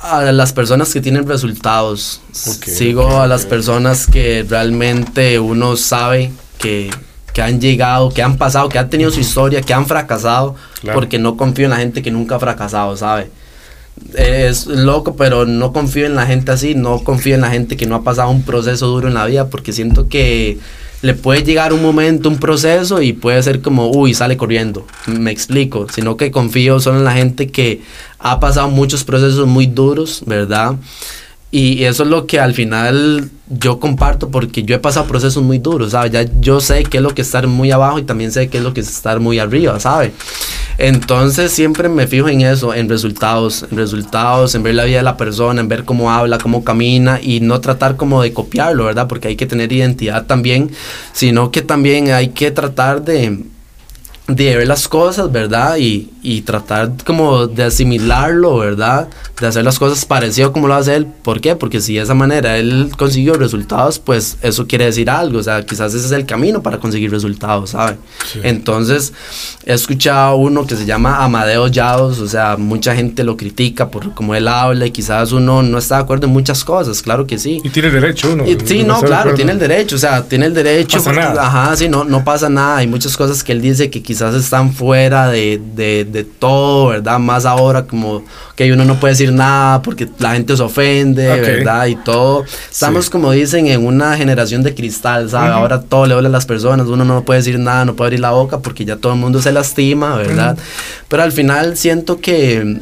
a 0.00 0.22
las 0.32 0.52
personas 0.52 0.92
que 0.92 1.00
tienen 1.00 1.26
resultados. 1.26 2.20
sigo 2.32 3.20
a 3.20 3.26
las 3.26 3.46
personas 3.46 4.06
que 4.06 4.44
realmente 4.48 5.38
uno 5.38 5.76
sabe 5.76 6.30
que, 6.58 6.90
han 7.40 7.60
llegado, 7.60 8.10
que 8.10 8.22
han 8.22 8.36
pasado, 8.36 8.68
que 8.68 8.78
han 8.78 8.90
tenido 8.90 9.10
su 9.10 9.20
historia, 9.20 9.60
que 9.62 9.72
han 9.72 9.86
fracasado, 9.86 10.56
porque 10.92 11.18
no 11.18 11.36
confío 11.36 11.66
en 11.66 11.70
la 11.70 11.76
gente 11.76 12.02
que 12.02 12.10
nunca 12.10 12.36
ha 12.36 12.40
fracasado, 12.40 12.96
¿sabe? 12.96 13.30
Es 14.14 14.66
loco, 14.66 15.16
pero 15.16 15.44
no 15.44 15.72
confío 15.72 16.06
en 16.06 16.14
la 16.14 16.26
gente 16.26 16.52
así, 16.52 16.74
no 16.74 17.02
confío 17.02 17.34
en 17.34 17.40
la 17.40 17.50
gente 17.50 17.76
que 17.76 17.86
no 17.86 17.96
ha 17.96 18.02
pasado 18.02 18.30
un 18.30 18.42
proceso 18.42 18.86
duro 18.86 19.08
en 19.08 19.14
la 19.14 19.26
vida, 19.26 19.48
porque 19.48 19.72
siento 19.72 20.08
que 20.08 20.58
le 21.02 21.14
puede 21.14 21.42
llegar 21.42 21.72
un 21.72 21.82
momento, 21.82 22.28
un 22.28 22.38
proceso 22.38 23.00
y 23.00 23.12
puede 23.12 23.42
ser 23.42 23.62
como, 23.62 23.90
uy, 23.90 24.14
sale 24.14 24.36
corriendo. 24.36 24.86
Me 25.06 25.30
explico, 25.30 25.86
sino 25.92 26.16
que 26.16 26.30
confío 26.30 26.80
solo 26.80 26.98
en 26.98 27.04
la 27.04 27.12
gente 27.12 27.48
que 27.48 27.82
ha 28.18 28.40
pasado 28.40 28.68
muchos 28.68 29.04
procesos 29.04 29.46
muy 29.46 29.66
duros, 29.66 30.22
¿verdad? 30.26 30.74
Y 31.50 31.84
eso 31.84 32.02
es 32.02 32.08
lo 32.08 32.26
que 32.26 32.40
al 32.40 32.52
final 32.54 33.30
yo 33.50 33.80
comparto 33.80 34.30
porque 34.30 34.62
yo 34.62 34.74
he 34.74 34.78
pasado 34.78 35.06
procesos 35.06 35.42
muy 35.42 35.58
duros, 35.58 35.92
¿sabes? 35.92 36.12
Ya 36.12 36.26
yo 36.40 36.60
sé 36.60 36.82
qué 36.82 36.98
es 36.98 37.02
lo 37.02 37.14
que 37.14 37.22
es 37.22 37.28
estar 37.28 37.46
muy 37.46 37.70
abajo 37.70 37.98
y 37.98 38.02
también 38.02 38.30
sé 38.30 38.48
qué 38.48 38.58
es 38.58 38.64
lo 38.64 38.74
que 38.74 38.80
es 38.80 38.88
estar 38.88 39.20
muy 39.20 39.38
arriba, 39.38 39.78
¿sabes? 39.80 40.12
Entonces 40.76 41.50
siempre 41.50 41.88
me 41.88 42.06
fijo 42.06 42.28
en 42.28 42.42
eso, 42.42 42.74
en 42.74 42.88
resultados, 42.88 43.66
en 43.70 43.76
resultados, 43.76 44.54
en 44.54 44.62
ver 44.62 44.74
la 44.74 44.84
vida 44.84 44.98
de 44.98 45.02
la 45.02 45.16
persona, 45.16 45.60
en 45.60 45.68
ver 45.68 45.84
cómo 45.84 46.10
habla, 46.10 46.38
cómo 46.38 46.62
camina 46.62 47.20
y 47.22 47.40
no 47.40 47.60
tratar 47.60 47.96
como 47.96 48.22
de 48.22 48.32
copiarlo, 48.32 48.84
¿verdad? 48.84 49.08
Porque 49.08 49.28
hay 49.28 49.36
que 49.36 49.46
tener 49.46 49.72
identidad 49.72 50.26
también, 50.26 50.70
sino 51.12 51.50
que 51.50 51.62
también 51.62 52.10
hay 52.12 52.28
que 52.28 52.50
tratar 52.50 53.02
de 53.02 53.44
de 54.28 54.56
ver 54.56 54.68
las 54.68 54.88
cosas, 54.88 55.32
¿verdad? 55.32 55.78
Y, 55.78 56.10
y 56.28 56.42
tratar 56.42 56.92
como 57.06 57.46
de 57.46 57.64
asimilarlo, 57.64 58.58
¿verdad? 58.58 59.08
De 59.40 59.46
hacer 59.46 59.64
las 59.64 59.78
cosas 59.78 60.04
parecido 60.04 60.52
como 60.52 60.68
lo 60.68 60.74
hace 60.74 60.94
él. 60.94 61.06
¿Por 61.06 61.40
qué? 61.40 61.56
Porque 61.56 61.80
si 61.80 61.94
de 61.94 62.02
esa 62.02 62.12
manera 62.12 62.58
él 62.58 62.90
consiguió 62.98 63.32
resultados, 63.32 63.98
pues 63.98 64.36
eso 64.42 64.66
quiere 64.66 64.84
decir 64.84 65.08
algo. 65.08 65.38
O 65.38 65.42
sea, 65.42 65.64
quizás 65.64 65.94
ese 65.94 66.04
es 66.04 66.12
el 66.12 66.26
camino 66.26 66.62
para 66.62 66.78
conseguir 66.78 67.10
resultados, 67.10 67.70
¿sabe? 67.70 67.96
Entonces, 68.42 69.14
he 69.64 69.72
escuchado 69.72 70.36
uno 70.36 70.66
que 70.66 70.76
se 70.76 70.84
llama 70.84 71.24
Amadeo 71.24 71.66
Yados, 71.68 72.18
o 72.18 72.28
sea, 72.28 72.58
mucha 72.58 72.94
gente 72.94 73.24
lo 73.24 73.38
critica 73.38 73.88
por 73.88 74.12
cómo 74.12 74.34
él 74.34 74.48
habla 74.48 74.84
y 74.84 74.90
quizás 74.90 75.32
uno 75.32 75.62
no 75.62 75.78
está 75.78 75.96
de 75.96 76.02
acuerdo 76.02 76.26
en 76.26 76.34
muchas 76.34 76.62
cosas, 76.62 77.00
claro 77.00 77.26
que 77.26 77.38
sí. 77.38 77.58
Y 77.64 77.70
tiene 77.70 77.90
derecho 77.90 78.32
uno. 78.34 78.44
sí, 78.66 78.82
no, 78.82 79.00
claro, 79.00 79.32
tiene 79.32 79.52
el 79.52 79.58
derecho, 79.58 79.96
o 79.96 79.98
sea, 79.98 80.24
tiene 80.24 80.44
el 80.44 80.52
derecho. 80.52 80.98
Pasa 80.98 81.12
nada. 81.14 81.46
Ajá, 81.46 81.74
sí, 81.74 81.88
no, 81.88 82.04
no 82.04 82.22
pasa 82.22 82.50
nada. 82.50 82.76
Hay 82.76 82.86
muchas 82.86 83.16
cosas 83.16 83.42
que 83.42 83.52
él 83.52 83.62
dice 83.62 83.88
que 83.88 84.02
quizás 84.02 84.34
están 84.34 84.74
fuera 84.74 85.28
de, 85.28 85.58
de, 85.74 86.04
de 86.04 86.17
todo, 86.24 86.88
¿verdad? 86.88 87.18
Más 87.18 87.46
ahora 87.46 87.84
como 87.84 88.24
que 88.56 88.72
uno 88.72 88.84
no 88.84 88.98
puede 88.98 89.14
decir 89.14 89.32
nada 89.32 89.82
porque 89.82 90.08
la 90.18 90.32
gente 90.32 90.56
se 90.56 90.62
ofende, 90.62 91.26
¿verdad? 91.26 91.86
Y 91.86 91.96
todo. 91.96 92.44
Estamos, 92.70 93.10
como 93.10 93.32
dicen, 93.32 93.66
en 93.66 93.86
una 93.86 94.16
generación 94.16 94.62
de 94.62 94.74
cristal, 94.74 95.30
¿sabes? 95.30 95.52
Ahora 95.52 95.80
todo 95.80 96.06
le 96.06 96.14
duele 96.14 96.28
a 96.28 96.32
las 96.32 96.46
personas, 96.46 96.86
uno 96.86 97.04
no 97.04 97.24
puede 97.24 97.40
decir 97.40 97.58
nada, 97.58 97.84
no 97.84 97.94
puede 97.94 98.08
abrir 98.08 98.20
la 98.20 98.30
boca 98.30 98.58
porque 98.58 98.84
ya 98.84 98.96
todo 98.96 99.12
el 99.12 99.18
mundo 99.18 99.40
se 99.40 99.52
lastima, 99.52 100.16
¿verdad? 100.16 100.56
Pero 101.08 101.22
al 101.22 101.32
final 101.32 101.76
siento 101.76 102.20
que 102.20 102.80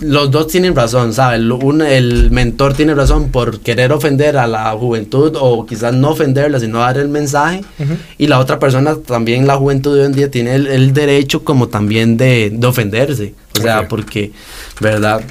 los 0.00 0.30
dos 0.30 0.48
tienen 0.48 0.74
razón, 0.74 1.12
¿sabes? 1.12 1.40
el 1.40 2.30
mentor 2.30 2.74
tiene 2.74 2.94
razón 2.94 3.30
por 3.30 3.60
querer 3.60 3.92
ofender 3.92 4.36
a 4.36 4.46
la 4.46 4.70
juventud 4.72 5.36
o 5.38 5.66
quizás 5.66 5.92
no 5.92 6.10
ofenderla, 6.10 6.58
sino 6.60 6.78
dar 6.78 6.98
el 6.98 7.08
mensaje. 7.08 7.62
Y 8.18 8.26
la 8.26 8.38
otra 8.38 8.58
persona, 8.58 8.96
también 8.96 9.46
la 9.46 9.56
juventud 9.56 9.94
de 9.94 10.00
hoy 10.00 10.06
en 10.06 10.12
día, 10.12 10.30
tiene 10.30 10.54
el, 10.54 10.92
derecho 10.92 11.44
como 11.44 11.68
también 11.68 12.16
de, 12.16 12.58
ofenderse. 12.64 13.34
O 13.58 13.62
sea, 13.62 13.88
porque, 13.88 14.32
¿verdad? 14.80 15.22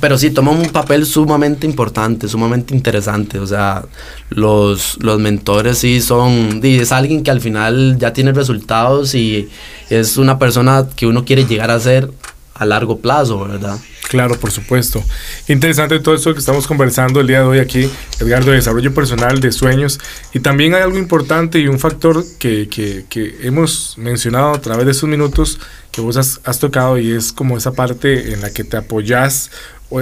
Pero 0.00 0.18
sí, 0.18 0.30
toma 0.30 0.52
un 0.52 0.68
papel 0.68 1.06
sumamente 1.06 1.66
importante, 1.66 2.28
sumamente 2.28 2.74
interesante. 2.74 3.38
O 3.38 3.46
sea, 3.46 3.84
los, 4.30 4.98
los 5.00 5.18
mentores 5.18 5.78
sí 5.78 6.00
son, 6.00 6.60
es 6.62 6.92
alguien 6.92 7.22
que 7.22 7.30
al 7.30 7.40
final 7.40 7.96
ya 7.98 8.12
tiene 8.12 8.32
resultados 8.32 9.14
y 9.14 9.48
es 9.90 10.16
una 10.16 10.38
persona 10.38 10.86
que 10.94 11.06
uno 11.06 11.24
quiere 11.24 11.46
llegar 11.46 11.70
a 11.70 11.80
ser 11.80 12.10
a 12.58 12.66
largo 12.66 12.98
plazo, 12.98 13.46
¿verdad? 13.46 13.78
Claro, 14.08 14.38
por 14.40 14.50
supuesto. 14.50 15.02
Interesante 15.48 16.00
todo 16.00 16.14
esto 16.14 16.32
que 16.32 16.40
estamos 16.40 16.66
conversando 16.66 17.20
el 17.20 17.26
día 17.26 17.40
de 17.40 17.44
hoy 17.44 17.58
aquí, 17.58 17.90
Edgar, 18.18 18.44
de 18.44 18.52
desarrollo 18.52 18.92
personal, 18.94 19.40
de 19.40 19.52
sueños. 19.52 20.00
Y 20.32 20.40
también 20.40 20.74
hay 20.74 20.82
algo 20.82 20.98
importante 20.98 21.58
y 21.58 21.68
un 21.68 21.78
factor 21.78 22.24
que, 22.38 22.68
que, 22.68 23.04
que 23.08 23.36
hemos 23.42 23.96
mencionado 23.98 24.54
a 24.54 24.60
través 24.60 24.86
de 24.86 24.92
estos 24.92 25.08
minutos 25.08 25.60
que 25.92 26.00
vos 26.00 26.16
has, 26.16 26.40
has, 26.44 26.58
tocado 26.58 26.98
y 26.98 27.12
es 27.12 27.32
como 27.32 27.56
esa 27.56 27.72
parte 27.72 28.32
en 28.32 28.40
la 28.40 28.50
que 28.50 28.64
te 28.64 28.78
apoyas, 28.78 29.50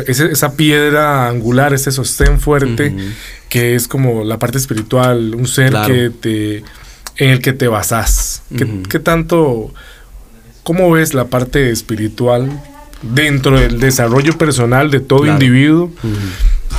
esa, 0.07 0.27
esa 0.27 0.57
piedra 0.57 1.29
angular, 1.29 1.75
ese 1.75 1.91
sostén 1.91 2.41
fuerte, 2.41 2.95
que 3.49 3.75
es 3.75 3.89
como 3.89 4.25
la 4.25 4.39
parte 4.39 4.59
espiritual, 4.59 5.35
un 5.35 5.47
ser 5.47 5.75
que 5.87 6.11
te, 6.11 6.59
en 7.17 7.31
el 7.31 7.41
que 7.41 7.53
te 7.53 7.67
basás. 7.69 8.43
¿Qué 8.89 8.99
tanto 8.99 9.73
¿Cómo 10.67 10.91
ves 10.91 11.15
la 11.15 11.27
parte 11.27 11.71
espiritual 11.71 12.61
dentro 13.01 13.61
del 13.61 13.79
desarrollo 13.79 14.37
personal 14.37 14.91
de 14.91 14.99
todo 14.99 15.25
individuo 15.25 15.93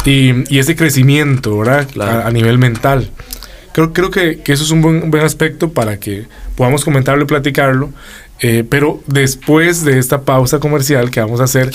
y, 0.04 0.60
ese 0.60 0.76
crecimiento 0.76 1.58
¿verdad? 1.60 1.88
A, 2.26 2.30
nivel 2.32 2.58
mental? 2.58 3.10
Creo, 3.72 3.94
creo 3.94 4.12
que, 4.12 4.42
eso 4.46 4.66
es 4.66 4.72
un 4.72 4.82
buen, 4.82 5.10
buen, 5.10 5.24
aspecto 5.24 5.72
para 5.72 6.02
que 6.02 6.26
podamos 6.58 6.84
comentarlo 6.84 7.24
y 7.24 7.28
platicarlo. 7.28 7.94
Eh, 8.42 8.66
pero 8.70 9.02
después 9.08 9.86
de 9.86 10.00
esta 10.00 10.24
pausa 10.24 10.60
comercial 10.60 11.10
que 11.10 11.22
vamos 11.22 11.40
a 11.40 11.46
hacer 11.46 11.72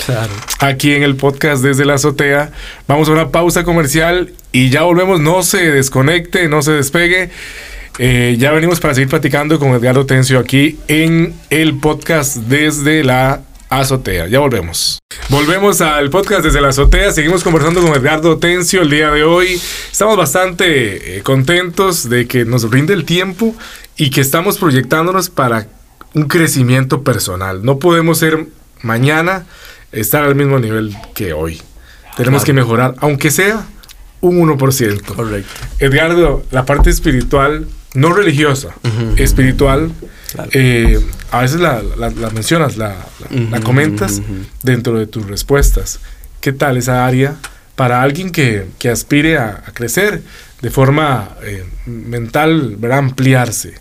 aquí 0.59 0.93
en 0.93 1.01
el 1.01 1.15
podcast 1.15 1.63
desde 1.63 1.83
la 1.83 1.95
azotea, 1.95 2.51
vamos 2.87 3.09
a 3.09 3.13
una 3.13 3.29
pausa 3.29 3.63
comercial 3.63 4.33
y 4.51 4.69
ya 4.69 4.83
volvemos. 4.83 5.19
No 5.19 5.41
se 5.41 5.71
desconecte, 5.71 6.47
no 6.47 6.61
se 6.61 6.73
despegue. 6.73 7.31
Eh, 7.99 8.37
ya 8.39 8.51
venimos 8.51 8.79
para 8.79 8.95
seguir 8.95 9.09
platicando 9.09 9.59
con 9.59 9.69
Edgardo 9.69 10.05
Tencio 10.05 10.39
aquí 10.39 10.79
en 10.87 11.35
el 11.51 11.77
podcast 11.79 12.37
desde 12.37 13.03
la 13.03 13.41
azotea. 13.69 14.27
Ya 14.27 14.39
volvemos. 14.39 14.99
Volvemos 15.29 15.79
al 15.81 16.09
podcast 16.09 16.43
desde 16.43 16.59
la 16.59 16.69
azotea. 16.69 17.11
Seguimos 17.11 17.43
conversando 17.43 17.81
con 17.83 17.93
Edgardo 17.93 18.39
Tencio 18.39 18.81
el 18.81 18.89
día 18.89 19.11
de 19.11 19.23
hoy. 19.23 19.61
Estamos 19.91 20.17
bastante 20.17 21.17
eh, 21.17 21.21
contentos 21.21 22.09
de 22.09 22.27
que 22.27 22.45
nos 22.45 22.69
rinde 22.71 22.93
el 22.93 23.05
tiempo 23.05 23.55
y 23.95 24.09
que 24.09 24.21
estamos 24.21 24.57
proyectándonos 24.57 25.29
para 25.29 25.67
un 26.15 26.23
crecimiento 26.23 27.03
personal. 27.03 27.63
No 27.63 27.77
podemos 27.77 28.17
ser 28.17 28.47
mañana 28.81 29.45
estar 29.91 30.23
al 30.23 30.33
mismo 30.33 30.57
nivel 30.57 30.95
que 31.13 31.33
hoy. 31.33 31.61
Tenemos 32.17 32.43
que 32.43 32.53
mejorar, 32.53 32.95
aunque 32.99 33.29
sea 33.29 33.65
un 34.21 34.39
1%. 34.39 35.01
Correcto. 35.15 35.51
Edgardo, 35.79 36.43
la 36.49 36.65
parte 36.65 36.89
espiritual 36.89 37.67
no 37.93 38.13
religiosa, 38.13 38.69
espiritual, 39.17 39.91
eh, 40.51 40.99
a 41.31 41.41
veces 41.41 41.59
la, 41.59 41.81
mencionas, 42.33 42.77
la, 42.77 42.95
comentas 43.63 44.21
dentro 44.61 44.99
de 44.99 45.07
tus 45.07 45.27
respuestas. 45.27 45.99
¿Qué 46.41 46.51
tal 46.51 46.77
esa 46.77 47.05
área 47.05 47.35
para 47.75 48.01
alguien 48.01 48.31
que, 48.31 48.67
aspire 48.91 49.37
a, 49.37 49.63
crecer 49.73 50.21
de 50.61 50.69
forma 50.69 51.29
eh, 51.43 51.65
mental, 51.85 52.75
¿verdad? 52.77 52.99
ampliarse? 52.99 53.73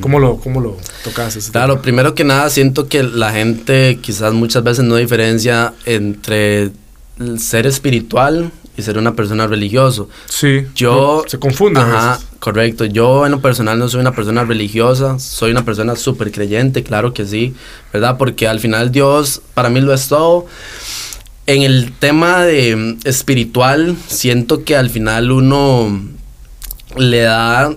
¿Cómo, 0.00 0.18
lo, 0.18 0.38
¿Cómo 0.38 0.60
lo 0.60 0.76
tocas? 1.04 1.36
Ese 1.36 1.50
claro, 1.50 1.80
primero 1.82 2.14
que 2.14 2.24
nada 2.24 2.50
siento 2.50 2.88
que 2.88 3.02
la 3.02 3.32
gente 3.32 3.98
quizás 4.00 4.32
muchas 4.32 4.62
veces 4.62 4.84
no 4.84 4.96
diferencia 4.96 5.72
entre 5.86 6.70
el 7.18 7.40
ser 7.40 7.66
espiritual 7.66 8.52
y 8.78 8.82
ser 8.82 8.96
una 8.96 9.14
persona 9.14 9.46
religioso. 9.48 10.08
Sí. 10.26 10.66
Yo. 10.74 11.24
Se 11.26 11.38
confunde. 11.40 11.80
Ajá, 11.80 12.20
correcto. 12.38 12.84
Yo 12.84 13.26
en 13.26 13.32
lo 13.32 13.40
personal 13.40 13.76
no 13.76 13.88
soy 13.88 14.00
una 14.00 14.14
persona 14.14 14.44
religiosa, 14.44 15.18
soy 15.18 15.50
una 15.50 15.64
persona 15.64 15.96
súper 15.96 16.30
creyente, 16.30 16.84
claro 16.84 17.12
que 17.12 17.26
sí, 17.26 17.54
¿verdad? 17.92 18.16
Porque 18.16 18.46
al 18.46 18.60
final 18.60 18.92
Dios 18.92 19.42
para 19.52 19.68
mí 19.68 19.80
lo 19.80 19.92
es 19.92 20.06
todo. 20.06 20.46
En 21.46 21.62
el 21.62 21.92
tema 21.98 22.44
de 22.44 22.96
espiritual, 23.04 23.96
siento 24.06 24.62
que 24.62 24.76
al 24.76 24.90
final 24.90 25.32
uno 25.32 26.00
le 26.96 27.20
da 27.22 27.74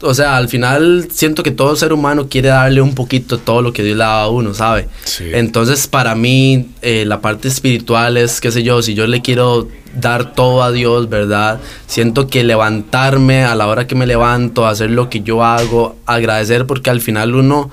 o 0.00 0.14
sea, 0.14 0.36
al 0.36 0.48
final 0.48 1.08
siento 1.10 1.42
que 1.42 1.50
todo 1.50 1.74
ser 1.74 1.92
humano 1.92 2.28
quiere 2.28 2.48
darle 2.48 2.80
un 2.80 2.94
poquito 2.94 3.38
todo 3.38 3.62
lo 3.62 3.72
que 3.72 3.82
Dios 3.82 3.96
le 3.96 4.04
da 4.04 4.22
a 4.22 4.28
uno, 4.28 4.54
¿sabe? 4.54 4.88
Entonces, 5.18 5.88
para 5.88 6.14
mí, 6.14 6.70
eh, 6.82 7.04
la 7.06 7.20
parte 7.20 7.48
espiritual 7.48 8.16
es, 8.16 8.40
qué 8.40 8.52
sé 8.52 8.62
yo, 8.62 8.80
si 8.80 8.94
yo 8.94 9.06
le 9.06 9.22
quiero 9.22 9.68
dar 9.94 10.34
todo 10.34 10.62
a 10.62 10.70
Dios, 10.70 11.08
¿verdad? 11.08 11.60
Siento 11.86 12.28
que 12.28 12.44
levantarme 12.44 13.44
a 13.44 13.54
la 13.54 13.66
hora 13.66 13.86
que 13.86 13.96
me 13.96 14.06
levanto, 14.06 14.66
hacer 14.66 14.90
lo 14.90 15.10
que 15.10 15.20
yo 15.20 15.42
hago, 15.42 15.96
agradecer, 16.06 16.66
porque 16.66 16.90
al 16.90 17.00
final 17.00 17.34
uno, 17.34 17.70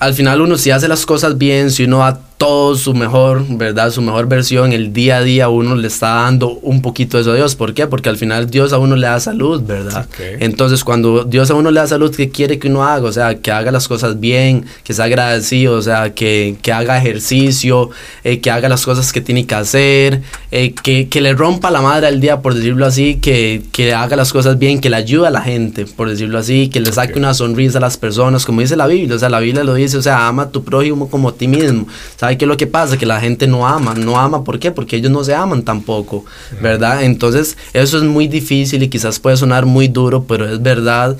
al 0.00 0.14
final 0.14 0.40
uno 0.40 0.56
si 0.58 0.72
hace 0.72 0.88
las 0.88 1.06
cosas 1.06 1.38
bien, 1.38 1.70
si 1.70 1.84
uno 1.84 1.98
da 1.98 2.27
todo 2.38 2.76
su 2.76 2.94
mejor, 2.94 3.44
¿verdad? 3.48 3.90
Su 3.90 4.00
mejor 4.00 4.28
versión, 4.28 4.72
el 4.72 4.92
día 4.92 5.16
a 5.16 5.22
día 5.22 5.48
uno 5.48 5.74
le 5.74 5.88
está 5.88 6.10
dando 6.10 6.52
un 6.62 6.82
poquito 6.82 7.16
de 7.16 7.22
eso 7.22 7.32
a 7.32 7.34
Dios. 7.34 7.56
¿Por 7.56 7.74
qué? 7.74 7.88
Porque 7.88 8.08
al 8.08 8.16
final 8.16 8.48
Dios 8.48 8.72
a 8.72 8.78
uno 8.78 8.94
le 8.94 9.08
da 9.08 9.18
salud, 9.18 9.60
¿verdad? 9.62 10.06
Entonces, 10.38 10.84
cuando 10.84 11.24
Dios 11.24 11.50
a 11.50 11.54
uno 11.54 11.72
le 11.72 11.80
da 11.80 11.88
salud, 11.88 12.14
¿qué 12.14 12.30
quiere 12.30 12.60
que 12.60 12.68
uno 12.68 12.84
haga? 12.84 13.08
O 13.08 13.12
sea, 13.12 13.34
que 13.34 13.50
haga 13.50 13.72
las 13.72 13.88
cosas 13.88 14.20
bien, 14.20 14.64
que 14.84 14.94
sea 14.94 15.06
agradecido, 15.06 15.74
o 15.76 15.82
sea, 15.82 16.14
que, 16.14 16.56
que 16.62 16.72
haga 16.72 16.96
ejercicio, 16.96 17.90
eh, 18.22 18.38
que 18.38 18.52
haga 18.52 18.68
las 18.68 18.84
cosas 18.84 19.12
que 19.12 19.20
tiene 19.20 19.44
que 19.44 19.56
hacer, 19.56 20.22
eh, 20.52 20.72
que, 20.74 21.08
que, 21.08 21.20
le 21.20 21.32
rompa 21.32 21.72
la 21.72 21.82
madre 21.82 22.06
al 22.06 22.20
día, 22.20 22.40
por 22.40 22.54
decirlo 22.54 22.86
así, 22.86 23.16
que, 23.16 23.62
que, 23.72 23.94
haga 23.94 24.14
las 24.14 24.32
cosas 24.32 24.60
bien, 24.60 24.80
que 24.80 24.90
le 24.90 24.96
ayude 24.96 25.26
a 25.26 25.30
la 25.30 25.40
gente, 25.40 25.86
por 25.86 26.08
decirlo 26.08 26.38
así, 26.38 26.68
que 26.68 26.78
le 26.78 26.92
saque 26.92 27.18
una 27.18 27.34
sonrisa 27.34 27.78
a 27.78 27.80
las 27.80 27.96
personas, 27.96 28.46
como 28.46 28.60
dice 28.60 28.76
la 28.76 28.86
Biblia. 28.86 29.16
O 29.16 29.18
sea, 29.18 29.28
la 29.28 29.40
Biblia 29.40 29.64
lo 29.64 29.74
dice, 29.74 29.96
o 29.96 30.02
sea, 30.02 30.28
ama 30.28 30.44
a 30.44 30.50
tu 30.50 30.62
prójimo 30.62 31.10
como 31.10 31.30
a 31.30 31.34
ti 31.34 31.48
mismo. 31.48 31.88
¿Sabes 32.28 32.36
qué 32.36 32.44
es 32.44 32.48
lo 32.48 32.58
que 32.58 32.66
pasa? 32.66 32.98
Que 32.98 33.06
la 33.06 33.20
gente 33.20 33.46
no 33.46 33.66
ama, 33.66 33.94
no 33.94 34.18
ama, 34.20 34.44
¿por 34.44 34.58
qué? 34.58 34.70
Porque 34.70 34.96
ellos 34.96 35.10
no 35.10 35.24
se 35.24 35.34
aman 35.34 35.62
tampoco, 35.62 36.26
¿verdad? 36.60 37.02
Entonces, 37.04 37.56
eso 37.72 37.96
es 37.96 38.02
muy 38.02 38.28
difícil 38.28 38.82
y 38.82 38.88
quizás 38.88 39.18
puede 39.18 39.38
sonar 39.38 39.64
muy 39.64 39.88
duro, 39.88 40.24
pero 40.24 40.46
es 40.46 40.60
verdad. 40.60 41.16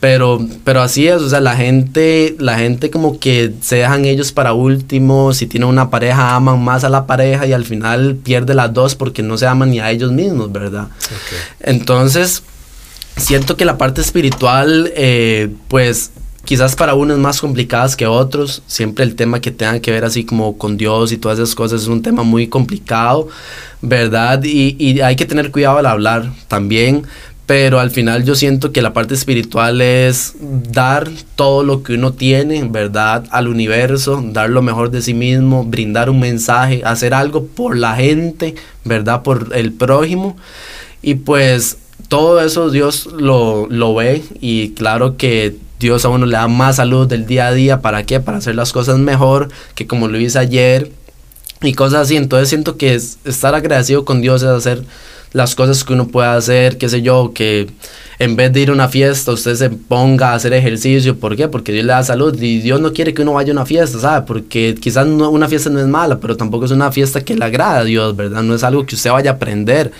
Pero, 0.00 0.46
pero 0.62 0.82
así 0.82 1.08
es, 1.08 1.22
o 1.22 1.30
sea, 1.30 1.40
la 1.40 1.56
gente, 1.56 2.36
la 2.38 2.58
gente 2.58 2.90
como 2.90 3.18
que 3.18 3.54
se 3.62 3.76
dejan 3.76 4.04
ellos 4.04 4.32
para 4.32 4.52
último, 4.52 5.32
si 5.32 5.46
tienen 5.46 5.70
una 5.70 5.88
pareja 5.88 6.34
aman 6.36 6.62
más 6.62 6.84
a 6.84 6.90
la 6.90 7.06
pareja 7.06 7.46
y 7.46 7.54
al 7.54 7.64
final 7.64 8.16
pierde 8.16 8.52
las 8.52 8.74
dos 8.74 8.94
porque 8.94 9.22
no 9.22 9.38
se 9.38 9.46
aman 9.46 9.70
ni 9.70 9.80
a 9.80 9.90
ellos 9.90 10.12
mismos, 10.12 10.52
¿verdad? 10.52 10.88
Entonces, 11.60 12.42
siento 13.16 13.56
que 13.56 13.64
la 13.64 13.78
parte 13.78 14.02
espiritual, 14.02 14.92
eh, 14.94 15.48
pues 15.68 16.10
quizás 16.50 16.74
para 16.74 16.94
unos 16.94 17.16
más 17.16 17.40
complicadas 17.40 17.94
que 17.94 18.08
otros. 18.08 18.60
Siempre 18.66 19.04
el 19.04 19.14
tema 19.14 19.40
que 19.40 19.52
tenga 19.52 19.78
que 19.78 19.92
ver 19.92 20.04
así 20.04 20.24
como 20.24 20.58
con 20.58 20.76
Dios 20.76 21.12
y 21.12 21.16
todas 21.16 21.38
esas 21.38 21.54
cosas 21.54 21.82
es 21.82 21.86
un 21.86 22.02
tema 22.02 22.24
muy 22.24 22.48
complicado, 22.48 23.28
¿verdad? 23.80 24.42
Y, 24.42 24.74
y 24.76 25.00
hay 25.00 25.14
que 25.14 25.26
tener 25.26 25.52
cuidado 25.52 25.78
al 25.78 25.86
hablar 25.86 26.32
también. 26.48 27.04
pero 27.46 27.78
al 27.78 27.92
final 27.92 28.24
yo 28.24 28.34
siento 28.34 28.72
que 28.72 28.82
la 28.82 28.92
parte 28.92 29.14
espiritual 29.14 29.80
es 29.80 30.34
dar 30.40 31.08
todo 31.36 31.62
lo 31.62 31.84
que 31.84 31.94
uno 31.94 32.14
tiene, 32.14 32.64
¿verdad? 32.64 33.26
Al 33.30 33.46
universo, 33.46 34.20
dar 34.20 34.50
lo 34.50 34.60
mejor 34.60 34.90
de 34.90 35.02
sí 35.02 35.14
mismo, 35.14 35.64
brindar 35.64 36.10
un 36.10 36.18
mensaje, 36.18 36.82
hacer 36.84 37.14
algo 37.14 37.46
por 37.46 37.76
la 37.76 37.94
gente, 37.94 38.56
¿verdad? 38.84 39.22
Por 39.22 39.50
el 39.54 39.72
prójimo. 39.72 40.36
Y 41.00 41.14
pues 41.14 41.76
todo 42.08 42.40
eso 42.40 42.70
Dios 42.70 43.06
lo, 43.06 43.68
lo 43.70 43.94
ve 43.94 44.24
y 44.40 44.70
claro 44.70 45.16
que 45.16 45.56
Dios 45.80 46.04
a 46.04 46.10
uno 46.10 46.26
le 46.26 46.32
da 46.32 46.46
más 46.46 46.76
salud 46.76 47.08
del 47.08 47.26
día 47.26 47.48
a 47.48 47.52
día. 47.52 47.80
¿Para 47.80 48.04
qué? 48.04 48.20
Para 48.20 48.38
hacer 48.38 48.54
las 48.54 48.72
cosas 48.72 48.98
mejor 48.98 49.48
que 49.74 49.86
como 49.86 50.06
lo 50.06 50.20
hice 50.20 50.38
ayer 50.38 50.92
y 51.62 51.72
cosas 51.72 52.02
así. 52.02 52.16
Entonces 52.16 52.50
siento 52.50 52.76
que 52.76 52.94
es, 52.94 53.18
estar 53.24 53.54
agradecido 53.54 54.04
con 54.04 54.20
Dios 54.20 54.42
es 54.42 54.48
hacer 54.48 54.84
las 55.32 55.54
cosas 55.54 55.82
que 55.82 55.94
uno 55.94 56.08
puede 56.08 56.28
hacer, 56.28 56.76
qué 56.76 56.88
sé 56.88 57.02
yo, 57.02 57.32
que 57.34 57.68
en 58.20 58.36
vez 58.36 58.52
de 58.52 58.60
ir 58.60 58.68
a 58.68 58.74
una 58.74 58.86
fiesta, 58.86 59.32
usted 59.32 59.54
se 59.54 59.70
ponga 59.70 60.32
a 60.32 60.34
hacer 60.34 60.52
ejercicio. 60.52 61.16
¿Por 61.16 61.36
qué? 61.36 61.48
Porque 61.48 61.72
Dios 61.72 61.86
le 61.86 61.92
da 61.92 62.02
salud 62.02 62.38
y 62.38 62.60
Dios 62.60 62.78
no 62.78 62.92
quiere 62.92 63.14
que 63.14 63.22
uno 63.22 63.32
vaya 63.32 63.50
a 63.50 63.54
una 63.54 63.64
fiesta, 63.64 63.98
¿sabe? 63.98 64.26
Porque 64.26 64.74
quizás 64.78 65.06
una 65.06 65.48
fiesta 65.48 65.70
no 65.70 65.80
es 65.80 65.86
mala, 65.86 66.20
pero 66.20 66.36
tampoco 66.36 66.66
es 66.66 66.70
una 66.70 66.92
fiesta 66.92 67.22
que 67.22 67.34
le 67.34 67.42
agrada 67.42 67.78
a 67.78 67.84
Dios, 67.84 68.14
¿verdad? 68.14 68.42
No 68.42 68.54
es 68.54 68.62
algo 68.62 68.84
que 68.84 68.94
usted 68.94 69.10
vaya 69.10 69.30
a 69.30 69.34
aprender, 69.34 69.90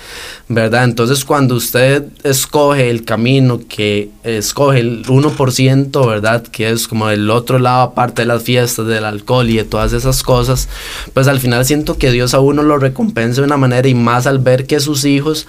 ¿verdad? 0.48 0.84
Entonces 0.84 1.24
cuando 1.24 1.54
usted 1.54 2.04
escoge 2.22 2.90
el 2.90 3.06
camino 3.06 3.58
que 3.66 4.10
escoge 4.22 4.80
el 4.80 5.02
1%, 5.06 6.06
¿verdad? 6.06 6.42
Que 6.42 6.68
es 6.68 6.88
como 6.88 7.08
el 7.08 7.30
otro 7.30 7.58
lado 7.58 7.80
aparte 7.80 8.20
de 8.20 8.26
las 8.26 8.42
fiestas, 8.42 8.86
del 8.86 9.06
alcohol 9.06 9.48
y 9.48 9.56
de 9.56 9.64
todas 9.64 9.94
esas 9.94 10.22
cosas, 10.22 10.68
pues 11.14 11.26
al 11.26 11.40
final 11.40 11.64
siento 11.64 11.96
que 11.96 12.10
Dios 12.10 12.34
a 12.34 12.40
uno 12.40 12.62
lo 12.62 12.76
recompensa 12.76 13.40
de 13.40 13.46
una 13.46 13.56
manera 13.56 13.88
y 13.88 13.94
más 13.94 14.26
al 14.26 14.40
ver 14.40 14.66
que 14.66 14.78
sus 14.78 15.06
hijos 15.06 15.46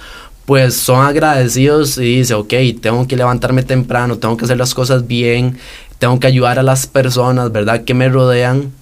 pues 0.52 0.74
son 0.74 1.06
agradecidos 1.06 1.98
y 1.98 2.18
dice, 2.18 2.34
ok, 2.34 2.54
tengo 2.82 3.08
que 3.08 3.16
levantarme 3.16 3.64
temprano, 3.64 4.18
tengo 4.18 4.36
que 4.36 4.44
hacer 4.44 4.58
las 4.58 4.74
cosas 4.74 5.08
bien, 5.08 5.58
tengo 5.98 6.20
que 6.20 6.28
ayudar 6.28 6.60
a 6.60 6.62
las 6.62 6.88
personas, 6.88 7.54
¿verdad? 7.54 7.86
Que 7.86 7.94
me 7.94 8.10
rodean. 8.10 8.74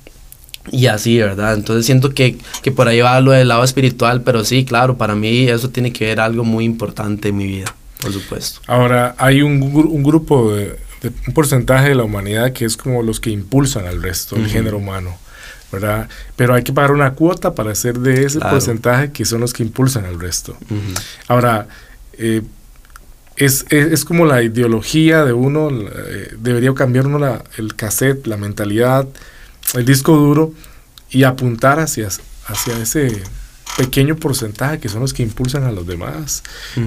Y 0.71 0.87
así, 0.87 1.19
¿verdad? 1.19 1.53
Entonces 1.53 1.85
siento 1.85 2.09
que, 2.15 2.39
que 2.63 2.71
por 2.71 2.87
ahí 2.87 3.01
va 3.01 3.21
lo 3.21 3.33
del 3.33 3.49
lado 3.49 3.63
espiritual, 3.63 4.23
pero 4.23 4.43
sí, 4.43 4.65
claro, 4.65 4.97
para 4.97 5.13
mí 5.13 5.47
eso 5.47 5.69
tiene 5.69 5.93
que 5.93 6.05
ver 6.05 6.19
algo 6.19 6.43
muy 6.43 6.65
importante 6.65 7.29
en 7.29 7.37
mi 7.37 7.45
vida, 7.45 7.75
por 8.01 8.13
supuesto. 8.13 8.61
Ahora, 8.65 9.13
hay 9.19 9.43
un, 9.43 9.61
un 9.61 10.01
grupo, 10.01 10.55
de, 10.55 10.75
un 11.27 11.33
porcentaje 11.35 11.89
de 11.89 11.95
la 11.95 12.03
humanidad 12.03 12.51
que 12.51 12.65
es 12.65 12.77
como 12.77 13.03
los 13.03 13.19
que 13.19 13.29
impulsan 13.29 13.85
al 13.85 14.01
resto, 14.01 14.37
el 14.37 14.47
género 14.47 14.79
humano. 14.79 15.15
¿Verdad? 15.71 16.09
Pero 16.35 16.53
hay 16.53 16.63
que 16.63 16.73
pagar 16.73 16.91
una 16.91 17.13
cuota 17.13 17.53
para 17.53 17.71
hacer 17.71 17.99
de 17.99 18.25
ese 18.25 18.39
porcentaje 18.39 19.11
que 19.11 19.25
son 19.25 19.41
los 19.41 19.53
que 19.53 19.63
impulsan 19.63 20.05
al 20.05 20.19
resto. 20.19 20.57
Ahora, 21.27 21.67
eh, 22.13 22.41
es, 23.35 23.65
es, 23.69 24.03
como 24.03 24.25
la 24.25 24.43
ideología 24.43 25.23
de 25.23 25.31
uno, 25.31 25.69
eh, 25.71 26.35
debería 26.37 26.73
cambiar 26.73 27.07
uno 27.07 27.19
la, 27.19 27.43
el 27.57 27.75
cassette, 27.75 28.27
la 28.27 28.35
mentalidad, 28.35 29.07
el 29.75 29.85
disco 29.85 30.15
duro 30.15 30.53
y 31.09 31.23
apuntar 31.23 31.79
hacia, 31.79 32.09
hacia 32.47 32.77
ese 32.81 33.23
pequeño 33.77 34.17
porcentaje 34.17 34.79
que 34.79 34.89
son 34.89 34.99
los 34.99 35.13
que 35.13 35.23
impulsan 35.23 35.63
a 35.63 35.71
los 35.71 35.87
demás. 35.87 36.43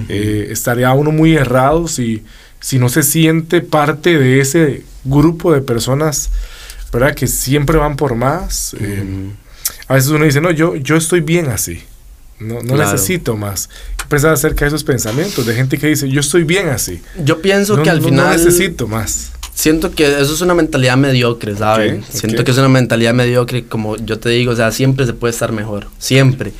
Eh, 0.09 0.49
estaría 0.51 0.91
uno 0.93 1.11
muy 1.11 1.35
errado 1.35 1.87
si, 1.87 2.23
si 2.59 2.77
no 2.77 2.87
se 2.87 3.01
siente 3.01 3.61
parte 3.61 4.19
de 4.19 4.39
ese 4.39 4.83
grupo 5.03 5.51
de 5.53 5.61
personas 5.61 6.29
¿verdad? 6.93 7.15
Que 7.15 7.27
siempre 7.27 7.77
van 7.77 7.95
por 7.95 8.15
más. 8.15 8.75
Eh, 8.79 9.31
a 9.87 9.95
veces 9.95 10.11
uno 10.11 10.25
dice, 10.25 10.39
no, 10.39 10.51
yo, 10.51 10.75
yo 10.75 10.95
estoy 10.95 11.21
bien 11.21 11.47
así. 11.47 11.83
No, 12.39 12.61
no 12.61 12.77
necesito 12.77 13.35
más. 13.35 13.69
Pensar 14.09 14.33
acerca 14.33 14.65
de 14.65 14.69
esos 14.69 14.83
pensamientos 14.83 15.45
de 15.45 15.55
gente 15.55 15.77
que 15.77 15.87
dice, 15.87 16.09
yo 16.09 16.19
estoy 16.19 16.43
bien 16.43 16.69
así. 16.69 17.01
Yo 17.23 17.41
pienso 17.41 17.81
que 17.81 17.89
al 17.89 18.01
final... 18.01 18.25
No 18.25 18.31
necesito 18.31 18.87
más. 18.87 19.31
Siento 19.53 19.91
que 19.91 20.19
eso 20.19 20.33
es 20.33 20.41
una 20.41 20.53
mentalidad 20.53 20.97
mediocre, 20.97 21.55
¿sabes? 21.55 22.03
Siento 22.09 22.43
que 22.43 22.51
es 22.51 22.57
una 22.57 22.69
mentalidad 22.69 23.13
mediocre, 23.13 23.65
como 23.65 23.97
yo 23.97 24.19
te 24.19 24.29
digo, 24.29 24.51
o 24.51 24.55
sea, 24.55 24.71
siempre 24.71 25.05
se 25.05 25.13
puede 25.13 25.31
estar 25.31 25.51
mejor, 25.51 25.87
siempre. 25.99 26.53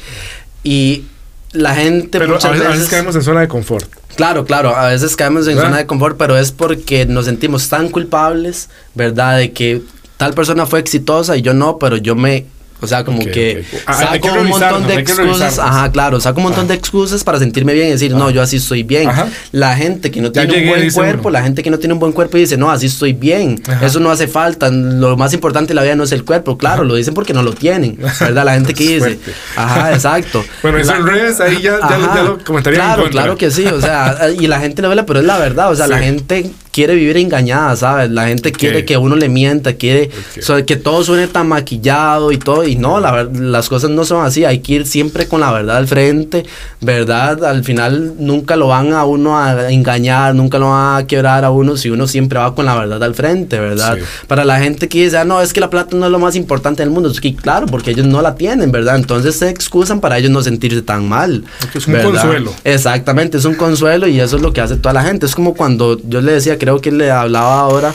Y 0.64 1.06
la 1.52 1.76
gente 1.76 2.20
pero 2.20 2.38
a 2.42 2.52
veces, 2.52 2.90
caemos 2.90 3.16
en 3.16 3.24
zona 3.24 3.42
de 3.42 3.48
confort. 3.48 3.92
Claro, 4.16 4.46
claro, 4.46 4.76
a 4.76 4.90
veces 4.90 5.16
caemos 5.16 5.48
en 5.48 5.58
zona 5.58 5.78
de 5.78 5.86
confort, 5.86 6.18
pero 6.18 6.38
es 6.38 6.52
porque 6.52 7.06
nos 7.06 7.26
sentimos 7.26 7.68
tan 7.68 7.90
culpables, 7.90 8.70
¿verdad? 8.94 9.38
De 9.38 9.52
que 9.52 9.82
tal 10.18 10.34
persona 10.34 10.66
fue 10.66 10.80
exitosa 10.80 11.38
y 11.38 11.42
yo 11.42 11.54
no, 11.54 11.78
pero 11.78 11.98
yo 11.98 12.16
me 12.16 12.46
o 12.84 12.88
sea, 12.88 13.06
como 13.06 13.24
que 13.24 13.64
ah, 13.86 13.94
saco 13.94 14.28
un 14.34 14.50
montón 14.50 14.86
de 14.86 14.96
excusas. 14.96 15.58
Ajá, 15.58 15.90
claro, 15.94 16.20
saco 16.20 16.40
un 16.40 16.48
montón 16.48 16.68
de 16.68 16.74
excusas 16.74 17.24
para 17.24 17.40
sentirme 17.40 17.74
bien 17.74 17.88
y 17.88 17.92
decir, 17.92 18.14
no, 18.14 18.30
yo 18.30 18.42
así 18.42 18.58
estoy 18.58 18.84
bien. 18.84 19.10
La 19.54 19.78
gente 19.78 20.12
que 20.12 20.20
no 20.20 20.34
tiene 20.34 20.64
un 20.64 20.68
buen 20.68 20.92
cuerpo, 20.92 21.30
la 21.30 21.42
gente 21.44 21.64
que 21.64 21.70
no 21.70 21.80
tiene 21.80 21.94
un 21.94 22.02
buen 22.02 22.12
cuerpo 22.12 22.38
dice, 22.38 22.58
no, 22.58 22.70
así 22.70 22.88
estoy 22.88 23.14
bien. 23.14 23.64
Eso 23.82 24.02
no 24.02 24.12
hace 24.12 24.28
falta. 24.28 24.70
Lo 24.70 25.16
más 25.16 25.34
importante 25.34 25.72
en 25.72 25.78
la 25.78 25.84
vida 25.84 25.96
no 25.96 26.04
es 26.04 26.12
el 26.12 26.26
cuerpo. 26.26 26.58
Claro, 26.58 26.84
lo 26.84 26.96
dicen 26.96 27.14
porque 27.14 27.34
no 27.34 27.42
lo 27.42 27.54
tienen. 27.54 27.98
¿Verdad? 28.20 28.44
La 28.44 28.54
gente 28.56 28.74
que 28.76 28.84
dice. 28.84 29.18
Ajá, 29.56 29.94
exacto. 29.94 30.44
bueno, 30.62 30.78
eso 30.78 30.94
en 30.94 31.08
redes 31.08 31.40
ahí 31.40 31.62
ya, 31.62 31.80
ya, 31.80 32.22
lo 32.22 32.44
comentaría. 32.44 32.80
Claro, 32.80 33.10
claro 33.10 33.38
que 33.38 33.50
sí. 33.50 33.66
O 33.66 33.80
sea, 33.80 34.30
y 34.38 34.48
la 34.48 34.60
gente 34.60 34.82
lo 34.82 34.90
ve, 34.90 35.02
pero 35.04 35.22
es 35.22 35.26
la 35.26 35.38
verdad. 35.38 35.72
O 35.72 35.76
sea, 35.76 35.88
la 35.88 36.00
gente 36.00 36.52
quiere 36.74 36.96
vivir 36.96 37.18
engañada, 37.18 37.76
¿sabes? 37.76 38.10
La 38.10 38.28
gente 38.28 38.52
quiere 38.52 38.84
que 38.84 38.98
uno 38.98 39.16
le 39.16 39.30
mienta, 39.30 39.74
quiere 39.74 40.10
que 40.66 40.76
todo 40.76 41.04
suene 41.04 41.28
tan 41.28 41.48
maquillado 41.48 42.32
y 42.32 42.38
todo. 42.38 42.68
Y 42.68 42.76
no, 42.76 43.00
la, 43.00 43.24
las 43.24 43.70
cosas 43.70 43.92
no 43.92 44.04
son 44.04 44.26
así. 44.26 44.44
Hay 44.44 44.60
que 44.60 44.74
ir 44.74 44.88
siempre 44.88 45.28
con 45.28 45.42
la 45.42 45.52
verdad 45.52 45.78
al 45.78 45.88
frente, 45.88 46.46
¿verdad? 46.82 47.46
Al 47.46 47.64
final 47.64 48.16
nunca 48.18 48.56
lo 48.56 48.70
van 48.70 48.92
a 48.92 49.06
uno 49.06 49.38
a 49.38 49.72
engañar, 49.72 50.34
nunca 50.34 50.58
lo 50.58 50.72
van 50.72 51.04
a 51.04 51.08
quebrar 51.08 51.46
a 51.46 51.52
uno 51.52 51.78
si 51.78 51.92
uno 51.92 52.08
siempre 52.08 52.40
va 52.40 52.56
con 52.56 52.66
la 52.66 52.76
verdad 52.76 53.02
al 53.04 53.14
frente, 53.14 53.60
¿verdad? 53.60 53.98
Para 54.28 54.44
la 54.44 54.60
gente 54.60 54.90
que 54.90 55.04
dice, 55.04 55.18
ah, 55.18 55.26
no, 55.26 55.42
es 55.42 55.54
que 55.54 55.60
la 55.60 55.70
plata 55.70 55.96
no 55.96 56.08
es 56.08 56.12
lo 56.12 56.18
más 56.18 56.36
importante 56.36 56.82
del 56.82 56.90
mundo. 56.90 57.12
Es 57.12 57.22
que 57.22 57.36
claro, 57.36 57.68
porque 57.68 57.92
ellos 57.92 58.08
no 58.08 58.24
la 58.24 58.34
tienen, 58.34 58.72
¿verdad? 58.72 58.96
Entonces 58.96 59.36
se 59.36 59.50
excusan 59.50 60.02
para 60.02 60.18
ellos 60.18 60.32
no 60.32 60.42
sentirse 60.42 60.82
tan 60.82 61.08
mal. 61.08 61.44
Es 61.72 61.88
un 61.88 61.94
consuelo. 62.02 62.52
Exactamente, 62.64 63.38
es 63.38 63.46
un 63.46 63.54
consuelo 63.54 64.08
y 64.08 64.20
eso 64.20 64.38
es 64.38 64.42
lo 64.42 64.52
que 64.52 64.62
hace 64.62 64.76
toda 64.76 64.94
la 64.94 65.04
gente. 65.04 65.28
Es 65.28 65.36
como 65.36 65.54
cuando 65.54 66.02
yo 66.08 66.20
le 66.20 66.32
decía 66.32 66.58
creo 66.64 66.80
que 66.80 66.94
le 66.94 67.12
hablaba 67.12 67.60
ahora 67.60 67.94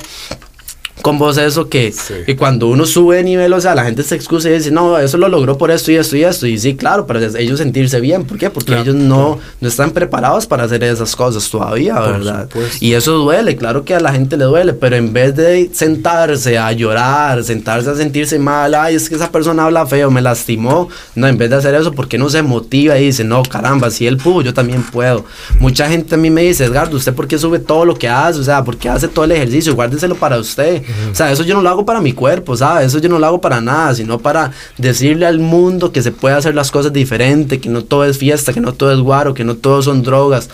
con 1.03 1.19
vos 1.19 1.39
eso 1.39 1.69
que 1.69 1.93
y 2.27 2.35
cuando 2.35 2.69
uno 2.69 2.87
sube 2.87 3.17
de 3.17 3.25
nivel, 3.25 3.53
o 3.53 3.61
sea, 3.61 3.75
la 3.75 3.85
gente 3.85 4.03
se 4.03 4.15
excusa 4.15 4.49
y 4.49 4.53
dice, 4.53 4.71
no, 4.71 4.99
eso 4.99 5.17
lo 5.19 5.29
logró 5.29 5.57
por 5.57 5.71
esto 5.71 5.93
y 5.93 5.97
esto 5.97 6.17
y 6.17 6.25
esto. 6.25 6.47
Y 6.47 6.59
sí, 6.59 6.77
claro, 6.77 7.07
para 7.07 7.25
ellos 7.39 7.59
sentirse 7.59 8.01
bien. 8.01 8.25
¿Por 8.25 8.39
qué? 8.39 8.51
Porque 8.51 8.79
ellos 8.79 8.95
no, 8.95 9.39
no 9.61 9.69
están 9.69 9.91
preparados 9.91 10.47
para 10.47 10.65
hacer 10.65 10.83
esas 10.85 11.15
cosas 11.17 11.49
todavía, 11.51 11.99
¿verdad? 12.01 12.49
Y 12.81 12.93
eso 12.93 13.13
duele, 13.13 13.57
claro 13.57 13.85
que 13.85 13.95
a 13.95 14.01
la 14.01 14.13
gente 14.13 14.37
le 14.37 14.45
duele, 14.45 14.73
pero 14.73 14.97
en 14.97 15.13
vez 15.13 15.35
de 15.37 15.71
sentarse 15.73 16.59
a 16.59 16.73
llorar, 16.73 17.43
sentarse 17.45 17.91
a 17.91 17.95
sentirse 17.95 18.39
mal, 18.39 18.75
ay, 18.75 18.95
es 18.95 19.09
que 19.09 19.15
esa 19.15 19.31
persona 19.31 19.65
habla 19.65 19.87
feo, 19.87 20.11
me 20.11 20.21
lastimó, 20.21 20.89
no, 21.15 21.27
en 21.27 21.39
vez 21.39 21.51
de 21.51 21.57
hacer 21.57 21.75
eso, 21.75 21.93
¿por 21.93 22.09
qué 22.09 22.19
no 22.19 22.29
se 22.29 22.43
motiva 22.43 22.99
y 22.99 23.07
dice, 23.07 23.25
no, 23.25 23.43
caramba, 23.43 23.91
si 23.91 24.07
él 24.07 24.17
pudo, 24.17 24.43
yo 24.43 24.55
también 24.55 24.83
puedo? 24.83 25.25
Mucha 25.61 25.89
gente 25.89 26.15
a 26.15 26.19
mí 26.19 26.31
me 26.31 26.43
dice, 26.43 26.65
Edgardo, 26.65 26.97
¿usted 26.97 27.15
por 27.15 27.27
qué 27.27 27.39
sube 27.39 27.59
todo 27.59 27.85
lo 27.85 27.95
que 27.95 28.09
hace? 28.09 28.41
O 28.41 28.45
sea, 28.45 28.65
¿por 28.65 28.77
qué 28.77 28.89
hace 28.89 29.09
todo 29.09 29.25
el 29.25 29.33
ejercicio? 29.33 29.75
Guárdeselo 29.75 30.15
para 30.15 30.39
usted. 30.39 30.83
O 31.11 31.15
sea, 31.15 31.31
eso 31.33 31.43
yo 31.43 31.55
no 31.55 31.63
lo 31.63 31.69
hago 31.69 31.85
para 31.85 32.01
mi 32.01 32.13
cuerpo, 32.13 32.57
¿sabes? 32.57 32.89
Eso 32.89 32.99
yo 32.99 33.09
no 33.09 33.19
lo 33.19 33.27
hago 33.27 33.41
para 33.41 33.61
nada, 33.61 33.95
sino 33.95 34.19
para 34.19 34.53
decirle 34.77 35.27
al 35.27 35.39
mundo 35.39 35.93
que 35.93 36.03
se 36.03 36.13
puede 36.13 36.35
hacer 36.35 36.55
las 36.55 36.71
cosas 36.71 36.93
diferente, 36.93 37.61
que 37.61 37.69
no 37.69 37.85
todo 37.85 38.05
es 38.05 38.19
fiesta, 38.19 38.53
que 38.53 38.61
no 38.61 38.73
todo 38.73 38.93
es 38.93 39.01
guaro, 39.01 39.35
que 39.35 39.45
no 39.45 39.57
todo 39.57 39.83
son 39.83 40.03
drogas 40.03 40.49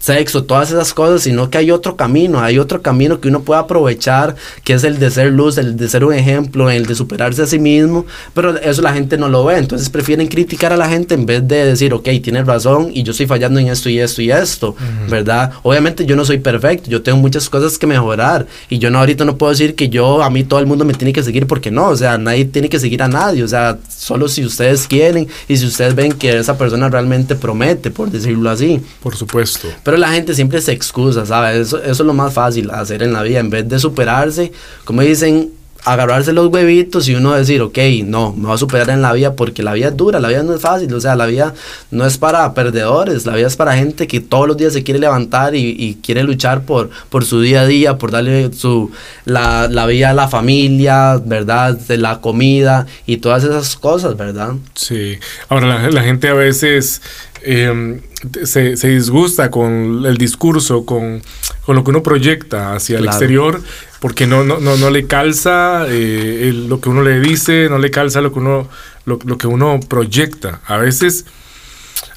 sexo, 0.00 0.44
todas 0.44 0.70
esas 0.70 0.92
cosas, 0.92 1.22
sino 1.22 1.50
que 1.50 1.58
hay 1.58 1.70
otro 1.70 1.94
camino, 1.94 2.40
hay 2.40 2.58
otro 2.58 2.82
camino 2.82 3.20
que 3.20 3.28
uno 3.28 3.42
puede 3.42 3.60
aprovechar, 3.60 4.34
que 4.64 4.72
es 4.72 4.82
el 4.82 4.98
de 4.98 5.10
ser 5.10 5.32
luz, 5.32 5.58
el 5.58 5.76
de 5.76 5.88
ser 5.88 6.04
un 6.04 6.14
ejemplo, 6.14 6.70
el 6.70 6.86
de 6.86 6.94
superarse 6.94 7.42
a 7.42 7.46
sí 7.46 7.58
mismo, 7.58 8.06
pero 8.34 8.56
eso 8.58 8.82
la 8.82 8.92
gente 8.92 9.16
no 9.16 9.28
lo 9.28 9.44
ve, 9.44 9.58
entonces 9.58 9.90
prefieren 9.90 10.26
criticar 10.26 10.72
a 10.72 10.76
la 10.76 10.88
gente 10.88 11.14
en 11.14 11.26
vez 11.26 11.46
de 11.46 11.66
decir, 11.66 11.92
ok, 11.94 12.08
tienes 12.22 12.46
razón 12.46 12.90
y 12.92 13.02
yo 13.02 13.12
estoy 13.12 13.26
fallando 13.26 13.60
en 13.60 13.68
esto 13.68 13.88
y 13.88 14.00
esto 14.00 14.22
y 14.22 14.30
esto, 14.30 14.74
¿verdad? 15.08 15.52
Obviamente 15.62 16.06
yo 16.06 16.16
no 16.16 16.24
soy 16.24 16.38
perfecto, 16.38 16.90
yo 16.90 17.02
tengo 17.02 17.18
muchas 17.18 17.48
cosas 17.48 17.78
que 17.78 17.86
mejorar 17.86 18.46
y 18.68 18.78
yo 18.78 18.90
no 18.90 18.98
ahorita 18.98 19.24
no 19.24 19.36
puedo 19.36 19.50
decir 19.50 19.74
que 19.74 19.90
yo, 19.90 20.22
a 20.22 20.30
mí 20.30 20.44
todo 20.44 20.60
el 20.60 20.66
mundo 20.66 20.84
me 20.84 20.94
tiene 20.94 21.12
que 21.12 21.22
seguir 21.22 21.46
porque 21.46 21.70
no, 21.70 21.88
o 21.88 21.96
sea, 21.96 22.16
nadie 22.16 22.46
tiene 22.46 22.68
que 22.68 22.80
seguir 22.80 23.02
a 23.02 23.08
nadie, 23.08 23.44
o 23.44 23.48
sea, 23.48 23.78
solo 23.88 24.28
si 24.28 24.44
ustedes 24.44 24.86
quieren 24.86 25.28
y 25.46 25.56
si 25.56 25.66
ustedes 25.66 25.94
ven 25.94 26.12
que 26.12 26.38
esa 26.38 26.56
persona 26.56 26.88
realmente 26.88 27.34
promete, 27.34 27.90
por 27.90 28.10
decirlo 28.10 28.50
así. 28.50 28.80
Por 29.02 29.16
supuesto. 29.16 29.68
Pero 29.82 29.89
la 29.96 30.10
gente 30.12 30.34
siempre 30.34 30.60
se 30.60 30.72
excusa, 30.72 31.26
¿sabes? 31.26 31.68
Eso, 31.68 31.82
es 31.82 31.98
lo 32.00 32.12
más 32.12 32.32
fácil 32.32 32.70
hacer 32.70 33.02
en 33.02 33.12
la 33.12 33.22
vida. 33.22 33.40
En 33.40 33.50
vez 33.50 33.68
de 33.68 33.78
superarse, 33.78 34.52
como 34.84 35.02
dicen, 35.02 35.50
agarrarse 35.84 36.32
los 36.32 36.48
huevitos 36.48 37.08
y 37.08 37.14
uno 37.14 37.32
decir, 37.32 37.62
ok, 37.62 37.78
no, 38.04 38.32
me 38.32 38.46
voy 38.46 38.54
a 38.54 38.58
superar 38.58 38.90
en 38.90 39.00
la 39.00 39.12
vida 39.12 39.34
porque 39.34 39.62
la 39.62 39.72
vida 39.72 39.88
es 39.88 39.96
dura, 39.96 40.20
la 40.20 40.28
vida 40.28 40.42
no 40.42 40.54
es 40.54 40.60
fácil, 40.60 40.92
o 40.92 41.00
sea, 41.00 41.16
la 41.16 41.26
vida 41.26 41.54
no 41.90 42.04
es 42.04 42.18
para 42.18 42.52
perdedores, 42.52 43.24
la 43.24 43.34
vida 43.34 43.46
es 43.46 43.56
para 43.56 43.74
gente 43.76 44.06
que 44.06 44.20
todos 44.20 44.46
los 44.46 44.56
días 44.56 44.72
se 44.72 44.82
quiere 44.82 45.00
levantar 45.00 45.54
y, 45.54 45.98
quiere 46.02 46.22
luchar 46.22 46.62
por, 46.62 46.90
su 47.24 47.40
día 47.40 47.62
a 47.62 47.66
día, 47.66 47.98
por 47.98 48.10
darle 48.10 48.52
su, 48.52 48.90
la, 49.24 49.68
vida 49.86 50.10
a 50.10 50.14
la 50.14 50.28
familia, 50.28 51.20
¿verdad? 51.24 51.76
De 51.76 51.96
la 51.96 52.20
comida 52.20 52.86
y 53.06 53.18
todas 53.18 53.44
esas 53.44 53.76
cosas, 53.76 54.16
¿verdad? 54.16 54.52
Sí, 54.74 55.18
ahora 55.48 55.90
la 55.90 56.02
gente 56.02 56.28
a 56.28 56.34
veces 56.34 57.00
eh, 57.42 58.00
se, 58.44 58.76
se, 58.76 58.88
disgusta 58.88 59.50
con 59.50 60.04
el 60.04 60.16
discurso, 60.16 60.84
con, 60.84 61.22
con, 61.64 61.76
lo 61.76 61.84
que 61.84 61.90
uno 61.90 62.02
proyecta 62.02 62.74
hacia 62.74 62.98
claro. 62.98 63.04
el 63.04 63.08
exterior, 63.08 63.62
porque 64.00 64.26
no, 64.26 64.44
no, 64.44 64.60
no, 64.60 64.76
no 64.76 64.90
le 64.90 65.06
calza 65.06 65.86
eh, 65.88 66.48
el, 66.48 66.68
lo 66.68 66.80
que 66.80 66.88
uno 66.88 67.02
le 67.02 67.20
dice, 67.20 67.68
no 67.70 67.78
le 67.78 67.90
calza 67.90 68.20
lo 68.20 68.32
que 68.32 68.38
uno, 68.38 68.68
lo, 69.04 69.18
lo, 69.24 69.38
que 69.38 69.46
uno 69.46 69.80
proyecta. 69.88 70.60
A 70.66 70.76
veces, 70.76 71.26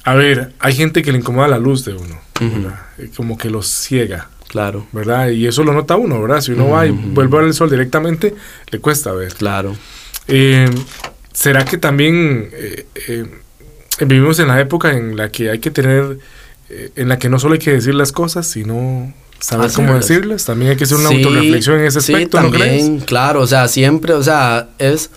a 0.04 0.14
ver, 0.14 0.52
hay 0.58 0.74
gente 0.74 1.02
que 1.02 1.12
le 1.12 1.18
incomoda 1.18 1.48
la 1.48 1.58
luz 1.58 1.84
de 1.84 1.94
uno, 1.94 2.20
uh 2.40 2.44
-huh. 2.44 3.16
como 3.16 3.38
que 3.38 3.50
los 3.50 3.66
ciega. 3.66 4.28
Claro. 4.48 4.86
¿Verdad? 4.92 5.30
Y 5.30 5.48
eso 5.48 5.64
lo 5.64 5.72
nota 5.72 5.96
uno, 5.96 6.20
¿verdad? 6.20 6.40
Si 6.40 6.52
uno 6.52 6.66
uh 6.66 6.68
-huh. 6.68 6.74
va 6.74 6.86
y 6.86 6.90
vuelve 6.90 7.36
a 7.36 7.40
ver 7.40 7.48
el 7.48 7.54
sol 7.54 7.68
directamente, 7.68 8.34
le 8.70 8.78
cuesta 8.78 9.12
ver. 9.12 9.34
Claro. 9.34 9.74
Eh, 10.28 10.70
¿Será 11.32 11.64
que 11.64 11.78
también 11.78 12.48
eh, 12.52 12.86
eh, 13.08 13.26
vivimos 14.00 14.38
en 14.38 14.48
la 14.48 14.60
época 14.60 14.92
en 14.92 15.16
la 15.16 15.30
que 15.30 15.50
hay 15.50 15.58
que 15.58 15.70
tener, 15.70 16.18
eh, 16.70 16.90
en 16.96 17.08
la 17.08 17.18
que 17.18 17.28
no 17.28 17.38
solo 17.38 17.54
hay 17.54 17.60
que 17.60 17.72
decir 17.72 17.94
las 17.94 18.12
cosas, 18.12 18.46
sino 18.46 19.12
saber 19.38 19.70
cómo 19.72 19.94
decirlas? 19.94 20.44
También 20.44 20.72
hay 20.72 20.76
que 20.76 20.84
hacer 20.84 20.98
una 20.98 21.10
sí, 21.10 21.16
autorreflexión 21.16 21.80
en 21.80 21.86
ese 21.86 21.98
aspecto, 21.98 22.38
sí, 22.38 22.42
también, 22.42 22.98
¿no 22.98 23.04
claro, 23.04 23.40
o 23.40 23.46
sea, 23.46 23.68
siempre, 23.68 24.14
o 24.14 24.22
sea, 24.22 24.68
es 24.78 25.10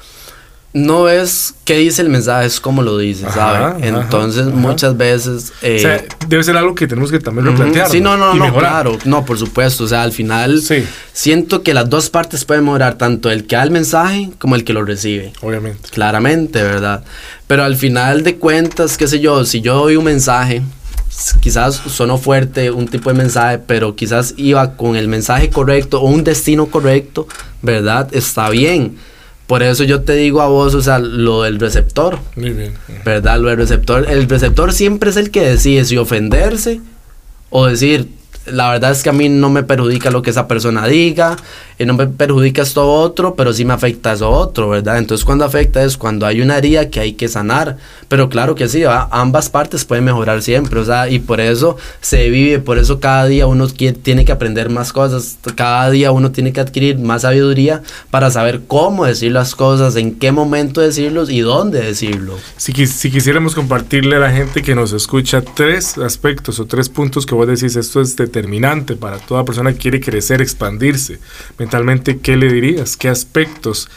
no 0.73 1.09
es 1.09 1.55
qué 1.63 1.77
dice 1.77 2.01
el 2.01 2.09
mensaje, 2.09 2.45
es 2.45 2.59
cómo 2.59 2.81
lo 2.81 2.97
dice, 2.97 3.25
¿sabes? 3.31 3.83
Entonces, 3.83 4.47
ajá. 4.47 4.55
muchas 4.55 4.95
veces... 4.95 5.53
Eh, 5.61 5.77
o 5.77 5.79
sea, 5.79 6.03
debe 6.27 6.43
ser 6.43 6.57
algo 6.57 6.75
que 6.75 6.87
tenemos 6.87 7.09
que 7.09 7.19
también 7.19 7.47
replantear. 7.47 7.89
Sí, 7.89 8.01
no, 8.01 8.17
no, 8.17 8.33
no, 8.33 8.53
claro. 8.53 8.97
No, 9.05 9.25
por 9.25 9.37
supuesto. 9.37 9.85
O 9.85 9.87
sea, 9.87 10.03
al 10.03 10.11
final 10.11 10.61
sí. 10.61 10.85
siento 11.13 11.63
que 11.63 11.73
las 11.73 11.89
dos 11.89 12.09
partes 12.09 12.45
pueden 12.45 12.65
mejorar, 12.65 12.95
tanto 12.95 13.31
el 13.31 13.47
que 13.47 13.55
da 13.55 13.63
el 13.63 13.71
mensaje 13.71 14.29
como 14.37 14.55
el 14.55 14.63
que 14.63 14.73
lo 14.73 14.83
recibe. 14.83 15.33
Obviamente. 15.41 15.89
Claramente, 15.89 16.61
¿verdad? 16.61 17.03
Pero 17.47 17.63
al 17.63 17.75
final 17.75 18.23
de 18.23 18.35
cuentas, 18.35 18.97
qué 18.97 19.07
sé 19.07 19.19
yo, 19.19 19.45
si 19.45 19.61
yo 19.61 19.75
doy 19.75 19.95
un 19.95 20.03
mensaje, 20.03 20.61
quizás 21.39 21.75
sonó 21.75 22.17
fuerte 22.17 22.71
un 22.71 22.87
tipo 22.87 23.09
de 23.09 23.17
mensaje, 23.17 23.57
pero 23.57 23.95
quizás 23.95 24.33
iba 24.37 24.75
con 24.75 24.95
el 24.95 25.07
mensaje 25.07 25.49
correcto 25.49 26.01
o 26.01 26.07
un 26.07 26.23
destino 26.23 26.67
correcto, 26.67 27.27
¿verdad? 27.61 28.09
Está 28.11 28.49
bien 28.49 28.97
por 29.47 29.63
eso 29.63 29.85
yo 29.85 30.01
te 30.01 30.13
digo 30.13 30.41
a 30.41 30.47
vos, 30.47 30.75
o 30.75 30.81
sea, 30.81 30.99
lo 30.99 31.43
del 31.43 31.59
receptor. 31.59 32.19
Muy 32.35 32.51
bien. 32.51 32.73
¿Verdad? 33.05 33.39
Lo 33.39 33.47
del 33.47 33.57
receptor. 33.57 34.05
El 34.09 34.27
receptor 34.27 34.73
siempre 34.73 35.09
es 35.09 35.17
el 35.17 35.31
que 35.31 35.41
decide 35.41 35.85
si 35.85 35.97
ofenderse 35.97 36.81
o 37.49 37.65
decir, 37.65 38.09
la 38.45 38.69
verdad 38.69 38.91
es 38.91 39.03
que 39.03 39.09
a 39.09 39.13
mí 39.13 39.29
no 39.29 39.49
me 39.49 39.63
perjudica 39.63 40.11
lo 40.11 40.21
que 40.21 40.31
esa 40.31 40.49
persona 40.49 40.85
diga, 40.85 41.37
y 41.79 41.85
no 41.85 41.93
me 41.93 42.07
perjudica 42.07 42.63
esto 42.63 42.91
otro, 42.91 43.35
pero 43.35 43.53
sí 43.53 43.65
me 43.65 43.73
afecta 43.73 44.13
eso 44.13 44.29
otro, 44.29 44.69
¿verdad? 44.69 44.97
Entonces 44.97 45.23
cuando 45.23 45.45
afecta 45.45 45.83
es 45.83 45.97
cuando 45.97 46.25
hay 46.25 46.41
una 46.41 46.57
herida 46.57 46.89
que 46.89 46.99
hay 46.99 47.13
que 47.13 47.27
sanar, 47.27 47.77
pero 48.07 48.29
claro 48.29 48.55
que 48.55 48.67
sí, 48.67 48.83
ambas 49.11 49.49
partes 49.49 49.85
pueden 49.85 50.05
mejorar 50.05 50.41
siempre, 50.41 50.79
o 50.79 50.85
sea, 50.85 51.09
y 51.09 51.19
por 51.19 51.39
eso 51.39 51.77
se 52.01 52.29
vive, 52.29 52.59
por 52.59 52.77
eso 52.77 52.99
cada 52.99 53.25
día 53.27 53.47
uno 53.47 53.67
tiene 53.67 54.25
que 54.25 54.31
aprender 54.31 54.69
más 54.69 54.91
cosas, 54.91 55.37
cada 55.55 55.89
día 55.91 56.11
uno 56.11 56.31
tiene 56.31 56.51
que 56.51 56.61
adquirir 56.61 56.97
más 56.97 57.21
sabiduría 57.21 57.83
para 58.09 58.31
saber 58.31 58.61
cómo 58.67 59.05
decir 59.05 59.31
las 59.31 59.55
cosas, 59.55 59.95
en 59.95 60.15
qué 60.15 60.31
momento 60.31 60.81
decirlos 60.81 61.29
y 61.29 61.41
dónde 61.41 61.81
decirlo. 61.81 62.37
Si, 62.57 62.73
si 62.87 63.11
quisiéramos 63.11 63.53
compartirle 63.53 64.15
a 64.15 64.19
la 64.19 64.31
gente 64.31 64.63
que 64.63 64.73
nos 64.73 64.93
escucha 64.93 65.41
tres 65.41 65.97
aspectos 65.97 66.59
o 66.59 66.65
tres 66.65 66.89
puntos 66.89 67.25
que 67.25 67.35
vos 67.35 67.47
decís, 67.47 67.75
esto 67.75 68.01
es 68.01 68.15
determinante 68.15 68.95
para 68.95 69.17
toda 69.17 69.45
persona 69.45 69.73
que 69.73 69.79
quiere 69.79 69.99
crecer, 69.99 70.41
expandirse, 70.41 71.19
mentalmente, 71.67 72.19
¿qué 72.19 72.37
le 72.37 72.51
dirías? 72.51 72.95
¿Qué 72.95 73.09
aspectos 73.09 73.89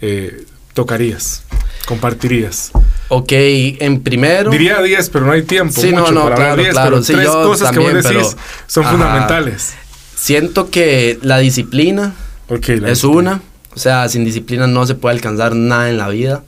eh, 0.00 0.46
tocarías? 0.72 1.42
¿Compartirías? 1.86 2.72
Ok, 3.08 3.32
en 3.32 4.00
primero... 4.00 4.50
Diría 4.50 4.80
10, 4.80 5.10
pero 5.10 5.26
no 5.26 5.32
hay 5.32 5.42
tiempo 5.42 5.78
sí, 5.78 5.90
mucho 5.90 6.10
no, 6.10 6.10
no, 6.10 6.22
para 6.24 6.36
claro, 6.36 6.56
diez, 6.56 6.70
claro, 6.70 6.90
pero 6.90 7.02
sí, 7.02 7.12
tres 7.12 7.28
cosas 7.28 7.70
también, 7.70 7.90
que 7.90 7.96
vos 7.96 8.04
decís 8.04 8.28
pero, 8.34 8.42
son 8.66 8.84
ajá, 8.84 8.92
fundamentales. 8.92 9.74
Siento 10.16 10.70
que 10.70 11.18
la 11.22 11.38
disciplina 11.38 12.14
okay, 12.48 12.80
la 12.80 12.88
es 12.88 12.94
disciplina. 12.94 13.32
una, 13.32 13.42
o 13.74 13.78
sea, 13.78 14.08
sin 14.08 14.24
disciplina 14.24 14.66
no 14.66 14.86
se 14.86 14.94
puede 14.94 15.14
alcanzar 15.14 15.54
nada 15.54 15.90
en 15.90 15.98
la 15.98 16.08
vida. 16.08 16.42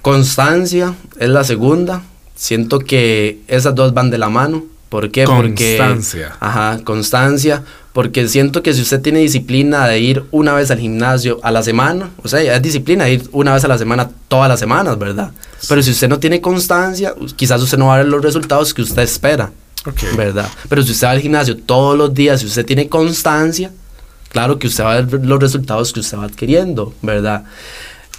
Constancia 0.00 0.94
es 1.18 1.28
la 1.28 1.42
segunda. 1.44 2.02
Siento 2.36 2.78
que 2.78 3.40
esas 3.48 3.74
dos 3.74 3.94
van 3.94 4.10
de 4.10 4.18
la 4.18 4.28
mano. 4.28 4.64
¿Por 4.88 5.10
qué? 5.10 5.24
Constancia. 5.24 6.30
Porque, 6.30 6.44
ajá, 6.44 6.80
constancia. 6.84 7.64
Porque 7.92 8.28
siento 8.28 8.62
que 8.62 8.72
si 8.72 8.82
usted 8.82 9.00
tiene 9.00 9.18
disciplina 9.18 9.86
de 9.86 9.98
ir 9.98 10.24
una 10.30 10.54
vez 10.54 10.70
al 10.70 10.78
gimnasio 10.78 11.40
a 11.42 11.50
la 11.50 11.62
semana, 11.62 12.10
o 12.22 12.28
sea, 12.28 12.40
es 12.40 12.62
disciplina 12.62 13.04
de 13.04 13.14
ir 13.14 13.28
una 13.32 13.52
vez 13.52 13.64
a 13.64 13.68
la 13.68 13.78
semana 13.78 14.10
todas 14.28 14.48
las 14.48 14.60
semanas, 14.60 14.96
¿verdad? 14.98 15.32
Sí. 15.58 15.66
Pero 15.68 15.82
si 15.82 15.90
usted 15.90 16.08
no 16.08 16.20
tiene 16.20 16.40
constancia, 16.40 17.14
quizás 17.34 17.60
usted 17.60 17.78
no 17.78 17.86
va 17.86 17.94
a 17.94 17.98
ver 17.98 18.06
los 18.06 18.22
resultados 18.22 18.72
que 18.72 18.82
usted 18.82 19.02
espera, 19.02 19.50
okay. 19.84 20.08
¿verdad? 20.16 20.48
Pero 20.68 20.82
si 20.82 20.92
usted 20.92 21.08
va 21.08 21.10
al 21.10 21.20
gimnasio 21.20 21.56
todos 21.56 21.98
los 21.98 22.14
días, 22.14 22.40
si 22.40 22.46
usted 22.46 22.64
tiene 22.64 22.88
constancia, 22.88 23.72
claro 24.28 24.58
que 24.58 24.68
usted 24.68 24.84
va 24.84 24.92
a 24.92 25.00
ver 25.00 25.24
los 25.24 25.40
resultados 25.40 25.92
que 25.92 26.00
usted 26.00 26.16
va 26.16 26.24
adquiriendo, 26.24 26.94
¿verdad? 27.02 27.44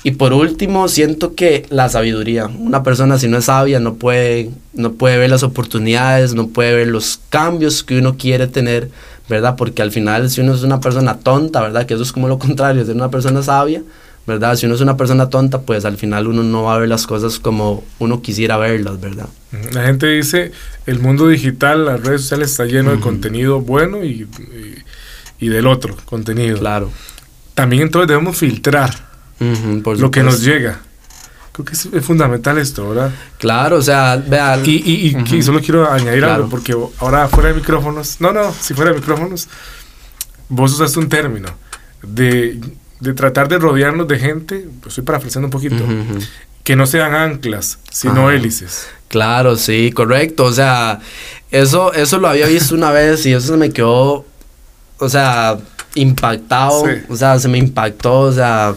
Y 0.03 0.11
por 0.11 0.33
último, 0.33 0.87
siento 0.87 1.35
que 1.35 1.65
la 1.69 1.87
sabiduría. 1.87 2.47
Una 2.47 2.81
persona 2.81 3.19
si 3.19 3.27
no 3.27 3.37
es 3.37 3.45
sabia 3.45 3.79
no 3.79 3.95
puede, 3.95 4.49
no 4.73 4.93
puede 4.93 5.17
ver 5.17 5.29
las 5.29 5.43
oportunidades, 5.43 6.33
no 6.33 6.47
puede 6.47 6.75
ver 6.75 6.87
los 6.87 7.19
cambios 7.29 7.83
que 7.83 7.99
uno 7.99 8.17
quiere 8.17 8.47
tener, 8.47 8.89
¿verdad? 9.31 9.55
Porque 9.55 9.81
al 9.81 9.91
final 9.91 10.29
si 10.29 10.41
uno 10.41 10.53
es 10.53 10.61
una 10.63 10.79
persona 10.79 11.17
tonta, 11.17 11.61
¿verdad? 11.61 11.85
Que 11.87 11.95
eso 11.95 12.03
es 12.03 12.11
como 12.11 12.27
lo 12.27 12.37
contrario, 12.37 12.85
ser 12.85 12.95
una 12.95 13.09
persona 13.09 13.41
sabia, 13.41 13.81
¿verdad? 14.27 14.55
Si 14.55 14.65
uno 14.67 14.75
es 14.75 14.81
una 14.81 14.95
persona 14.97 15.29
tonta, 15.29 15.61
pues 15.61 15.85
al 15.85 15.97
final 15.97 16.27
uno 16.27 16.43
no 16.43 16.63
va 16.63 16.75
a 16.75 16.77
ver 16.77 16.89
las 16.89 17.07
cosas 17.07 17.39
como 17.39 17.83
uno 17.97 18.21
quisiera 18.21 18.57
verlas, 18.57 18.99
¿verdad? 19.01 19.29
La 19.73 19.83
gente 19.85 20.05
dice, 20.07 20.51
el 20.85 20.99
mundo 20.99 21.27
digital, 21.27 21.85
las 21.85 22.01
redes 22.01 22.21
sociales 22.21 22.51
está 22.51 22.65
lleno 22.65 22.89
uh 22.89 22.93
-huh. 22.93 22.97
de 22.97 23.01
contenido 23.01 23.61
bueno 23.61 24.03
y, 24.03 24.27
y, 25.39 25.45
y 25.45 25.49
del 25.49 25.65
otro 25.65 25.95
contenido. 26.05 26.59
Claro. 26.59 26.91
También 27.55 27.83
entonces 27.83 28.07
debemos 28.07 28.37
filtrar 28.37 29.11
Uh 29.41 29.81
-huh, 29.83 29.97
lo 29.97 30.11
que 30.11 30.21
nos 30.21 30.43
llega. 30.43 30.81
Creo 31.51 31.65
que 31.65 31.73
es, 31.73 31.85
es, 31.85 32.05
fundamental 32.05 32.57
esto, 32.57 32.89
¿verdad? 32.89 33.11
Claro, 33.37 33.77
o 33.77 33.81
sea, 33.81 34.15
vean. 34.15 34.61
Y, 34.65 34.71
y, 34.71 35.09
y, 35.09 35.15
uh 35.15 35.19
-huh. 35.19 35.37
y, 35.37 35.41
solo 35.41 35.59
quiero 35.59 35.91
añadir 35.91 36.19
claro. 36.19 36.35
algo, 36.35 36.49
porque 36.49 36.73
ahora 36.99 37.27
fuera 37.27 37.49
de 37.49 37.55
micrófonos, 37.55 38.21
no, 38.21 38.31
no, 38.31 38.53
si 38.53 38.73
fuera 38.73 38.91
de 38.91 38.97
micrófonos, 38.99 39.49
vos 40.47 40.71
usaste 40.71 40.99
un 40.99 41.09
término 41.09 41.49
de, 42.03 42.59
de 43.01 43.13
tratar 43.13 43.49
de 43.49 43.57
rodearnos 43.59 44.07
de 44.07 44.17
gente, 44.17 44.65
pues 44.79 44.93
estoy 44.93 45.03
parafraseando 45.03 45.47
un 45.47 45.51
poquito, 45.51 45.83
uh 45.83 45.87
-huh. 45.87 46.27
que 46.63 46.77
no 46.77 46.85
sean 46.85 47.13
anclas, 47.13 47.79
sino 47.91 48.27
Ajá. 48.27 48.35
hélices. 48.35 48.87
Claro, 49.09 49.57
sí, 49.57 49.91
correcto. 49.91 50.45
O 50.45 50.53
sea, 50.53 50.99
eso, 51.51 51.91
eso 51.91 52.17
lo 52.17 52.29
había 52.29 52.47
visto 52.47 52.75
una 52.75 52.91
vez 52.91 53.25
y 53.25 53.33
eso 53.33 53.47
se 53.47 53.57
me 53.57 53.71
quedó, 53.71 54.25
o 54.99 55.09
sea, 55.09 55.57
impactado. 55.95 56.85
Sí. 56.85 56.91
O 57.09 57.15
sea, 57.17 57.37
se 57.37 57.49
me 57.49 57.57
impactó, 57.57 58.19
o 58.21 58.31
sea 58.31 58.73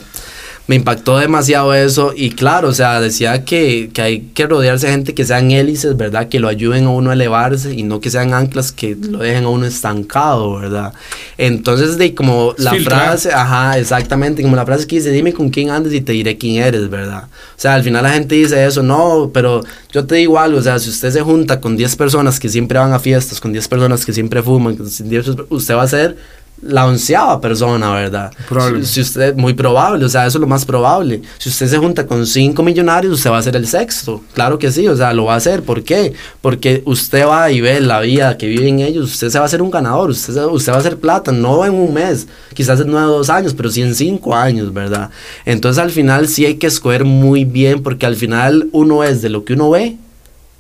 me 0.67 0.77
impactó 0.77 1.19
demasiado 1.19 1.75
eso 1.75 2.15
y 2.17 2.31
claro, 2.31 2.69
o 2.69 2.73
sea, 2.73 2.99
decía 2.99 3.45
que, 3.45 3.91
que, 3.93 4.01
hay 4.01 4.21
que 4.35 4.47
rodearse 4.47 4.87
de 4.87 4.93
gente 4.93 5.15
que 5.15 5.27
sean 5.27 5.51
hélices, 5.51 5.95
¿verdad? 5.97 6.29
Que 6.31 6.41
lo 6.41 6.49
ayuden 6.49 6.87
a 6.87 6.91
uno 6.91 7.11
a 7.11 7.13
elevarse 7.13 7.75
y 7.75 7.83
no 7.83 8.01
que 8.01 8.11
sean 8.11 8.33
anclas 8.33 8.73
que 8.73 8.97
lo 8.97 9.19
dejen 9.19 9.45
a 9.45 9.49
uno 9.51 9.67
estancado, 9.67 10.55
¿verdad? 10.57 10.95
Entonces, 11.37 11.99
de 11.99 12.15
como 12.15 12.55
la 12.57 12.75
frase, 12.77 13.31
ajá, 13.31 13.79
exactamente, 13.79 14.43
como 14.43 14.57
la 14.57 14.65
frase 14.65 14.87
que 14.87 14.97
dice, 14.97 15.11
dime 15.11 15.35
con 15.35 15.51
quién 15.51 15.69
andas 15.69 15.93
y 15.93 16.01
te 16.01 16.13
diré 16.13 16.39
quién 16.39 16.63
eres, 16.63 16.89
¿verdad? 16.89 17.25
O 17.25 17.61
sea, 17.61 17.75
al 17.75 17.83
final 17.83 18.03
la 18.03 18.13
gente 18.13 18.35
dice 18.35 18.65
eso, 18.65 18.83
no, 18.83 19.31
pero 19.35 19.63
yo 19.93 20.07
te 20.07 20.15
digo 20.15 20.39
algo, 20.39 20.59
o 20.59 20.63
sea, 20.63 20.79
si 20.79 20.89
usted 20.89 21.11
se 21.11 21.21
junta 21.21 21.61
con 21.61 21.77
10 21.77 21.95
personas 21.97 22.41
que 22.41 22.49
siempre 22.49 22.79
van 22.79 22.95
a 22.95 22.99
fiestas, 22.99 23.39
con 23.39 23.53
10 23.53 23.69
personas 23.69 24.07
que 24.07 24.15
siempre 24.15 24.43
fuman, 24.43 24.79
usted 24.81 25.75
va 25.75 25.83
a 25.83 25.89
ser 25.89 26.17
la 26.63 26.87
onceava 26.87 27.41
persona, 27.41 27.93
¿verdad? 27.93 28.33
Probable. 28.49 28.85
Si, 28.87 29.01
usted, 29.01 29.35
muy 29.35 29.53
probable, 29.55 30.05
o 30.05 30.09
sea, 30.09 30.27
eso 30.27 30.39
es 30.39 30.41
lo 30.41 30.47
más 30.47 30.65
probable. 30.65 31.21
Si 31.39 31.49
usted 31.49 31.69
se 31.69 31.79
junta 31.79 32.07
con 32.07 32.27
cinco 32.27 32.63
millonarios, 32.63 33.13
usted 33.13 33.31
va 33.31 33.39
a 33.39 33.43
ser 33.43 33.57
el 33.57 33.67
sexto. 33.67 34.23
Claro 34.33 34.59
que 34.59 34.73
sí, 34.73 34.89
o 34.89 34.97
sea, 34.97 35.13
lo 35.13 35.27
va 35.27 35.35
a 35.35 35.37
hacer. 35.37 35.63
¿Por 35.63 35.83
qué? 35.83 36.15
Porque 36.41 36.83
usted 36.87 37.27
va 37.27 37.51
y 37.51 37.61
ve 37.61 37.81
la 37.81 38.01
vida 38.01 38.39
que 38.39 38.47
viven 38.47 38.81
ellos, 38.81 39.13
usted 39.13 39.29
se 39.29 39.39
va 39.39 39.45
a 39.45 39.47
hacer 39.47 39.63
un 39.63 39.71
ganador, 39.71 40.11
usted, 40.11 40.35
usted 40.47 40.73
va 40.73 40.77
a 40.77 40.81
hacer 40.81 40.99
plata, 40.99 41.33
no 41.33 41.65
en 41.65 41.75
un 41.75 41.93
mes, 41.93 42.27
quizás 42.55 42.81
en 42.81 42.91
nueve 42.91 43.09
o 43.09 43.19
dos 43.19 43.31
años, 43.31 43.53
pero 43.55 43.71
sí 43.71 43.83
en 43.83 43.95
cinco 43.95 44.35
años, 44.35 44.73
¿verdad? 44.73 45.11
Entonces 45.45 45.83
al 45.83 45.91
final 45.91 46.29
sí 46.29 46.47
hay 46.47 46.55
que 46.55 46.67
escoger 46.67 47.05
muy 47.05 47.45
bien, 47.45 47.83
porque 47.83 48.07
al 48.07 48.17
final 48.17 48.69
uno 48.73 49.05
es 49.05 49.23
de 49.23 49.29
lo 49.29 49.45
que 49.45 49.53
uno 49.53 49.71
ve 49.71 49.97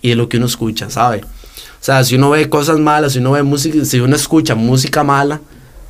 y 0.02 0.10
de 0.10 0.16
lo 0.16 0.28
que 0.28 0.36
uno 0.36 0.46
escucha, 0.46 0.90
¿sabe? 0.90 1.22
O 1.22 1.84
sea, 1.84 2.02
si 2.02 2.14
uno 2.16 2.30
ve 2.30 2.48
cosas 2.48 2.78
malas, 2.78 3.12
si 3.12 3.18
uno 3.18 3.32
ve 3.32 3.42
música, 3.42 3.84
si 3.84 4.00
uno 4.00 4.16
escucha 4.16 4.54
música 4.54 5.04
mala, 5.04 5.40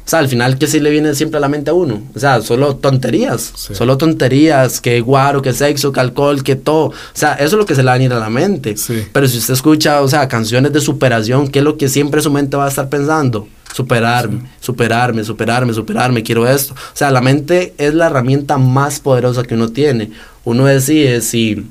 o 0.05 0.09
sea, 0.09 0.19
al 0.19 0.29
final, 0.29 0.59
¿qué 0.59 0.67
sí 0.67 0.81
le 0.81 0.91
viene 0.91 1.15
siempre 1.15 1.39
a 1.39 1.41
la 1.41 1.49
mente 1.49 1.71
a 1.71 1.75
uno? 1.75 2.03
O 2.15 2.19
sea, 2.19 2.43
solo 2.43 2.77
tonterías. 2.77 3.53
Sí. 3.57 3.75
Solo 3.75 3.97
tonterías, 3.97 4.83
que 4.83 5.01
guaro, 5.01 5.41
que 5.41 5.55
sexo, 5.55 5.93
que 5.93 6.01
alcohol, 6.01 6.43
que 6.43 6.57
todo. 6.57 6.89
O 6.89 6.95
sea, 7.15 7.33
eso 7.35 7.45
es 7.45 7.53
lo 7.55 7.65
que 7.65 7.75
se 7.75 7.83
le 7.83 7.87
va 7.87 7.93
a 7.93 7.95
venir 7.95 8.13
a 8.13 8.19
la 8.19 8.29
mente. 8.29 8.77
Sí. 8.77 9.07
Pero 9.11 9.27
si 9.27 9.39
usted 9.39 9.55
escucha, 9.55 10.03
o 10.03 10.09
sea, 10.09 10.29
canciones 10.29 10.75
de 10.75 10.83
superación, 10.83 11.49
¿qué 11.49 11.61
es 11.61 11.65
lo 11.65 11.79
que 11.79 11.89
siempre 11.89 12.21
su 12.21 12.31
mente 12.31 12.55
va 12.59 12.67
a 12.67 12.69
estar 12.69 12.91
pensando? 12.91 13.49
Superarme, 13.73 14.41
sí. 14.41 14.47
superarme, 14.61 15.25
superarme, 15.25 15.73
superarme, 15.73 16.23
quiero 16.23 16.47
esto. 16.47 16.75
O 16.75 16.97
sea, 16.97 17.11
la 17.11 17.23
mente 17.23 17.73
es 17.79 17.95
la 17.95 18.07
herramienta 18.07 18.59
más 18.59 19.01
poderosa 19.01 19.43
que 19.43 19.55
uno 19.55 19.71
tiene. 19.71 20.11
Uno 20.45 20.67
decide 20.67 21.23
si 21.23 21.67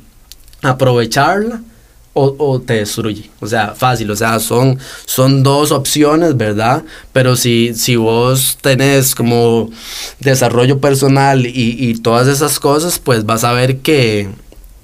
aprovecharla 0.63 1.61
o, 2.13 2.61
te 2.61 2.75
destruye. 2.75 3.29
O 3.39 3.47
sea, 3.47 3.73
fácil, 3.75 4.09
o 4.11 4.15
sea, 4.15 4.39
son, 4.39 4.77
son 5.05 5.43
dos 5.43 5.71
opciones, 5.71 6.37
¿verdad? 6.37 6.83
Pero 7.11 7.35
si, 7.35 7.73
si 7.73 7.95
vos 7.95 8.57
tenés 8.61 9.15
como 9.15 9.71
desarrollo 10.19 10.79
personal 10.79 11.45
y, 11.45 11.75
y 11.79 11.95
todas 11.95 12.27
esas 12.27 12.59
cosas, 12.59 12.99
pues 12.99 13.25
vas 13.25 13.43
a 13.43 13.53
ver 13.53 13.79
que, 13.79 14.29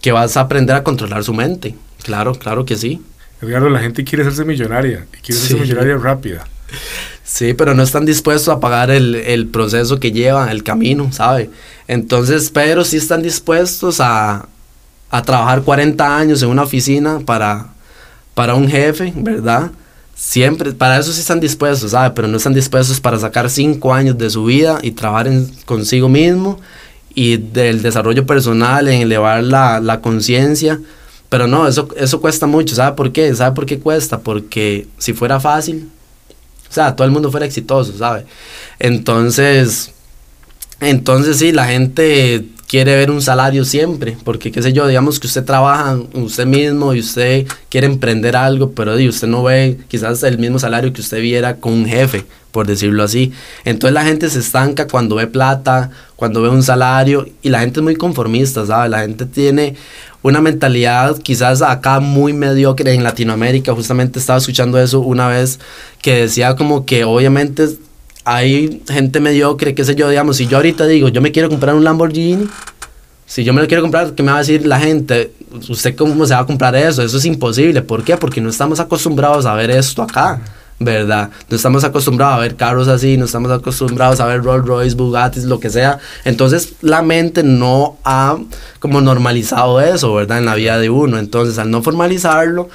que 0.02 0.12
vas 0.12 0.38
a 0.38 0.42
aprender 0.42 0.76
a 0.76 0.84
controlar 0.84 1.24
su 1.24 1.34
mente. 1.34 1.76
Claro, 2.04 2.34
claro 2.34 2.66
que 2.66 2.76
sí. 2.76 3.02
Edgardo, 3.42 3.70
la 3.70 3.80
gente 3.80 4.04
quiere 4.04 4.24
hacerse 4.24 4.44
millonaria, 4.44 5.06
quiere 5.22 5.40
hacerse 5.40 5.62
millonaria 5.62 5.98
rápida. 5.98 6.48
Sí, 7.22 7.54
pero 7.54 7.76
no 7.76 7.84
están 7.84 8.08
dispuestos 8.08 8.52
a 8.52 8.60
pagar 8.60 8.90
el, 8.90 9.14
el, 9.14 9.46
proceso 9.46 10.00
que 10.00 10.12
llevan, 10.12 10.50
el 10.50 10.64
camino, 10.64 11.12
¿sabe? 11.12 11.52
Entonces, 11.88 12.50
pero 12.52 12.84
sí 12.84 12.98
están 12.98 13.22
dispuestos 13.22 14.00
a, 14.00 14.48
a 15.10 15.22
trabajar 15.22 15.64
40 15.64 16.18
años 16.18 16.42
en 16.44 16.50
una 16.50 16.64
oficina 16.64 17.20
para, 17.26 17.68
para 18.34 18.56
un 18.56 18.68
jefe, 18.68 19.12
¿verdad? 19.16 19.72
Siempre, 20.16 20.74
para 20.74 21.00
eso 21.00 21.14
sí 21.14 21.22
están 21.22 21.40
dispuestos, 21.40 21.92
¿sabe? 21.92 22.14
Pero 22.14 22.28
no 22.28 22.38
están 22.38 22.54
dispuestos 22.54 23.00
para 23.00 23.18
sacar 23.18 23.50
5 23.50 23.94
años 23.94 24.18
de 24.18 24.30
su 24.30 24.46
vida 24.46 24.80
y 24.82 24.92
trabajar 24.92 25.28
en, 25.28 25.50
consigo 25.66 26.10
mismo 26.10 26.60
y 27.16 27.38
del 27.38 27.82
desarrollo 27.82 28.26
personal, 28.26 28.88
en 28.88 29.02
elevar 29.02 29.44
la, 29.44 29.80
la 29.80 30.02
conciencia. 30.02 30.80
Pero 31.30 31.48
no, 31.48 31.68
eso, 31.68 31.88
eso 31.96 32.20
cuesta 32.22 32.48
mucho. 32.48 32.76
¿Sabe 32.76 32.96
por 32.96 33.12
qué? 33.12 33.34
¿Sabe 33.34 33.56
por 33.56 33.66
qué 33.66 33.80
cuesta? 33.80 34.20
Porque 34.20 34.88
si 34.98 35.14
fuera 35.14 35.40
fácil, 35.40 35.90
o 36.70 36.74
sea, 36.74 36.96
todo 36.96 37.06
el 37.06 37.12
mundo 37.12 37.32
fuera 37.32 37.46
exitoso, 37.46 37.98
¿sabe? 37.98 38.26
Entonces, 38.78 39.92
entonces 40.80 41.38
sí, 41.38 41.52
la 41.52 41.66
gente 41.68 42.46
quiere 42.70 42.96
ver 42.96 43.10
un 43.10 43.20
salario 43.20 43.66
siempre, 43.66 44.16
porque 44.24 44.52
qué 44.52 44.62
sé 44.62 44.72
yo, 44.74 44.88
digamos 44.88 45.20
que 45.20 45.26
usted 45.26 45.44
trabaja 45.44 45.98
usted 46.14 46.46
mismo 46.46 46.94
y 46.94 47.00
usted 47.00 47.48
quiere 47.68 47.88
emprender 47.88 48.36
algo, 48.36 48.74
pero 48.74 48.94
usted 48.94 49.28
no 49.28 49.42
ve 49.42 49.80
quizás 49.88 50.22
el 50.22 50.38
mismo 50.38 50.60
salario 50.60 50.94
que 50.94 51.02
usted 51.02 51.20
viera 51.20 51.56
con 51.56 51.74
un 51.74 51.88
jefe, 51.88 52.26
por 52.52 52.68
decirlo 52.68 53.04
así. 53.04 53.34
Entonces 53.66 53.96
la 53.96 54.06
gente 54.06 54.30
se 54.30 54.38
estanca 54.38 54.88
cuando 54.88 55.16
ve 55.16 55.26
plata, 55.26 55.90
cuando 56.16 56.44
ve 56.44 56.50
un 56.50 56.62
salario 56.62 57.28
y 57.42 57.50
la 57.50 57.62
gente 57.62 57.80
es 57.80 57.84
muy 57.84 57.96
conformista, 57.96 58.64
¿sabe? 58.68 58.90
La 58.90 59.00
gente 59.00 59.26
tiene 59.26 59.76
una 60.22 60.40
mentalidad 60.40 61.18
quizás 61.18 61.64
acá 61.64 62.00
muy 62.00 62.34
mediocre 62.34 62.94
en 62.94 63.04
Latinoamérica, 63.04 63.74
justamente 63.74 64.20
estaba 64.20 64.38
escuchando 64.38 64.80
eso 64.80 65.00
una 65.00 65.28
vez 65.28 65.60
que 66.04 66.22
decía 66.22 66.56
como 66.56 66.86
que 66.86 67.04
obviamente 67.04 67.68
hay 68.32 68.84
gente 68.88 69.20
mediocre, 69.20 69.74
qué 69.74 69.84
sé 69.84 69.96
yo, 69.96 70.08
digamos, 70.08 70.38
si 70.38 70.46
yo 70.46 70.58
ahorita 70.58 70.86
digo, 70.86 71.08
yo 71.08 71.20
me 71.20 71.32
quiero 71.32 71.50
comprar 71.50 71.74
un 71.74 71.84
Lamborghini, 71.84 72.48
si 73.26 73.44
yo 73.44 73.54
me 73.54 73.62
lo 73.62 73.68
quiero 73.68 73.82
comprar, 73.82 74.14
¿qué 74.14 74.22
me 74.22 74.32
va 74.32 74.38
a 74.38 74.42
decir 74.42 74.68
la 74.68 74.80
gente? 74.80 75.34
¿Usted 75.68 75.96
cómo 75.96 76.28
se 76.28 76.36
va 76.36 76.42
a 76.42 76.46
comprar 76.46 76.76
eso? 76.76 77.02
Eso 77.02 77.18
es 77.18 77.26
imposible. 77.26 77.82
¿Por 77.82 78.04
qué? 78.04 78.18
Porque 78.18 78.40
no 78.40 78.50
estamos 78.50 78.80
acostumbrados 78.80 79.48
a 79.48 79.56
ver 79.56 79.72
esto 79.72 80.04
acá, 80.04 80.42
¿verdad? 80.78 81.32
No 81.50 81.56
estamos 81.56 81.84
acostumbrados 81.84 82.38
a 82.38 82.40
ver 82.40 82.56
carros 82.56 82.88
así, 82.88 83.18
no 83.18 83.26
estamos 83.26 83.52
acostumbrados 83.52 84.20
a 84.20 84.28
ver 84.28 84.44
Rolls 84.44 84.66
Royce, 84.66 84.96
Bugatti, 84.96 85.42
lo 85.42 85.60
que 85.60 85.72
sea. 85.72 85.98
Entonces 86.24 86.74
la 86.82 87.02
mente 87.02 87.42
no 87.42 87.98
ha 88.04 88.38
como 88.80 89.02
normalizado 89.02 89.82
eso, 89.82 90.14
¿verdad? 90.14 90.38
En 90.38 90.46
la 90.46 90.54
vida 90.54 90.78
de 90.78 90.92
uno. 90.92 91.18
Entonces 91.18 91.58
al 91.58 91.72
no 91.72 91.82
formalizarlo, 91.82 92.70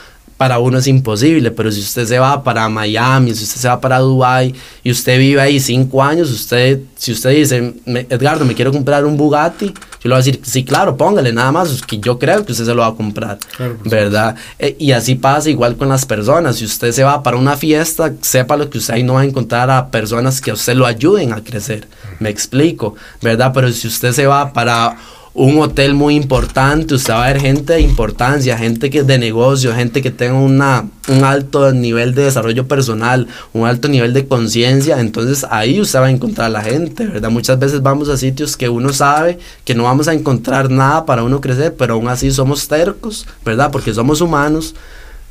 para 0.45 0.59
uno 0.59 0.77
es 0.77 0.87
imposible, 0.87 1.51
pero 1.53 1.73
si 1.73 1.81
usted 1.81 2.05
se 2.05 2.19
va 2.19 2.45
para 2.45 2.69
Miami, 2.69 3.35
si 3.35 3.45
usted 3.45 3.63
se 3.63 3.67
va 3.67 3.81
para 3.81 3.99
Dubai 3.99 4.55
y 4.83 4.91
usted 4.91 5.19
vive 5.19 5.41
ahí 5.41 5.59
cinco 5.59 6.03
años, 6.03 6.31
usted, 6.31 6.81
si 6.99 7.13
usted 7.13 7.31
dice, 7.31 7.73
Edgardo, 7.87 8.45
me 8.45 8.53
quiero 8.53 8.71
comprar 8.71 9.07
un 9.07 9.17
Bugatti, 9.17 9.69
yo 9.69 9.73
le 10.03 10.11
voy 10.11 10.17
a 10.17 10.19
decir, 10.19 10.41
sí, 10.45 10.63
claro, 10.63 10.99
póngale, 10.99 11.33
nada 11.33 11.51
más, 11.51 11.81
que 11.81 11.99
yo 11.99 12.19
creo 12.19 12.45
que 12.45 12.53
usted 12.53 12.67
se 12.67 12.75
lo 12.75 12.83
va 12.83 12.89
a 12.89 12.95
comprar, 12.95 13.39
¿verdad? 13.87 14.37
Eh, 14.59 14.77
y 14.79 14.93
así 14.93 15.15
pasa 15.15 15.49
igual 15.49 15.77
con 15.79 15.89
las 15.89 16.05
personas, 16.05 16.57
si 16.57 16.67
usted 16.67 16.93
se 16.93 17.05
va 17.05 17.23
para 17.23 17.39
una 17.39 17.57
fiesta, 17.57 18.13
sepa 18.21 18.59
lo 18.59 18.69
que 18.69 18.77
usted 18.77 18.93
ahí 18.93 19.03
no 19.03 19.15
va 19.15 19.23
a 19.23 19.25
encontrar 19.25 19.71
a 19.71 19.89
personas 19.89 20.43
que 20.43 20.51
a 20.51 20.55
usted 20.55 20.75
lo 20.75 20.85
ayuden 20.85 21.33
a 21.33 21.43
crecer, 21.43 21.89
me 22.21 22.29
explico, 22.29 22.97
¿verdad? 23.23 23.51
Pero 23.55 23.73
si 23.73 23.89
usted 23.89 24.13
se 24.13 24.27
va 24.27 24.53
para 24.53 24.95
un 25.35 25.59
hotel 25.59 25.95
muy 25.95 26.15
importante, 26.15 26.95
usted 26.95 27.13
va 27.13 27.25
a 27.25 27.33
ver 27.33 27.41
gente 27.41 27.73
de 27.73 27.81
importancia, 27.81 28.57
gente 28.57 28.89
que 28.89 29.03
de 29.03 29.19
negocio, 29.19 29.75
gente 29.75 30.01
que 30.01 30.13
tenga 30.13 30.35
una, 30.35 30.89
un 31.09 31.25
alto 31.25 31.73
nivel 31.73 32.15
de 32.15 32.23
desarrollo 32.23 32.69
personal, 32.69 33.27
un 33.53 33.67
alto 33.67 33.89
nivel 33.89 34.13
de 34.13 34.29
conciencia, 34.29 35.01
entonces 35.01 35.45
ahí 35.51 35.81
usted 35.81 35.99
va 35.99 36.07
a 36.07 36.11
encontrar 36.11 36.47
a 36.47 36.51
la 36.51 36.63
gente, 36.63 37.07
¿verdad? 37.07 37.31
Muchas 37.31 37.59
veces 37.59 37.83
vamos 37.83 38.09
a 38.09 38.17
sitios 38.17 38.57
que 38.57 38.69
uno 38.69 38.93
sabe 38.93 39.41
que 39.65 39.75
no 39.75 39.83
vamos 39.83 40.07
a 40.07 40.15
encontrar 40.15 40.71
nada 40.71 41.05
para 41.05 41.25
uno 41.25 41.41
crecer, 41.41 41.75
pero 41.77 41.95
aún 41.95 42.07
así 42.07 42.31
somos 42.31 42.69
tercos, 42.69 43.27
¿verdad? 43.45 43.73
Porque 43.73 43.93
somos 43.93 44.21
humanos 44.21 44.77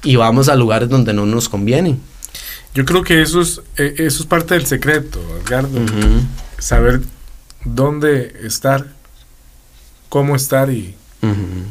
y 0.03 0.17
vamos 0.17 0.49
a 0.49 0.55
lugares 0.55 0.89
donde 0.89 1.13
no 1.13 1.25
nos 1.25 1.47
conviene. 1.47 1.97
Yo 2.75 2.83
creo 2.83 3.03
que 3.03 3.21
eso 3.21 3.39
es, 3.39 3.61
eh, 3.77 3.93
eso 3.99 4.23
es 4.23 4.25
parte 4.25 4.55
del 4.55 4.65
secreto, 4.65 5.19
Edgardo. 5.45 5.79
Saber 6.59 7.01
dónde 7.63 8.33
estar 8.43 8.87
cómo 10.13 10.35
estar 10.35 10.69
y, 10.69 10.93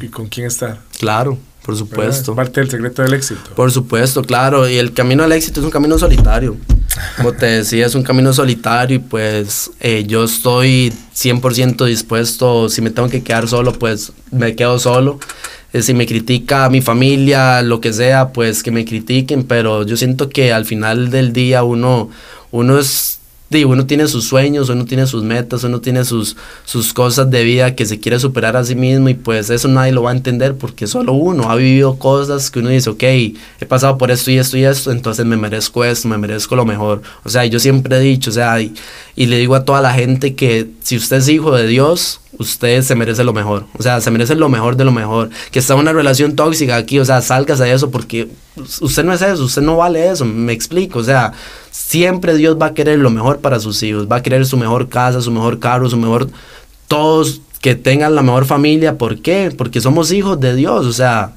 y 0.01 0.07
con 0.09 0.27
quién 0.27 0.47
estar. 0.47 0.81
Claro, 0.99 1.37
por 1.65 1.77
supuesto. 1.77 2.33
Es 2.33 2.35
parte 2.35 2.59
del 2.59 2.69
secreto 2.69 3.01
del 3.01 3.13
éxito. 3.13 3.55
Por 3.55 3.71
supuesto, 3.71 4.21
claro. 4.21 4.67
Y 4.67 4.75
el 4.75 4.91
camino 4.91 5.23
al 5.23 5.31
éxito 5.31 5.61
es 5.61 5.63
un 5.63 5.71
camino 5.71 5.97
solitario. 5.97 6.57
Como 7.15 7.31
te 7.31 7.45
decía, 7.45 7.85
es 7.85 7.95
un 7.95 8.03
camino 8.03 8.33
solitario 8.33 8.97
y 8.97 8.99
pues 8.99 9.71
eh, 9.79 10.03
yo 10.05 10.25
estoy 10.25 10.91
100% 11.15 11.85
dispuesto, 11.85 12.67
si 12.67 12.81
me 12.81 12.89
tengo 12.89 13.07
que 13.07 13.23
quedar 13.23 13.47
solo, 13.47 13.71
pues 13.71 14.11
me 14.29 14.57
quedo 14.57 14.77
solo. 14.77 15.21
Eh, 15.71 15.81
si 15.81 15.93
me 15.93 16.05
critica 16.05 16.69
mi 16.69 16.81
familia, 16.81 17.61
lo 17.61 17.79
que 17.79 17.93
sea, 17.93 18.33
pues 18.33 18.61
que 18.61 18.71
me 18.71 18.83
critiquen, 18.83 19.45
pero 19.45 19.85
yo 19.85 19.95
siento 19.95 20.27
que 20.27 20.51
al 20.51 20.65
final 20.65 21.11
del 21.11 21.31
día 21.31 21.63
uno, 21.63 22.09
uno 22.51 22.77
es 22.77 23.19
uno 23.63 23.85
tiene 23.85 24.07
sus 24.07 24.25
sueños, 24.25 24.69
uno 24.69 24.85
tiene 24.85 25.05
sus 25.05 25.23
metas, 25.23 25.63
uno 25.63 25.79
tiene 25.79 26.03
sus, 26.05 26.35
sus 26.65 26.91
cosas 26.91 27.29
de 27.29 27.43
vida 27.43 27.75
que 27.75 27.85
se 27.85 27.99
quiere 27.99 28.19
superar 28.19 28.57
a 28.57 28.63
sí 28.63 28.73
mismo 28.73 29.09
y 29.09 29.13
pues 29.13 29.51
eso 29.51 29.67
nadie 29.67 29.91
lo 29.91 30.01
va 30.01 30.11
a 30.11 30.15
entender 30.15 30.55
porque 30.55 30.87
solo 30.87 31.13
uno 31.13 31.51
ha 31.51 31.55
vivido 31.55 31.99
cosas 31.99 32.49
que 32.49 32.59
uno 32.59 32.69
dice, 32.69 32.89
ok, 32.89 33.03
he 33.03 33.65
pasado 33.67 33.97
por 33.97 34.09
esto 34.09 34.31
y 34.31 34.37
esto 34.39 34.57
y 34.57 34.63
esto, 34.63 34.91
entonces 34.91 35.25
me 35.25 35.37
merezco 35.37 35.85
esto, 35.85 36.07
me 36.07 36.17
merezco 36.17 36.55
lo 36.55 36.65
mejor. 36.65 37.03
O 37.23 37.29
sea, 37.29 37.45
yo 37.45 37.59
siempre 37.59 37.97
he 37.97 38.01
dicho, 38.01 38.31
o 38.31 38.33
sea, 38.33 38.59
y, 38.59 38.73
y 39.15 39.27
le 39.27 39.37
digo 39.37 39.53
a 39.53 39.65
toda 39.65 39.81
la 39.81 39.93
gente 39.93 40.33
que 40.33 40.67
si 40.81 40.97
usted 40.97 41.17
es 41.17 41.29
hijo 41.29 41.55
de 41.55 41.67
Dios, 41.67 42.21
usted 42.39 42.81
se 42.81 42.95
merece 42.95 43.23
lo 43.23 43.33
mejor. 43.33 43.65
O 43.77 43.83
sea, 43.83 44.01
se 44.01 44.11
merece 44.11 44.35
lo 44.35 44.49
mejor 44.49 44.75
de 44.75 44.85
lo 44.85 44.91
mejor. 44.91 45.29
Que 45.51 45.59
está 45.59 45.75
una 45.75 45.93
relación 45.93 46.35
tóxica 46.35 46.75
aquí, 46.75 46.99
o 46.99 47.05
sea, 47.05 47.21
salgas 47.21 47.59
de 47.59 47.71
eso 47.71 47.91
porque 47.91 48.29
usted 48.81 49.03
no 49.03 49.13
es 49.13 49.21
eso, 49.21 49.43
usted 49.43 49.61
no 49.61 49.77
vale 49.77 50.09
eso, 50.09 50.25
me 50.25 50.53
explico. 50.53 50.99
O 50.99 51.03
sea, 51.03 51.33
siempre 51.71 52.35
Dios 52.35 52.57
va 52.61 52.67
a 52.67 52.73
querer 52.73 52.99
lo 52.99 53.09
mejor 53.09 53.39
para 53.39 53.59
sus 53.59 53.81
hijos, 53.83 54.07
va 54.11 54.17
a 54.17 54.23
querer 54.23 54.45
su 54.45 54.57
mejor 54.57 54.89
casa, 54.89 55.21
su 55.21 55.31
mejor 55.31 55.59
carro, 55.59 55.89
su 55.89 55.97
mejor... 55.97 56.29
Todos 56.87 57.41
que 57.61 57.75
tengan 57.75 58.13
la 58.13 58.21
mejor 58.21 58.45
familia. 58.45 58.97
¿Por 58.97 59.21
qué? 59.21 59.51
Porque 59.55 59.81
somos 59.81 60.11
hijos 60.11 60.39
de 60.39 60.55
Dios, 60.55 60.85
o 60.85 60.93
sea... 60.93 61.33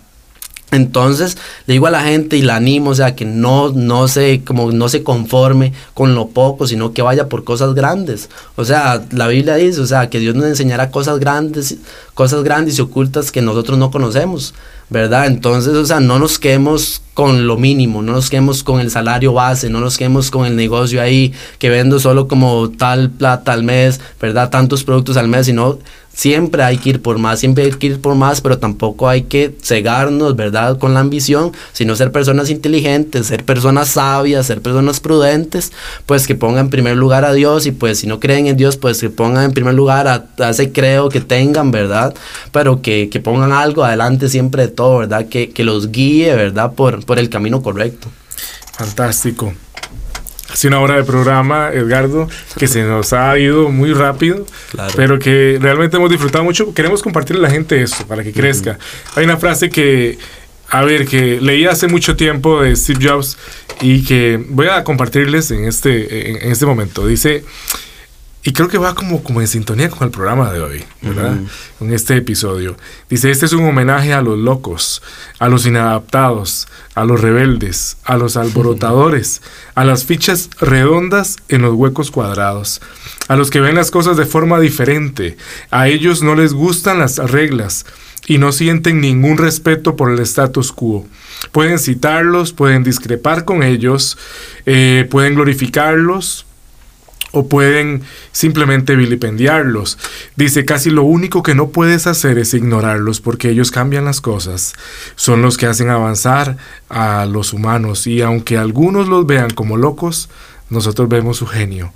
Entonces 0.73 1.39
le 1.67 1.75
digo 1.75 1.87
a 1.87 1.91
la 1.91 2.03
gente 2.03 2.37
y 2.37 2.43
la 2.43 2.57
animo, 2.57 2.91
o 2.91 2.95
sea, 2.95 3.15
que 3.15 3.25
no, 3.25 3.71
no, 3.71 4.09
se, 4.09 4.43
como 4.43 4.73
no 4.73 4.89
se 4.89 5.03
conforme 5.03 5.73
con 5.95 6.15
lo 6.15 6.29
poco, 6.29 6.67
sino 6.67 6.93
que 6.93 7.03
vaya 7.03 7.29
por 7.29 7.45
cosas 7.45 7.75
grandes. 7.75 8.29
O 8.57 8.65
sea, 8.65 9.05
la 9.13 9.29
Biblia 9.29 9.55
dice, 9.55 9.81
o 9.81 9.87
sea, 9.87 10.11
que 10.11 10.19
Dios 10.19 10.35
nos 10.35 10.47
enseñará 10.47 10.91
cosas 10.91 11.21
grandes, 11.21 11.77
cosas 12.15 12.43
grandes 12.43 12.79
y 12.79 12.83
ocultas 12.83 13.31
que 13.31 13.43
nosotros 13.43 13.79
no 13.79 13.91
conocemos. 13.91 14.55
¿verdad? 14.89 15.27
Entonces, 15.27 15.75
o 15.75 15.85
sea, 15.85 16.01
no 16.01 16.19
nos 16.19 16.39
quedemos 16.39 17.03
con 17.17 17.47
lo 17.47 17.57
mínimo, 17.57 18.03
no 18.03 18.13
nos 18.13 18.29
quedemos 18.29 18.63
con 18.63 18.79
el 18.79 18.91
salario 18.91 19.33
base, 19.33 19.71
no 19.71 19.81
nos 19.81 19.97
quedemos 19.97 20.31
con 20.31 20.45
el 20.45 20.55
negocio 20.55 21.01
ahí 21.01 21.33
que 21.59 21.71
vendo 21.71 21.99
solo 21.99 22.29
como 22.29 22.69
tal 22.69 23.09
plata 23.09 23.55
al 23.55 23.63
mes, 23.63 24.03
¿verdad? 24.21 24.51
Tantos 24.51 24.85
productos 24.85 25.17
al 25.17 25.27
mes, 25.27 25.47
sino 25.47 25.79
siempre 26.17 26.63
hay 26.63 26.79
que 26.79 26.89
ir 26.91 27.03
por 27.03 27.19
más, 27.19 27.41
siempre 27.41 27.65
hay 27.65 27.73
que 27.73 27.89
ir 27.89 28.01
por 28.01 28.15
más, 28.15 28.41
pero 28.41 28.59
tampoco 28.59 29.07
hay 29.07 29.25
que 29.25 29.55
cegarnos, 29.63 30.35
¿verdad? 30.35 30.79
Con 30.79 30.95
la 30.95 31.01
ambición, 31.01 31.53
sino 31.75 31.95
ser 31.95 32.11
personas 32.11 32.49
inteligentes, 32.49 33.27
ser 33.27 33.45
personas 33.45 33.89
sabias, 33.89 34.47
ser 34.47 34.63
personas 34.63 34.99
prudentes, 34.99 35.73
pues 36.07 36.27
que 36.27 36.35
pongan 36.35 36.67
en 36.67 36.71
primer 36.71 36.97
lugar 36.97 37.27
a 37.27 37.35
Dios 37.35 37.67
y 37.67 37.71
pues 37.71 37.99
si 37.99 38.07
no 38.07 38.19
creen 38.19 38.47
en 38.47 38.57
Dios, 38.57 38.79
pues 38.79 38.99
que 38.99 39.11
pongan 39.11 39.45
en 39.45 39.53
primer 39.53 39.75
lugar 39.75 40.09
a, 40.09 40.49
ese 40.49 40.73
creo 40.73 41.11
que 41.11 41.21
tengan, 41.21 41.71
¿verdad? 41.71 42.15
Pero 42.51 42.81
que, 42.81 43.11
que, 43.11 43.21
pongan 43.21 43.53
algo 43.53 43.85
adelante 43.85 44.31
siempre 44.31 44.63
de 44.63 44.69
todo, 44.69 44.99
¿verdad? 44.99 45.27
Que, 45.27 45.51
que 45.51 45.65
los 45.65 45.93
guíe, 45.93 46.35
¿verdad? 46.35 46.73
Por, 46.73 47.05
por 47.07 47.19
el 47.19 47.31
camino 47.31 47.63
correcto. 47.63 48.11
Fantástico 48.73 49.55
hace 50.57 50.69
una 50.69 50.81
hora 50.81 50.97
de 50.97 51.05
programa, 51.05 51.71
Edgardo, 51.73 52.29
que 52.59 52.67
se 52.67 52.83
nos 52.83 53.13
ha 53.13 53.39
ido 53.39 53.69
muy 53.71 53.93
rápido, 53.93 54.47
pero 54.95 55.19
que 55.19 55.59
realmente 55.61 55.97
hemos 55.99 56.11
disfrutado 56.11 56.45
mucho. 56.45 56.73
Queremos 56.73 57.03
compartirle 57.03 57.41
a 57.41 57.49
la 57.49 57.51
gente 57.51 57.83
esto 57.83 58.07
para 58.07 58.23
que 58.23 58.33
crezca. 58.33 58.79
Hay 59.15 59.25
una 59.25 59.37
frase 59.37 59.69
que, 59.69 60.19
a 60.71 60.83
ver, 60.83 61.07
que 61.07 61.41
leí 61.41 61.67
hace 61.67 61.89
mucho 61.89 62.17
tiempo 62.17 62.63
de 62.63 62.75
Steve 62.75 63.07
Jobs 63.07 63.37
y 63.81 64.03
que 64.05 64.43
voy 64.49 64.69
a 64.69 64.83
compartirles 64.83 65.51
en 65.51 65.67
este, 65.67 66.45
en 66.45 66.51
este 66.51 66.65
momento. 66.65 67.07
Dice, 67.07 67.45
y 68.47 68.53
creo 68.53 68.69
que 68.69 68.79
va 68.79 68.95
como, 68.95 69.25
como 69.25 69.41
en 69.41 69.49
sintonía 69.49 69.91
con 69.91 70.05
el 70.05 70.13
programa 70.13 70.53
de 70.53 70.61
hoy, 70.61 70.85
¿verdad? 71.03 71.37
Con 71.81 71.93
este 71.93 72.17
episodio. 72.17 72.77
Dice, 73.11 73.33
este 73.33 73.45
es 73.45 73.53
un 73.53 73.65
homenaje 73.65 74.13
a 74.13 74.23
los 74.23 74.39
locos, 74.39 75.03
a 75.41 75.49
los 75.49 75.67
inadaptados, 75.67 76.69
a 76.95 77.05
los 77.05 77.21
rebeldes, 77.21 77.97
a 78.05 78.17
los 78.17 78.37
alborotadores, 78.37 79.43
a 79.75 79.85
las 79.85 80.05
fichas 80.05 80.49
redondas 80.61 81.39
en 81.49 81.63
los 81.63 81.75
huecos 81.75 82.13
cuadrados, 82.13 82.81
a 83.27 83.35
los 83.35 83.51
que 83.51 83.61
ven 83.61 83.75
las 83.75 83.91
cosas 83.91 84.17
de 84.17 84.27
forma 84.27 84.61
diferente. 84.61 85.37
A 85.73 85.89
ellos 85.89 86.23
no 86.23 86.37
les 86.37 86.55
gustan 86.55 87.01
las 87.01 87.17
reglas 87.17 87.85
y 88.29 88.39
no 88.39 88.53
sienten 88.53 89.01
ningún 89.01 89.39
respeto 89.39 89.97
por 89.97 90.13
el 90.13 90.21
status 90.21 90.71
quo. 90.71 91.05
Pueden 91.51 91.81
citarlos, 91.81 92.53
pueden 92.53 92.85
discrepar 92.85 93.45
con 93.45 93.65
ellos, 93.65 94.17
eh, 94.67 95.05
pueden 95.11 95.35
glorificarlos, 95.35 96.46
o 97.37 97.49
pueden 97.49 98.03
simplemente 98.33 98.97
vilipendiarlos. 98.97 99.99
Dice, 100.37 100.65
casi 100.65 100.89
lo 100.89 101.03
único 101.03 101.43
que 101.43 101.55
no 101.55 101.69
puedes 101.69 102.07
hacer 102.07 102.39
es 102.39 102.55
ignorarlos 102.55 103.21
porque 103.21 103.51
ellos 103.51 103.71
cambian 103.71 104.07
las 104.07 104.23
cosas. 104.23 104.73
Son 105.17 105.43
los 105.43 105.59
que 105.59 105.67
hacen 105.67 105.91
avanzar 105.91 106.57
a 106.89 107.27
los 107.27 107.53
humanos 107.53 108.07
y 108.07 108.23
aunque 108.23 108.57
algunos 108.57 109.07
los 109.07 109.27
vean 109.27 109.51
como 109.51 109.77
locos, 109.77 110.31
nosotros 110.71 111.11
vemos 111.11 111.37
su 111.37 111.47
genio. 111.47 111.93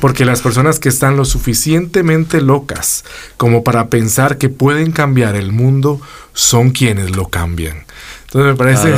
Porque 0.00 0.24
las 0.24 0.40
personas 0.40 0.78
que 0.78 0.88
están 0.88 1.18
lo 1.18 1.26
suficientemente 1.26 2.40
locas 2.40 3.04
como 3.36 3.64
para 3.64 3.88
pensar 3.88 4.38
que 4.38 4.48
pueden 4.48 4.90
cambiar 4.92 5.36
el 5.36 5.52
mundo 5.52 6.00
son 6.32 6.70
quienes 6.70 7.14
lo 7.14 7.28
cambian. 7.28 7.84
Entonces 8.30 8.52
me 8.52 8.56
parece 8.56 8.94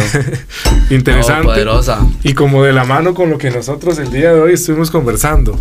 interesante. 0.90 1.44
poderosa. 1.44 2.04
Y 2.24 2.34
como 2.34 2.64
de 2.64 2.72
la 2.72 2.84
mano 2.84 3.14
con 3.14 3.30
lo 3.30 3.38
que 3.38 3.52
nosotros 3.52 3.96
el 4.00 4.10
día 4.10 4.32
de 4.32 4.40
hoy 4.40 4.54
estuvimos 4.54 4.90
conversando. 4.90 5.56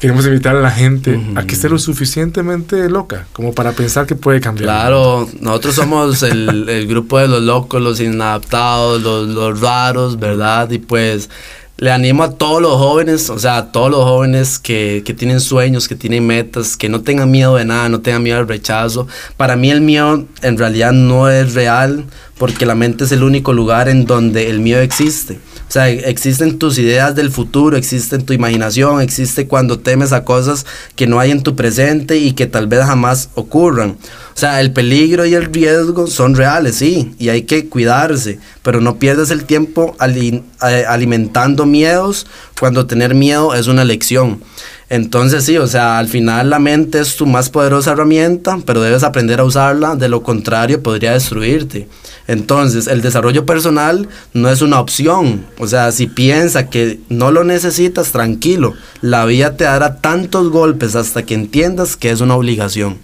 Queremos 0.00 0.26
invitar 0.26 0.54
a 0.54 0.60
la 0.60 0.70
gente 0.70 1.18
a 1.34 1.46
que 1.46 1.54
esté 1.54 1.70
lo 1.70 1.78
suficientemente 1.78 2.90
loca 2.90 3.26
como 3.32 3.54
para 3.54 3.72
pensar 3.72 4.04
que 4.04 4.16
puede 4.16 4.42
cambiar. 4.42 4.66
Claro, 4.66 5.26
nosotros 5.40 5.76
somos 5.76 6.22
el, 6.24 6.68
el, 6.68 6.86
grupo 6.86 7.18
de 7.18 7.26
los 7.26 7.42
locos, 7.42 7.80
los 7.80 8.00
inadaptados, 8.00 9.00
los, 9.00 9.28
los 9.28 9.58
raros, 9.62 10.18
¿verdad? 10.18 10.70
Y 10.70 10.78
pues 10.78 11.30
le 11.78 11.90
animo 11.90 12.22
a 12.22 12.32
todos 12.32 12.60
los 12.60 12.74
jóvenes, 12.74 13.30
o 13.30 13.38
sea, 13.38 13.56
a 13.56 13.72
todos 13.72 13.90
los 13.90 14.04
jóvenes 14.04 14.58
que, 14.58 15.02
que, 15.06 15.14
tienen 15.14 15.40
sueños, 15.40 15.88
que 15.88 15.94
tienen 15.94 16.26
metas, 16.26 16.76
que 16.76 16.90
no 16.90 17.00
tengan 17.00 17.30
miedo 17.30 17.56
de 17.56 17.64
nada, 17.64 17.88
no 17.88 18.00
tengan 18.00 18.22
miedo 18.22 18.38
al 18.38 18.48
rechazo. 18.48 19.08
Para 19.38 19.56
mí 19.56 19.70
el 19.70 19.80
miedo 19.80 20.26
en 20.42 20.58
realidad 20.58 20.92
no 20.92 21.30
es 21.30 21.54
real 21.54 22.04
porque 22.38 22.66
la 22.66 22.74
mente 22.74 23.04
es 23.04 23.12
el 23.12 23.22
único 23.22 23.52
lugar 23.52 23.88
en 23.88 24.06
donde 24.06 24.50
el 24.50 24.60
miedo 24.60 24.80
existe. 24.80 25.38
O 25.68 25.72
sea, 25.74 25.88
existen 25.88 26.58
tus 26.58 26.78
ideas 26.78 27.14
del 27.14 27.30
futuro, 27.30 27.76
existe 27.76 28.18
tu 28.18 28.32
imaginación, 28.32 29.00
existe 29.00 29.46
cuando 29.48 29.78
temes 29.78 30.12
a 30.12 30.24
cosas 30.24 30.66
que 30.94 31.06
no 31.06 31.18
hay 31.18 31.30
en 31.30 31.42
tu 31.42 31.56
presente 31.56 32.18
y 32.18 32.32
que 32.32 32.46
tal 32.46 32.66
vez 32.66 32.84
jamás 32.84 33.30
ocurran. 33.34 33.90
O 33.90 34.38
sea, 34.38 34.60
el 34.60 34.72
peligro 34.72 35.26
y 35.26 35.34
el 35.34 35.46
riesgo 35.46 36.06
son 36.06 36.34
reales, 36.34 36.76
sí, 36.76 37.14
y 37.18 37.28
hay 37.28 37.42
que 37.42 37.68
cuidarse, 37.68 38.38
pero 38.62 38.80
no 38.80 38.98
pierdas 38.98 39.30
el 39.30 39.44
tiempo 39.44 39.96
alimentando 39.98 41.66
miedos 41.66 42.26
cuando 42.58 42.86
tener 42.86 43.14
miedo 43.14 43.54
es 43.54 43.66
una 43.66 43.84
lección. 43.84 44.42
Entonces 44.90 45.44
sí, 45.44 45.56
o 45.56 45.66
sea, 45.66 45.98
al 45.98 46.08
final 46.08 46.50
la 46.50 46.58
mente 46.58 47.00
es 47.00 47.16
tu 47.16 47.26
más 47.26 47.50
poderosa 47.50 47.92
herramienta, 47.92 48.58
pero 48.66 48.82
debes 48.82 49.02
aprender 49.02 49.40
a 49.40 49.44
usarla, 49.44 49.96
de 49.96 50.08
lo 50.08 50.22
contrario 50.22 50.82
podría 50.82 51.12
destruirte. 51.12 51.88
Entonces, 52.26 52.86
el 52.86 53.02
desarrollo 53.02 53.44
personal 53.44 54.08
no 54.32 54.48
es 54.48 54.62
una 54.62 54.80
opción. 54.80 55.44
O 55.58 55.66
sea, 55.66 55.92
si 55.92 56.06
piensa 56.06 56.70
que 56.70 57.00
no 57.08 57.30
lo 57.30 57.44
necesitas, 57.44 58.12
tranquilo. 58.12 58.74
La 59.02 59.26
vida 59.26 59.56
te 59.56 59.64
dará 59.64 59.96
tantos 59.96 60.50
golpes 60.50 60.96
hasta 60.96 61.24
que 61.24 61.34
entiendas 61.34 61.96
que 61.96 62.10
es 62.10 62.20
una 62.20 62.36
obligación. 62.36 62.98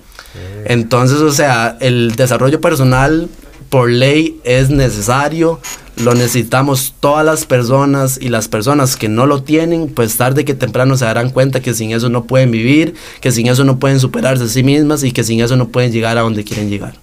Entonces, 0.65 1.19
o 1.19 1.33
sea, 1.33 1.77
el 1.81 2.15
desarrollo 2.17 2.61
personal 2.61 3.29
por 3.69 3.91
ley 3.91 4.41
es 4.45 4.71
necesario, 4.71 5.61
lo 6.03 6.15
necesitamos 6.15 6.95
todas 7.01 7.25
las 7.25 7.47
personas 7.47 8.19
y 8.21 8.29
las 8.29 8.49
personas 8.49 8.97
que 8.97 9.09
no 9.09 9.27
lo 9.27 9.43
tienen, 9.43 9.89
pues 9.89 10.17
tarde 10.17 10.45
que 10.45 10.55
temprano 10.55 10.97
se 10.97 11.05
darán 11.05 11.31
cuenta 11.31 11.61
que 11.61 11.75
sin 11.75 11.93
eso 11.93 12.09
no 12.09 12.25
pueden 12.25 12.51
vivir, 12.51 12.95
que 13.21 13.33
sin 13.33 13.47
eso 13.47 13.65
no 13.65 13.79
pueden 13.79 14.01
superarse 14.01 14.45
a 14.45 14.49
sí 14.49 14.63
mismas 14.63 15.05
y 15.05 15.13
que 15.13 15.25
sin 15.25 15.41
eso 15.41 15.57
no 15.57 15.69
pueden 15.69 15.93
llegar 15.93 16.19
a 16.19 16.23
donde 16.23 16.45
quieren 16.45 16.71
llegar. 16.71 16.95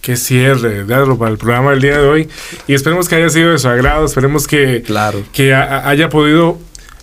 Qué 0.00 0.16
cierre, 0.16 0.84
¿verdad? 0.84 1.16
para 1.16 1.30
el 1.30 1.38
programa 1.38 1.70
del 1.70 1.80
día 1.80 1.98
de 1.98 2.06
hoy. 2.06 2.28
Y 2.68 2.74
esperemos 2.74 3.08
que 3.08 3.14
haya 3.14 3.30
sido 3.30 3.52
de 3.52 3.58
su 3.58 3.68
agrado, 3.68 4.04
esperemos 4.04 4.46
que, 4.46 4.82
claro. 4.82 5.22
que 5.32 5.54
haya 5.54 6.10
podido 6.10 6.58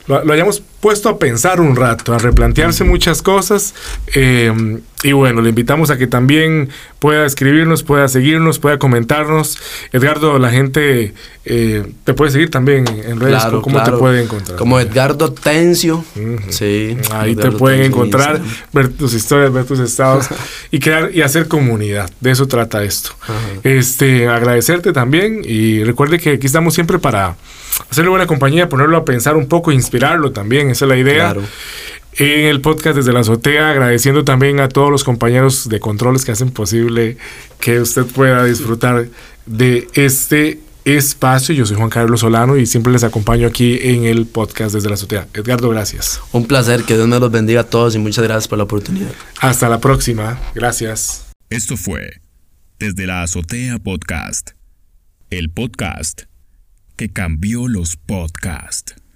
lo, 0.08 0.34
hayamos 0.34 0.62
puesto 0.80 1.10
a 1.10 1.20
pensar 1.20 1.62
un 1.62 1.76
rato, 1.76 2.14
a 2.14 2.18
replantearse 2.18 2.84
muchas 2.84 3.22
cosas. 3.22 3.74
Eh, 4.16 4.82
y 5.04 5.14
bueno, 5.14 5.42
le 5.42 5.50
invitamos 5.50 5.90
a 5.90 5.98
que 5.98 6.06
también 6.06 6.70
pueda 7.00 7.26
escribirnos, 7.26 7.84
pueda 7.84 8.08
seguirnos, 8.08 8.60
pueda 8.60 8.78
comentarnos. 8.78 9.58
Edgardo, 9.92 10.38
la 10.38 10.52
gente 10.52 11.14
eh, 11.46 11.92
te 12.04 12.14
puede 12.14 12.32
seguir 12.32 12.52
también 12.52 12.86
en 12.88 13.20
redes. 13.20 13.44
¿Cómo 13.62 13.82
te 13.84 13.92
puede 13.92 14.24
encontrar? 14.24 14.58
Como 14.58 14.80
Edgardo 14.80 15.32
Tencio. 15.34 16.04
Sí. 16.50 16.98
Ahí 17.14 17.36
te 17.36 17.52
pueden 17.52 17.82
encontrar, 17.82 18.42
ver 18.74 18.90
tus 18.90 19.14
historias, 19.14 19.52
ver 19.52 19.66
tus 19.66 19.80
estados 19.80 20.28
y 20.72 20.80
crear 20.80 21.12
y 21.14 21.22
hacer 21.22 21.48
comunidad. 21.48 22.10
De 22.20 22.32
eso 22.32 22.48
trata 22.48 22.84
esto. 22.84 23.12
Este, 23.64 24.28
agradecerte 24.28 24.94
también 24.94 25.42
y 25.44 25.84
recuerde 25.84 26.20
que 26.20 26.34
aquí 26.34 26.46
estamos 26.46 26.76
siempre 26.76 27.00
para 27.00 27.36
hacerle 27.90 28.10
buena 28.10 28.28
compañía, 28.28 28.70
ponerlo 28.70 28.98
a 28.98 29.06
pensar 29.06 29.36
un 29.36 29.48
poco, 29.48 29.72
inspirarlo 29.72 30.32
también, 30.32 30.70
esa 30.70 30.86
es 30.86 30.90
la 30.90 30.98
idea. 30.98 31.36
En 32.14 32.46
el 32.46 32.60
podcast 32.60 32.98
desde 32.98 33.14
la 33.14 33.22
azotea, 33.22 33.70
agradeciendo 33.70 34.26
también 34.26 34.60
a 34.60 34.68
todos 34.68 34.92
los 34.92 35.04
compañeros 35.04 35.70
de 35.70 35.80
controles 35.80 36.26
que 36.26 36.34
hacen 36.34 36.52
posible 36.52 37.18
que 37.60 37.80
usted 37.80 38.06
pueda 38.06 38.44
disfrutar 38.44 39.08
de 39.46 39.88
este 39.94 40.60
espacio. 40.84 41.56
Yo 41.56 41.66
soy 41.66 41.78
Juan 41.78 41.90
Carlos 41.90 42.22
Solano 42.22 42.58
y 42.58 42.66
siempre 42.66 42.92
les 42.92 43.04
acompaño 43.04 43.48
aquí 43.48 43.80
en 43.82 44.04
el 44.04 44.26
podcast 44.26 44.74
desde 44.74 44.90
la 44.90 44.96
azotea. 44.96 45.28
Edgardo, 45.34 45.70
gracias. 45.70 46.22
Un 46.32 46.48
placer, 46.48 46.84
que 46.84 46.96
Dios 46.96 47.08
me 47.08 47.20
los 47.20 47.32
bendiga 47.32 47.62
a 47.62 47.66
todos 47.66 47.96
y 47.96 48.00
muchas 48.00 48.24
gracias 48.24 48.48
por 48.48 48.58
la 48.58 48.66
oportunidad. 48.66 49.12
Hasta 49.40 49.70
la 49.70 49.80
próxima, 49.80 50.40
gracias. 50.54 51.28
Esto 51.50 51.78
fue 51.78 52.22
Desde 52.80 53.06
la 53.06 53.24
azotea 53.24 53.78
podcast, 53.78 54.52
el 55.30 55.50
podcast 55.50 56.31
que 57.02 57.12
cambió 57.12 57.68
los 57.68 57.96
podcasts. 57.96 59.01